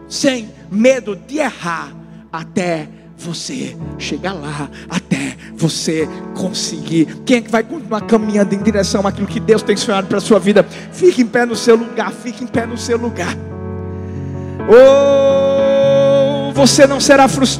sem 0.08 0.50
medo 0.70 1.16
de 1.16 1.38
errar 1.38 1.92
até 2.32 2.88
você 3.16 3.76
chegar 3.98 4.34
lá, 4.34 4.68
até 4.88 5.36
você 5.54 6.08
conseguir. 6.34 7.06
Quem 7.24 7.38
é 7.38 7.40
que 7.40 7.50
vai 7.50 7.62
continuar 7.62 8.02
caminhando 8.02 8.54
em 8.54 8.62
direção 8.62 9.06
àquilo 9.06 9.26
que 9.26 9.40
Deus 9.40 9.62
tem 9.62 9.76
sonhado 9.76 10.06
para 10.06 10.18
a 10.18 10.20
sua 10.20 10.38
vida? 10.38 10.64
Fique 10.92 11.22
em 11.22 11.26
pé 11.26 11.46
no 11.46 11.56
seu 11.56 11.76
lugar, 11.76 12.12
fique 12.12 12.44
em 12.44 12.46
pé 12.46 12.66
no 12.66 12.76
seu 12.76 12.98
lugar. 12.98 13.34
Oh, 14.68 16.52
você 16.52 16.86
não 16.86 17.00
será 17.00 17.26
frustrado. 17.26 17.46